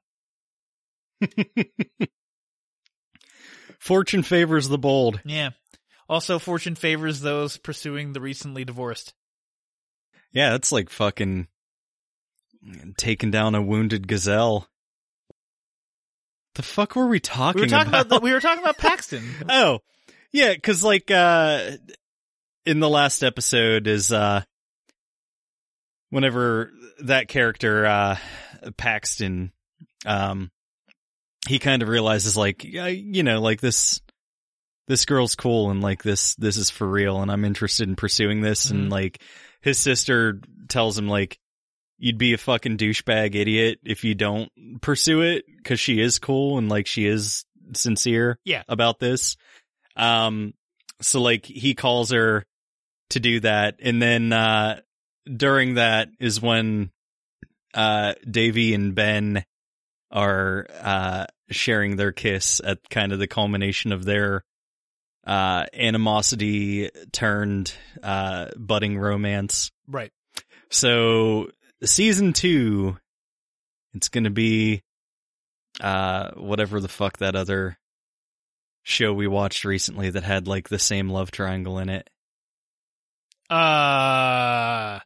Fortune 3.80 4.24
favors 4.24 4.70
the 4.70 4.78
bold. 4.78 5.20
Yeah. 5.26 5.50
Also, 6.08 6.38
fortune 6.40 6.76
favors 6.76 7.22
those 7.22 7.58
pursuing 7.58 8.14
the 8.14 8.22
recently 8.22 8.66
divorced. 8.66 9.14
Yeah, 10.32 10.52
that's 10.52 10.72
like 10.72 10.90
fucking 10.90 11.48
taking 12.98 13.32
down 13.32 13.56
a 13.56 13.62
wounded 13.62 14.08
gazelle. 14.08 14.68
The 16.56 16.62
fuck 16.64 16.96
were 16.96 17.08
we 17.08 17.20
talking 17.20 17.60
We 17.60 17.66
were 17.66 17.70
talking 17.70 17.90
about, 17.90 18.06
about? 18.06 18.22
the, 18.22 18.24
we 18.24 18.32
were 18.32 18.40
talking 18.42 18.64
about 18.64 18.78
Paxton. 18.80 19.24
oh, 19.50 19.80
yeah, 20.32 20.56
cause 20.56 20.84
like, 20.84 21.10
uh, 21.12 21.72
in 22.66 22.80
the 22.80 22.90
last 22.90 23.24
episode 23.24 23.88
is, 23.88 24.12
uh, 24.12 24.42
whenever 26.10 26.72
that 27.00 27.28
character, 27.28 27.86
uh, 27.86 28.18
Paxton, 28.78 29.52
um, 30.06 30.52
he 31.48 31.60
kind 31.60 31.82
of 31.82 31.90
realizes 31.90 32.38
like, 32.38 32.64
you 32.64 33.24
know, 33.24 33.42
like 33.42 33.60
this, 33.60 34.00
this 34.88 35.06
girl's 35.06 35.36
cool 35.36 35.72
and 35.72 35.82
like 35.82 36.04
this, 36.04 36.36
this 36.36 36.56
is 36.58 36.70
for 36.70 36.88
real 36.88 37.22
and 37.22 37.32
I'm 37.32 37.46
interested 37.46 37.88
in 37.90 37.96
pursuing 37.96 38.42
this. 38.42 38.70
And 38.70 38.90
Mhm. 38.90 38.92
like 38.92 39.22
his 39.62 39.78
sister 39.80 40.40
tells 40.70 40.98
him 40.98 41.08
like, 41.08 41.40
you'd 41.98 42.18
be 42.18 42.34
a 42.34 42.38
fucking 42.38 42.78
douchebag 42.78 43.36
idiot 43.36 43.80
if 43.84 44.04
you 44.04 44.16
don't 44.16 44.50
pursue 44.82 45.22
it 45.22 45.46
because 45.58 45.80
she 45.80 46.00
is 46.02 46.20
cool 46.20 46.58
and 46.58 46.70
like 46.70 46.88
she 46.88 47.06
is 47.06 47.46
sincere 47.74 48.40
Yeah. 48.46 48.64
about 48.68 49.00
this. 49.00 49.38
Um, 49.96 50.54
so 51.02 51.22
like 51.22 51.46
he 51.46 51.76
calls 51.76 52.12
her 52.12 52.46
to 53.12 53.20
do 53.20 53.40
that. 53.42 53.76
And 53.82 54.02
then, 54.02 54.34
uh, 54.34 54.82
during 55.34 55.76
that 55.76 56.10
is 56.20 56.42
when, 56.42 56.92
uh, 57.74 58.14
Devi 58.30 58.74
and 58.74 58.94
Ben 58.96 59.46
are, 60.12 60.66
uh, 60.82 61.26
sharing 61.52 61.96
their 61.96 62.12
kiss 62.12 62.60
at 62.64 62.90
kind 62.90 63.12
of 63.14 63.20
the 63.20 63.28
culmination 63.28 63.92
of 63.92 64.04
their, 64.06 64.44
uh, 65.26 65.66
animosity 65.74 66.90
turned, 67.12 67.74
uh, 68.02 68.48
budding 68.58 68.98
romance. 68.98 69.72
Right. 69.88 70.12
So 70.70 71.50
season 71.88 72.34
two, 72.34 72.98
it's 73.94 74.10
gonna 74.10 74.30
be 74.30 74.84
uh 75.82 76.32
whatever 76.36 76.80
the 76.80 76.88
fuck 76.88 77.18
that 77.18 77.36
other 77.36 77.78
show 78.84 79.14
we 79.14 79.28
watched 79.28 79.66
recently 79.66 80.10
that 80.10 80.24
had 80.24 80.48
like 80.48 80.70
the 80.70 80.80
same 80.80 81.10
love 81.10 81.32
triangle 81.32 81.80
in 81.80 81.90
it. 81.90 82.10
Uh, 83.50 85.00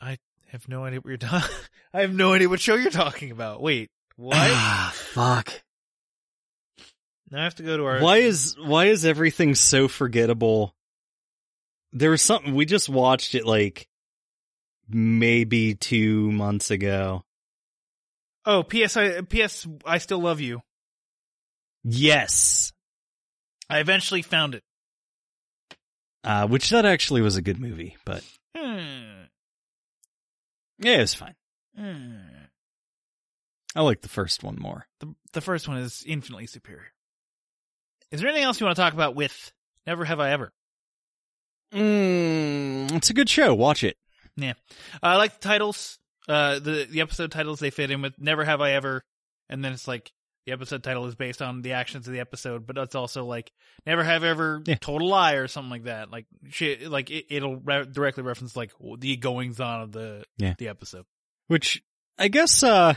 I 0.00 0.18
have 0.48 0.68
no 0.68 0.84
idea 0.84 1.00
what 1.00 1.08
you're 1.08 1.16
talking. 1.16 1.56
I 1.94 2.00
have 2.02 2.14
no 2.14 2.32
idea 2.32 2.48
what 2.48 2.60
show 2.60 2.74
you're 2.74 2.90
talking 2.90 3.30
about. 3.30 3.62
Wait, 3.62 3.90
what? 4.16 4.36
Ah, 4.36 4.92
fuck. 4.94 5.62
now 7.30 7.40
I 7.40 7.44
have 7.44 7.54
to 7.56 7.62
go 7.62 7.76
to 7.76 7.84
our. 7.84 8.00
Why 8.00 8.18
is 8.18 8.56
why 8.58 8.86
is 8.86 9.04
everything 9.04 9.54
so 9.54 9.88
forgettable? 9.88 10.74
There 11.92 12.10
was 12.10 12.22
something 12.22 12.54
we 12.54 12.66
just 12.66 12.88
watched 12.88 13.34
it 13.34 13.46
like 13.46 13.88
maybe 14.88 15.74
two 15.74 16.30
months 16.32 16.70
ago. 16.70 17.24
Oh, 18.46 18.62
P.S. 18.62 18.96
I, 18.96 19.20
P.S. 19.22 19.66
I 19.86 19.98
still 19.98 20.18
love 20.20 20.40
you. 20.40 20.62
Yes. 21.82 22.72
I 23.70 23.78
eventually 23.80 24.22
found 24.22 24.54
it. 24.54 24.62
Uh 26.22 26.46
which 26.46 26.70
that 26.70 26.86
actually 26.86 27.20
was 27.20 27.36
a 27.36 27.42
good 27.42 27.58
movie, 27.58 27.96
but 28.06 28.22
Hmm. 28.56 29.24
yeah, 30.78 30.96
it 30.96 31.00
was 31.00 31.14
fine. 31.14 31.34
Hmm. 31.76 32.16
I 33.76 33.82
like 33.82 34.00
the 34.02 34.08
first 34.08 34.42
one 34.42 34.56
more. 34.58 34.86
The 35.00 35.14
the 35.32 35.40
first 35.40 35.66
one 35.68 35.78
is 35.78 36.04
infinitely 36.06 36.46
superior. 36.46 36.92
Is 38.10 38.20
there 38.20 38.28
anything 38.28 38.44
else 38.44 38.60
you 38.60 38.64
want 38.66 38.76
to 38.76 38.82
talk 38.82 38.92
about 38.94 39.14
with 39.16 39.52
Never 39.86 40.04
Have 40.04 40.20
I 40.20 40.30
Ever? 40.30 40.52
Mm, 41.74 42.92
it's 42.92 43.10
a 43.10 43.14
good 43.14 43.28
show. 43.28 43.54
Watch 43.54 43.82
it. 43.82 43.96
Yeah, 44.36 44.54
I 45.02 45.16
like 45.16 45.34
the 45.40 45.48
titles. 45.48 45.98
Uh, 46.28 46.58
the 46.58 46.86
the 46.90 47.00
episode 47.02 47.30
titles 47.30 47.60
they 47.60 47.70
fit 47.70 47.90
in 47.90 48.02
with 48.02 48.14
"Never 48.18 48.44
Have 48.44 48.60
I 48.60 48.72
Ever," 48.72 49.02
and 49.48 49.64
then 49.64 49.72
it's 49.72 49.86
like 49.86 50.10
the 50.46 50.52
episode 50.52 50.82
title 50.82 51.06
is 51.06 51.14
based 51.14 51.40
on 51.40 51.62
the 51.62 51.72
actions 51.72 52.06
of 52.06 52.12
the 52.12 52.20
episode, 52.20 52.66
but 52.66 52.76
it's 52.78 52.94
also 52.94 53.24
like 53.24 53.52
"Never 53.86 54.02
Have 54.02 54.24
Ever," 54.24 54.62
Yeah. 54.66 54.74
total 54.76 55.08
lie 55.08 55.34
or 55.34 55.48
something 55.48 55.70
like 55.70 55.84
that. 55.84 56.10
Like 56.10 56.26
shit, 56.50 56.88
like 56.90 57.10
it, 57.10 57.26
it'll 57.30 57.56
re- 57.56 57.86
directly 57.90 58.22
reference 58.22 58.56
like 58.56 58.72
the 58.98 59.16
goings 59.16 59.60
on 59.60 59.82
of 59.82 59.92
the 59.92 60.24
Yeah. 60.38 60.54
the 60.58 60.68
episode. 60.68 61.04
Which 61.48 61.82
I 62.18 62.28
guess 62.28 62.62
uh 62.62 62.94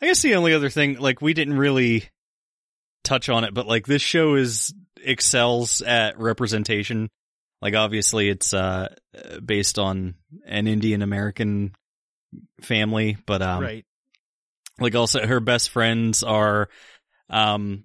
I 0.00 0.06
guess 0.06 0.22
the 0.22 0.34
only 0.34 0.54
other 0.54 0.70
thing 0.70 0.98
like 0.98 1.20
we 1.20 1.34
didn't 1.34 1.58
really 1.58 2.08
touch 3.04 3.28
on 3.28 3.44
it, 3.44 3.52
but 3.54 3.66
like 3.66 3.86
this 3.86 4.02
show 4.02 4.34
is 4.34 4.72
excels 5.02 5.82
at 5.82 6.18
representation. 6.18 7.08
Like 7.60 7.74
obviously 7.74 8.28
it's 8.28 8.54
uh 8.54 8.94
based 9.44 9.78
on 9.78 10.14
an 10.46 10.66
Indian 10.66 11.02
American 11.02 11.74
family, 12.62 13.16
but 13.26 13.42
um 13.42 13.62
right. 13.62 13.84
like 14.78 14.94
also 14.94 15.26
her 15.26 15.40
best 15.40 15.70
friends 15.70 16.22
are 16.22 16.68
um 17.30 17.84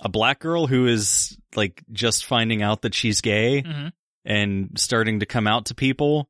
a 0.00 0.08
black 0.08 0.40
girl 0.40 0.66
who 0.66 0.86
is 0.86 1.36
like 1.54 1.82
just 1.90 2.26
finding 2.26 2.62
out 2.62 2.82
that 2.82 2.94
she's 2.94 3.20
gay 3.22 3.62
Mhm. 3.62 3.92
and 4.24 4.70
starting 4.76 5.20
to 5.20 5.26
come 5.26 5.46
out 5.46 5.66
to 5.66 5.74
people 5.74 6.28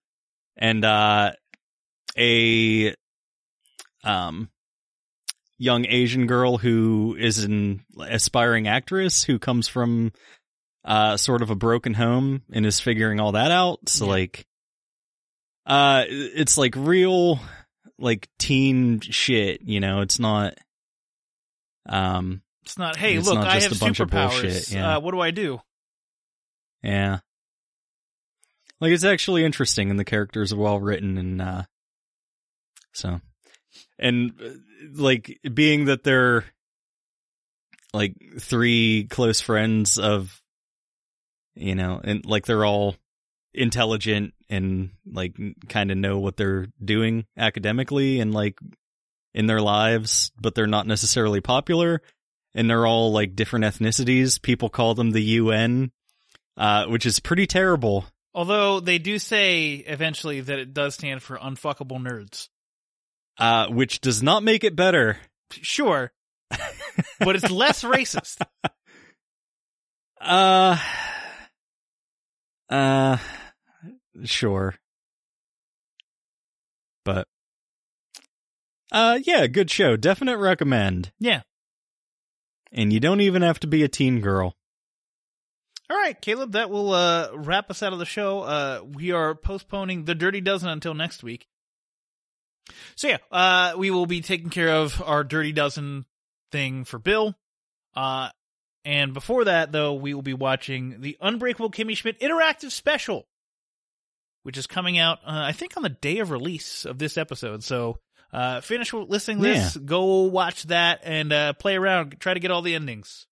and 0.57 0.85
uh 0.85 1.33
a 2.17 2.95
um 4.05 4.49
young 5.59 5.85
asian 5.87 6.27
girl 6.27 6.59
who 6.59 7.17
is 7.19 7.43
an 7.43 7.85
aspiring 8.01 8.69
actress 8.69 9.25
who 9.25 9.39
comes 9.39 9.67
from 9.69 10.13
uh 10.87 11.17
sort 11.19 11.43
of 11.43 11.51
a 11.51 11.55
broken 11.57 11.93
home 11.95 12.43
and 12.53 12.65
is 12.65 12.81
figuring 12.81 13.21
all 13.21 13.33
that 13.33 13.51
out 13.51 13.89
so 13.89 14.05
Yeah. 14.07 14.11
like 14.13 14.47
uh 15.67 16.05
it's 16.09 16.57
like 16.57 16.75
real 16.77 17.41
like 17.99 18.29
teen 18.39 19.01
shit 19.01 19.63
you 19.63 19.81
know 19.81 20.01
it's 20.03 20.19
not 20.21 20.55
um 21.89 22.43
It's 22.65 22.79
not. 22.79 22.97
Hey, 22.97 23.17
It's 23.17 23.27
look, 23.27 23.37
not 23.39 23.47
I 23.49 23.61
have 23.61 23.73
a 23.73 23.79
bunch 23.79 24.01
of 24.01 24.09
superpowers. 24.11 24.73
yeah. 24.75 24.97
uh, 24.97 25.01
what 25.01 25.13
do 25.13 25.21
I 25.21 25.31
do? 25.31 25.61
Yeah. 26.83 27.19
Like 28.81 28.93
it's 28.93 29.05
actually 29.05 29.45
interesting 29.45 29.91
and 29.91 29.99
the 29.99 30.05
characters 30.05 30.53
are 30.53 30.57
well 30.59 30.79
written 30.81 31.17
and 31.19 31.41
uh 31.43 31.63
so 32.93 33.21
and 33.99 34.33
uh, 34.45 34.51
like 34.95 35.39
being 35.55 35.87
that 35.87 36.03
they're 36.05 36.45
like 37.93 38.15
three 38.41 39.07
close 39.11 39.41
friends 39.41 39.99
of 39.99 40.41
you 41.57 41.75
know 41.75 42.01
and 42.03 42.25
like 42.27 42.47
they're 42.47 42.65
all 42.65 42.95
intelligent 43.55 44.35
and 44.49 44.91
like 45.11 45.37
kind 45.69 45.91
of 45.91 45.97
know 45.97 46.19
what 46.19 46.37
they're 46.37 46.67
doing 46.85 47.25
academically 47.37 48.21
and 48.21 48.35
like 48.35 48.59
in 49.35 49.47
their 49.47 49.61
lives 49.61 50.31
but 50.41 50.55
they're 50.55 50.67
not 50.67 50.87
necessarily 50.87 51.41
popular 51.41 52.03
and 52.55 52.69
they're 52.69 52.87
all 52.87 53.13
like 53.13 53.35
different 53.35 53.65
ethnicities 53.65 54.41
people 54.41 54.69
call 54.69 54.95
them 54.95 55.11
the 55.11 55.23
UN 55.23 55.91
uh, 56.57 56.87
which 56.87 57.07
is 57.07 57.21
pretty 57.21 57.47
terrible. 57.47 58.07
Although 58.35 58.81
they 58.81 58.99
do 58.99 59.19
say 59.19 59.75
eventually 59.75 60.41
that 60.41 60.59
it 60.59 60.75
does 60.75 60.95
stand 60.95 61.23
for 61.23 61.37
unfuckable 61.37 62.01
nerds. 62.01 62.49
Uh, 63.39 63.67
which 63.69 64.01
does 64.01 64.23
not 64.23 64.43
make 64.43 64.65
it 64.65 64.75
better. 64.75 65.19
Sure, 65.51 66.11
but 67.21 67.37
it's 67.37 67.51
less 67.51 67.85
racist. 67.85 68.41
Uh, 70.19 70.79
uh, 72.69 73.19
sure. 74.25 74.75
But 77.05 77.29
Uh, 78.91 79.19
yeah, 79.25 79.47
good 79.47 79.71
show. 79.71 79.97
Definite 79.97 80.39
recommend. 80.39 81.13
Yeah. 81.19 81.43
And 82.73 82.93
you 82.93 83.01
don't 83.01 83.21
even 83.21 83.43
have 83.43 83.61
to 83.61 83.67
be 83.67 83.83
a 83.83 83.89
teen 83.89 84.21
girl. 84.21 84.57
All 85.89 85.97
right, 85.97 86.21
Caleb, 86.21 86.53
that 86.53 86.69
will 86.69 86.93
uh, 86.93 87.29
wrap 87.33 87.71
us 87.71 87.83
out 87.83 87.93
of 87.93 88.01
the 88.01 88.05
show. 88.05 88.41
Uh, 88.41 88.81
we 88.85 89.13
are 89.13 89.37
postponing 89.37 90.05
the 90.05 90.17
Dirty 90.17 90.41
Dozen 90.41 90.69
until 90.69 90.95
next 90.95 91.23
week. 91.23 91.47
So 92.97 93.07
yeah, 93.09 93.19
uh, 93.31 93.75
we 93.77 93.93
will 93.93 94.07
be 94.07 94.21
taking 94.21 94.51
care 94.51 94.71
of 94.71 95.01
our 95.01 95.23
Dirty 95.23 95.53
Dozen 95.53 96.05
thing 96.51 96.85
for 96.85 96.99
Bill. 96.99 97.37
Uh, 97.95 98.31
and 98.87 99.13
before 99.13 99.47
that, 99.47 99.73
though, 99.73 99.95
we 99.95 100.15
will 100.15 100.23
be 100.23 100.33
watching 100.33 101.01
the 101.01 101.19
Unbreakable 101.21 101.73
Kimmy 101.73 101.97
Schmidt 101.97 102.21
interactive 102.21 102.71
special, 102.71 103.27
which 104.45 104.57
is 104.57 104.69
coming 104.69 104.97
out, 104.97 105.19
uh, 105.27 105.43
I 105.45 105.51
think, 105.51 105.77
on 105.77 105.83
the 105.83 105.89
day 105.89 106.21
of 106.21 106.31
release 106.31 106.85
of 106.85 106.97
this 106.97 107.19
episode. 107.19 107.65
So 107.65 107.99
uh, 108.33 108.61
finish 108.61 108.93
listening 108.95 109.41
this, 109.41 109.77
go 109.77 110.23
watch 110.23 110.63
that, 110.69 111.01
and 111.03 111.33
uh, 111.33 111.53
play 111.55 111.75
around. 111.75 112.21
Try 112.21 112.35
to 112.35 112.39
get 112.39 112.53
all 112.53 112.63
the 112.63 112.77
endings. 112.77 113.27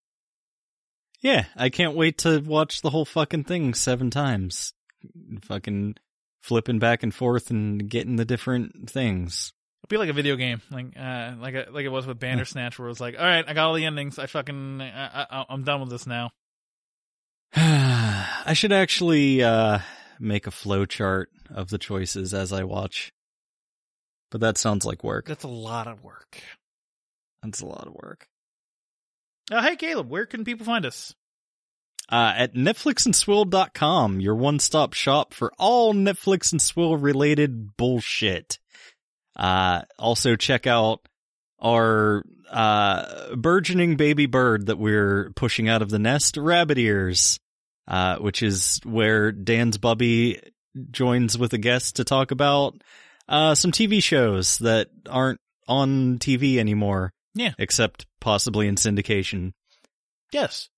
Yeah, 1.20 1.44
I 1.56 1.68
can't 1.70 1.94
wait 1.94 2.18
to 2.18 2.40
watch 2.40 2.82
the 2.82 2.90
whole 2.90 3.04
fucking 3.04 3.44
thing 3.44 3.74
seven 3.74 4.10
times. 4.10 4.72
Fucking 5.42 5.94
flipping 6.42 6.80
back 6.80 7.04
and 7.04 7.14
forth 7.14 7.50
and 7.50 7.88
getting 7.88 8.16
the 8.16 8.24
different 8.24 8.90
things. 8.90 9.52
It'll 9.84 9.96
be 9.96 9.98
like 9.98 10.08
a 10.08 10.14
video 10.14 10.36
game, 10.36 10.62
like 10.70 10.96
uh, 10.98 11.34
like 11.38 11.54
a, 11.54 11.66
like 11.70 11.84
it 11.84 11.90
was 11.90 12.06
with 12.06 12.18
Bandersnatch, 12.18 12.78
where 12.78 12.86
it 12.86 12.88
was 12.88 13.00
like, 13.00 13.18
all 13.18 13.24
right, 13.24 13.44
I 13.46 13.52
got 13.52 13.66
all 13.66 13.74
the 13.74 13.84
endings. 13.84 14.18
I 14.18 14.24
fucking, 14.24 14.80
I, 14.80 15.26
I, 15.30 15.44
I'm 15.50 15.62
done 15.62 15.80
with 15.80 15.90
this 15.90 16.06
now. 16.06 16.30
I 17.54 18.54
should 18.54 18.72
actually 18.72 19.42
uh, 19.42 19.80
make 20.18 20.46
a 20.46 20.50
flow 20.50 20.86
chart 20.86 21.28
of 21.50 21.68
the 21.68 21.76
choices 21.76 22.32
as 22.32 22.50
I 22.50 22.64
watch. 22.64 23.12
But 24.30 24.40
that 24.40 24.56
sounds 24.56 24.86
like 24.86 25.04
work. 25.04 25.26
That's 25.26 25.44
a 25.44 25.48
lot 25.48 25.86
of 25.86 26.02
work. 26.02 26.40
That's 27.42 27.60
a 27.60 27.66
lot 27.66 27.86
of 27.86 27.92
work. 27.92 28.26
Uh, 29.52 29.60
hey, 29.60 29.76
Caleb, 29.76 30.08
where 30.08 30.24
can 30.24 30.44
people 30.44 30.64
find 30.64 30.86
us? 30.86 31.14
Uh, 32.08 32.32
at 32.34 32.54
netflixandswill.com, 32.54 34.20
your 34.20 34.34
one-stop 34.34 34.94
shop 34.94 35.34
for 35.34 35.52
all 35.58 35.92
Netflix 35.92 36.52
and 36.52 36.62
Swill 36.62 36.96
related 36.96 37.76
bullshit. 37.76 38.58
Uh, 39.36 39.82
also 39.98 40.36
check 40.36 40.66
out 40.66 41.00
our, 41.60 42.24
uh, 42.50 43.34
burgeoning 43.34 43.96
baby 43.96 44.26
bird 44.26 44.66
that 44.66 44.78
we're 44.78 45.32
pushing 45.34 45.68
out 45.68 45.82
of 45.82 45.90
the 45.90 45.98
nest, 45.98 46.36
Rabbit 46.36 46.78
Ears, 46.78 47.38
uh, 47.88 48.16
which 48.16 48.42
is 48.42 48.80
where 48.84 49.32
Dan's 49.32 49.78
Bubby 49.78 50.40
joins 50.90 51.36
with 51.36 51.52
a 51.52 51.58
guest 51.58 51.96
to 51.96 52.04
talk 52.04 52.30
about, 52.30 52.80
uh, 53.28 53.54
some 53.54 53.72
TV 53.72 54.02
shows 54.02 54.58
that 54.58 54.88
aren't 55.08 55.40
on 55.66 56.18
TV 56.18 56.58
anymore. 56.58 57.12
Yeah. 57.34 57.52
Except 57.58 58.06
possibly 58.20 58.68
in 58.68 58.76
syndication. 58.76 59.52
Yes. 60.32 60.68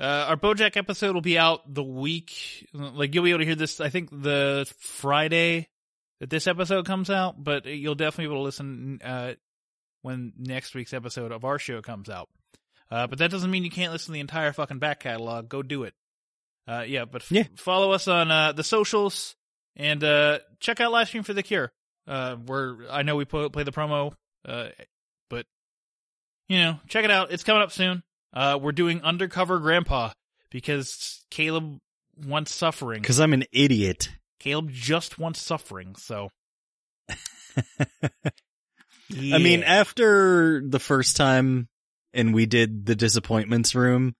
Uh, 0.00 0.26
our 0.28 0.36
BoJack 0.36 0.76
episode 0.76 1.14
will 1.14 1.22
be 1.22 1.38
out 1.38 1.72
the 1.72 1.82
week, 1.82 2.66
like 2.72 3.14
you'll 3.14 3.24
be 3.24 3.30
able 3.30 3.40
to 3.40 3.44
hear 3.44 3.54
this. 3.54 3.80
I 3.80 3.90
think 3.90 4.10
the 4.10 4.70
Friday 4.80 5.68
that 6.20 6.30
this 6.30 6.46
episode 6.46 6.86
comes 6.86 7.10
out, 7.10 7.42
but 7.42 7.66
you'll 7.66 7.94
definitely 7.94 8.26
be 8.26 8.32
able 8.32 8.42
to 8.42 8.44
listen 8.44 9.00
uh, 9.04 9.34
when 10.02 10.32
next 10.38 10.74
week's 10.74 10.94
episode 10.94 11.32
of 11.32 11.44
our 11.44 11.58
show 11.58 11.82
comes 11.82 12.08
out. 12.08 12.28
Uh, 12.90 13.06
but 13.06 13.18
that 13.18 13.30
doesn't 13.30 13.50
mean 13.50 13.64
you 13.64 13.70
can't 13.70 13.92
listen 13.92 14.06
to 14.06 14.12
the 14.12 14.20
entire 14.20 14.52
fucking 14.52 14.78
back 14.78 15.00
catalog. 15.00 15.48
Go 15.48 15.62
do 15.62 15.84
it. 15.84 15.94
Uh, 16.66 16.84
yeah, 16.86 17.04
but 17.04 17.22
f- 17.22 17.32
yeah. 17.32 17.44
follow 17.56 17.92
us 17.92 18.08
on 18.08 18.30
uh, 18.30 18.52
the 18.52 18.64
socials 18.64 19.34
and 19.76 20.02
uh, 20.02 20.38
check 20.60 20.80
out 20.80 20.92
Livestream 20.92 21.24
for 21.24 21.34
the 21.34 21.42
Cure. 21.42 21.72
Uh, 22.06 22.36
where 22.36 22.76
I 22.90 23.02
know 23.02 23.16
we 23.16 23.24
play 23.24 23.48
the 23.48 23.72
promo, 23.72 24.12
uh, 24.46 24.68
but 25.30 25.46
you 26.48 26.58
know, 26.58 26.78
check 26.86 27.04
it 27.04 27.10
out. 27.10 27.32
It's 27.32 27.44
coming 27.44 27.62
up 27.62 27.72
soon. 27.72 28.02
Uh, 28.30 28.58
we're 28.60 28.72
doing 28.72 29.00
Undercover 29.02 29.58
Grandpa 29.58 30.10
because 30.50 31.24
Caleb 31.30 31.78
wants 32.26 32.54
suffering. 32.54 33.00
Because 33.00 33.20
I'm 33.20 33.32
an 33.32 33.44
idiot. 33.52 34.10
Caleb 34.44 34.70
just 34.70 35.18
wants 35.18 35.40
suffering, 35.40 35.96
so. 35.96 36.28
I 39.10 39.38
mean, 39.38 39.62
after 39.62 40.60
the 40.62 40.78
first 40.78 41.16
time 41.16 41.66
and 42.12 42.34
we 42.34 42.44
did 42.44 42.84
the 42.84 42.94
disappointments 42.94 43.74
room, 43.74 44.14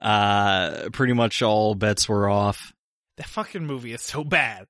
uh, 0.00 0.88
pretty 0.94 1.12
much 1.12 1.42
all 1.42 1.74
bets 1.74 2.08
were 2.08 2.26
off. 2.26 2.72
That 3.18 3.26
fucking 3.26 3.66
movie 3.66 3.92
is 3.92 4.00
so 4.00 4.24
bad. 4.24 4.64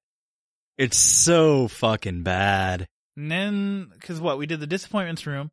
It's 0.77 0.99
so 0.99 1.69
fucking 1.69 2.25
bad. 2.25 2.89
And 3.17 3.31
then, 3.31 3.93
cause 4.01 4.21
what, 4.21 4.39
we 4.39 4.47
did 4.47 4.59
the 4.59 4.67
disappointments 4.67 5.25
room. 5.25 5.53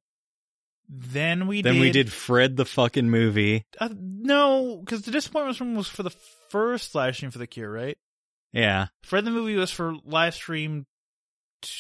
Then 0.90 1.46
we 1.46 1.62
then 1.62 1.76
did, 1.76 1.80
we 1.82 1.92
did 1.92 2.12
Fred 2.12 2.58
the 2.58 2.66
fucking 2.66 3.12
movie. 3.12 3.66
Uh, 3.80 3.90
no, 3.96 4.82
because 4.84 5.04
the 5.04 5.12
disappointments 5.12 5.62
room 5.62 5.76
was 5.76 5.88
for 5.88 6.02
the 6.02 6.10
first 6.50 6.96
live 6.96 7.16
stream 7.16 7.30
for 7.30 7.38
the 7.38 7.46
Cure, 7.46 7.72
right? 7.72 8.00
Yeah. 8.54 8.88
Fred 9.04 9.26
the 9.26 9.32
movie 9.32 9.56
was 9.56 9.72
for 9.72 9.96
live 10.06 10.34
stream. 10.36 10.86
T- 11.62 11.72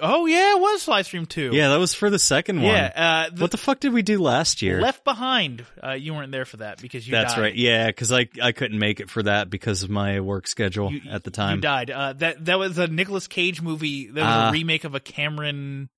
oh 0.00 0.26
yeah, 0.26 0.56
it 0.56 0.60
was 0.60 0.86
live 0.88 1.06
stream 1.06 1.26
two. 1.26 1.50
Yeah, 1.52 1.70
that 1.70 1.78
was 1.78 1.94
for 1.94 2.10
the 2.10 2.18
second 2.18 2.62
one. 2.62 2.72
Yeah. 2.74 2.92
Uh, 3.28 3.34
the, 3.34 3.40
what 3.42 3.50
the 3.50 3.56
fuck 3.56 3.80
did 3.80 3.92
we 3.92 4.02
do 4.02 4.20
last 4.20 4.62
year? 4.62 4.80
Left 4.80 5.04
Behind. 5.04 5.64
Uh, 5.82 5.92
you 5.92 6.14
weren't 6.14 6.32
there 6.32 6.44
for 6.44 6.58
that 6.58 6.80
because 6.80 7.06
you. 7.06 7.12
That's 7.12 7.34
died. 7.34 7.40
right. 7.40 7.54
Yeah, 7.54 7.86
because 7.88 8.12
I 8.12 8.28
I 8.42 8.52
couldn't 8.52 8.78
make 8.78 9.00
it 9.00 9.10
for 9.10 9.22
that 9.24 9.50
because 9.50 9.82
of 9.82 9.90
my 9.90 10.20
work 10.20 10.46
schedule 10.46 10.92
You- 10.92 11.10
at 11.10 11.24
the 11.24 11.30
time. 11.30 11.56
You 11.56 11.62
died. 11.62 11.90
Uh, 11.90 12.12
that 12.14 12.44
that 12.44 12.58
was 12.58 12.78
a 12.78 12.86
Nicolas 12.86 13.26
Cage 13.26 13.60
movie. 13.60 14.06
That 14.08 14.20
was 14.20 14.24
Ah. 14.28 14.48
a 14.50 14.52
remake 14.52 14.84
of 14.84 14.94
a 14.94 15.00
Cameron. 15.00 15.88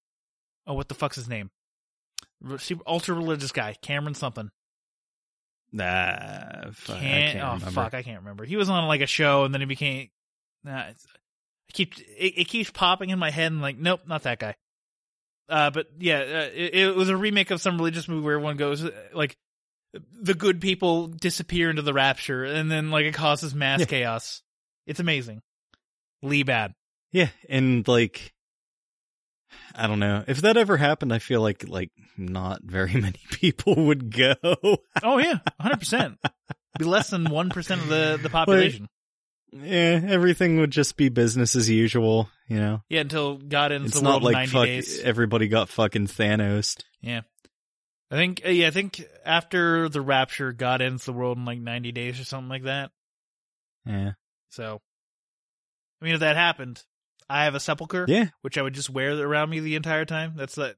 Oh, 0.67 0.75
what 0.75 0.89
the 0.89 0.95
fuck's 0.95 1.17
his 1.17 1.29
name? 1.29 1.51
Ultra 2.87 3.15
religious 3.15 3.53
guy, 3.53 3.77
Cameron 3.83 4.15
something. 4.15 4.51
Nah, 5.73 6.71
fu- 6.73 6.93
I 6.93 6.99
Can't, 6.99 7.33
can't 7.33 7.45
oh 7.45 7.53
remember. 7.55 7.71
fuck, 7.71 7.95
I 7.95 8.03
can't 8.03 8.19
remember. 8.21 8.45
He 8.45 8.57
was 8.57 8.69
on 8.69 8.87
like 8.89 9.01
a 9.01 9.07
show, 9.07 9.45
and 9.45 9.55
then 9.55 9.61
he 9.63 9.67
became. 9.67 10.11
Nah, 10.65 10.89
it's, 10.89 11.07
I 11.07 11.73
keep 11.73 11.99
it, 11.99 12.35
it 12.41 12.49
keeps 12.49 12.71
popping 12.71 13.11
in 13.11 13.19
my 13.19 13.31
head, 13.31 13.51
and 13.53 13.63
like, 13.63 13.79
nope, 13.79 14.01
not 14.07 14.25
that 14.25 14.39
guy. 14.39 14.55
Uh, 15.49 15.71
but 15.71 15.87
yeah, 15.99 16.19
uh, 16.19 16.51
it, 16.55 16.75
it 16.75 16.95
was 16.97 17.09
a 17.09 17.17
remake 17.17 17.51
of 17.51 17.61
some 17.61 17.77
religious 17.79 18.07
movie 18.09 18.25
where 18.25 18.35
everyone 18.35 18.57
goes 18.57 18.85
uh, 18.85 18.91
like, 19.15 19.37
the 20.21 20.35
good 20.35 20.61
people 20.61 21.09
disappear 21.09 21.71
into 21.71 21.83
the 21.83 21.93
rapture, 21.93 22.45
and 22.45 22.71
then 22.71 22.91
like 22.91 23.07
it 23.07 23.15
causes 23.15 23.55
mass 23.55 23.81
Yeah. 23.81 23.87
chaos. 23.87 24.43
It's 24.87 25.01
amazing. 25.01 25.41
Lee 26.23 26.43
bad. 26.43 26.75
Yeah, 27.13 27.29
and 27.49 27.87
like 27.89 28.33
I 29.75 29.87
don't 29.87 29.99
know. 30.01 30.25
If 30.27 30.43
that 30.43 30.57
ever 30.57 30.77
happened, 30.77 31.13
I 31.13 31.19
feel 31.19 31.41
like 31.41 31.67
like 31.69 31.91
not 32.17 32.63
very 32.63 32.93
many 33.01 33.21
people 33.31 33.75
would 33.87 34.15
go. 34.15 34.35
Oh 35.03 35.19
yeah, 35.19 35.39
hundred 35.61 35.79
percent. 35.79 36.19
Be 36.79 36.85
less 36.85 37.11
than 37.11 37.25
one 37.31 37.51
percent 37.51 37.83
of 37.83 37.89
the 37.89 38.19
the 38.23 38.31
population. 38.31 38.89
yeah, 39.53 40.01
everything 40.07 40.59
would 40.59 40.71
just 40.71 40.97
be 40.97 41.09
business 41.09 41.55
as 41.57 41.69
usual, 41.69 42.29
you 42.49 42.59
know. 42.59 42.83
yeah, 42.89 43.01
until 43.01 43.37
God 43.37 43.73
ends 43.73 43.89
It's 43.93 43.97
the 43.99 44.03
not 44.05 44.23
world 44.23 44.23
in 44.23 44.25
like 44.27 44.35
ninety 44.35 44.53
fuck 44.53 44.65
days. 44.67 45.01
everybody 45.01 45.49
got 45.49 45.69
fucking 45.69 46.07
Thanos. 46.07 46.83
Yeah. 47.01 47.23
I 48.11 48.17
think 48.17 48.43
uh, 48.45 48.51
yeah, 48.51 48.67
I 48.67 48.71
think 48.71 49.03
after 49.25 49.89
the 49.89 50.01
rapture, 50.03 50.53
God 50.53 50.83
ends 50.83 51.05
the 51.07 51.13
world 51.15 51.39
in 51.39 51.45
like 51.47 51.59
ninety 51.61 51.93
days 51.93 52.21
or 52.21 52.25
something 52.25 52.49
like 52.51 52.65
that. 52.65 52.91
Yeah. 53.87 54.13
So, 54.51 54.81
I 56.01 56.05
mean, 56.05 56.15
if 56.15 56.21
that 56.21 56.37
happened, 56.37 56.83
I 57.29 57.45
have 57.45 57.55
a 57.55 57.61
sepulcher, 57.61 58.05
Yeah. 58.09 58.27
which 58.43 58.59
I 58.59 58.63
would 58.63 58.75
just 58.75 58.91
wear 58.91 59.13
around 59.19 59.51
me 59.51 59.61
the 59.61 59.77
entire 59.77 60.05
time. 60.05 60.35
That's 60.37 60.55
the 60.55 60.77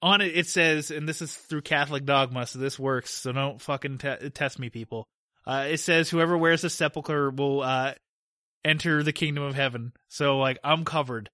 on 0.00 0.20
it. 0.20 0.36
It 0.36 0.46
says, 0.48 0.90
and 0.90 1.08
this 1.08 1.22
is 1.22 1.34
through 1.34 1.62
Catholic 1.62 2.04
dogma, 2.04 2.46
so 2.46 2.58
this 2.58 2.78
works. 2.78 3.10
So 3.10 3.32
don't 3.32 3.60
fucking 3.60 3.98
te- 3.98 4.30
test 4.30 4.58
me, 4.58 4.68
people. 4.70 5.06
Uh, 5.46 5.66
it 5.70 5.78
says 5.78 6.08
whoever 6.10 6.36
wears 6.36 6.64
a 6.64 6.70
sepulcher 6.70 7.30
will 7.30 7.62
uh, 7.62 7.94
enter 8.64 9.02
the 9.02 9.12
kingdom 9.12 9.44
of 9.44 9.54
heaven. 9.54 9.92
So 10.08 10.38
like 10.38 10.58
I'm 10.64 10.84
covered. 10.84 11.30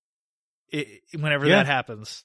i 0.72 1.00
whenever 1.18 1.46
Yeah. 1.46 1.56
that 1.56 1.66
happens. 1.66 2.24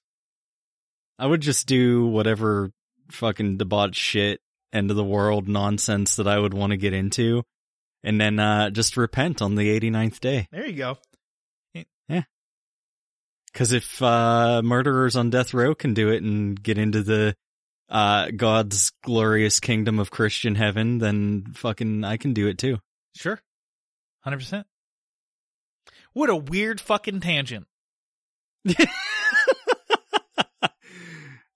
I 1.19 1.27
would 1.27 1.41
just 1.41 1.67
do 1.67 2.07
whatever 2.07 2.71
fucking 3.11 3.57
debauched 3.57 3.95
shit 3.99 4.39
end 4.71 4.89
of 4.89 4.97
the 4.97 5.03
world 5.03 5.47
nonsense 5.47 6.15
that 6.15 6.27
I 6.27 6.39
would 6.39 6.53
want 6.53 6.71
to 6.71 6.77
get 6.77 6.93
into 6.93 7.43
and 8.03 8.19
then 8.19 8.39
uh 8.39 8.69
just 8.71 8.97
repent 8.97 9.41
on 9.41 9.55
the 9.55 9.79
89th 9.79 10.19
day. 10.19 10.47
There 10.51 10.65
you 10.65 10.75
go. 10.77 10.97
Cuz 13.53 13.71
if 13.71 14.01
uh 14.01 14.61
murderers 14.63 15.15
on 15.15 15.29
death 15.29 15.53
row 15.53 15.75
can 15.75 15.93
do 15.93 16.09
it 16.09 16.23
and 16.23 16.61
get 16.61 16.77
into 16.77 17.03
the 17.03 17.35
uh 17.87 18.31
God's 18.35 18.91
glorious 19.03 19.59
kingdom 19.59 19.99
of 19.99 20.09
Christian 20.09 20.55
heaven, 20.55 20.97
then 20.97 21.53
fucking 21.53 22.03
I 22.03 22.17
can 22.17 22.33
do 22.33 22.47
it 22.47 22.57
too. 22.57 22.79
Sure. 23.15 23.39
100%. 24.25 24.65
What 26.13 26.29
a 26.29 26.35
weird 26.35 26.81
fucking 26.81 27.21
tangent. 27.21 27.67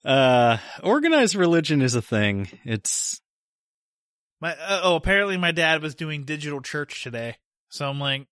Uh 0.05 0.57
organized 0.83 1.35
religion 1.35 1.81
is 1.81 1.93
a 1.93 2.01
thing. 2.01 2.47
It's 2.63 3.19
My 4.39 4.53
uh, 4.53 4.79
oh, 4.83 4.95
apparently 4.95 5.35
my 5.35 5.51
dad 5.51 5.81
was 5.81 5.95
doing 5.95 6.23
digital 6.23 6.61
church 6.61 7.03
today. 7.03 7.35
So 7.67 7.89
I'm 7.89 7.99
like, 7.99 8.25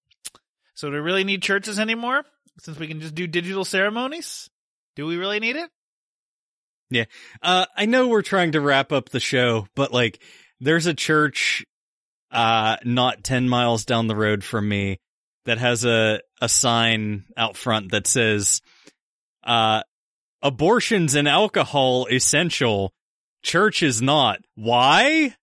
so 0.76 0.90
do 0.90 0.94
we 0.94 1.00
really 1.00 1.24
need 1.24 1.42
churches 1.42 1.80
anymore? 1.80 2.24
Since 2.60 2.78
we 2.80 2.88
can 2.88 3.02
just 3.02 3.16
do 3.16 3.28
digital 3.28 3.66
ceremonies? 3.66 4.50
Do 4.96 5.06
we 5.06 5.18
really 5.18 5.40
need 5.40 5.56
it? 5.56 5.70
Yeah. 6.90 7.06
Uh, 7.42 7.66
I 7.76 7.86
know 7.86 8.08
we're 8.08 8.22
trying 8.22 8.52
to 8.54 8.62
wrap 8.62 8.92
up 8.92 9.10
the 9.10 9.20
show, 9.20 9.68
but 9.76 9.92
like, 9.92 10.22
there's 10.60 10.86
a 10.86 10.94
church, 10.94 11.66
uh, 12.32 12.78
not 12.84 13.24
10 13.24 13.50
miles 13.50 13.86
down 13.86 14.08
the 14.08 14.16
road 14.16 14.44
from 14.44 14.70
me 14.70 15.00
that 15.46 15.58
has 15.58 15.86
a, 15.86 16.22
a 16.42 16.48
sign 16.48 17.26
out 17.36 17.58
front 17.58 17.92
that 17.92 18.08
says, 18.08 18.62
uh, 19.44 19.82
abortions 20.42 21.16
and 21.16 21.28
alcohol 21.28 22.08
essential. 22.10 22.94
Church 23.44 23.84
is 23.84 24.02
not. 24.02 24.40
Why? 24.56 25.36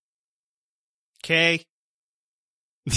Okay. 1.23 1.63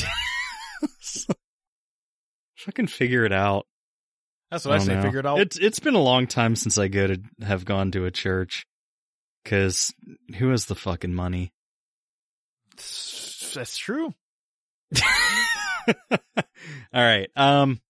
Fucking 2.67 2.89
figure 2.89 3.25
it 3.25 3.33
out. 3.33 3.65
That's 4.51 4.65
what 4.65 4.75
I, 4.75 4.79
don't 4.79 4.87
say. 4.87 4.95
know. 4.97 5.03
Figure 5.03 5.21
it 5.21 5.27
out. 5.27 5.39
It's 5.39 5.57
it's 5.57 5.79
been 5.79 5.95
a 5.95 6.03
long 6.03 6.27
time 6.27 6.57
since 6.57 6.79
I 6.79 6.89
go 6.89 7.07
to 7.07 7.21
have 7.43 7.65
gone 7.65 7.93
to 7.93 8.07
a 8.07 8.11
church. 8.11 8.67
Cause 9.45 9.95
who 10.37 10.51
has 10.51 10.67
the 10.67 10.75
fucking 10.75 11.15
money? 11.15 11.53
That's 13.55 13.79
true. 13.79 14.13
All 16.11 16.19
right. 16.93 17.31
Um. 17.37 17.81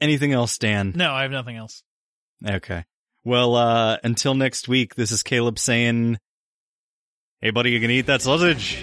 Anything 0.00 0.32
else, 0.32 0.58
Dan? 0.58 0.92
No, 0.94 1.12
I 1.12 1.22
have 1.22 1.30
nothing 1.32 1.56
else. 1.56 1.82
Okay. 2.44 2.84
Well, 3.24 3.54
uh, 3.54 3.98
until 4.02 4.34
next 4.34 4.68
week, 4.68 4.94
this 4.94 5.12
is 5.12 5.22
Caleb 5.22 5.58
saying, 5.60 6.18
Hey 7.40 7.50
buddy, 7.50 7.70
you 7.70 7.80
can 7.80 7.90
eat 7.90 8.06
that 8.06 8.22
sausage. 8.22 8.82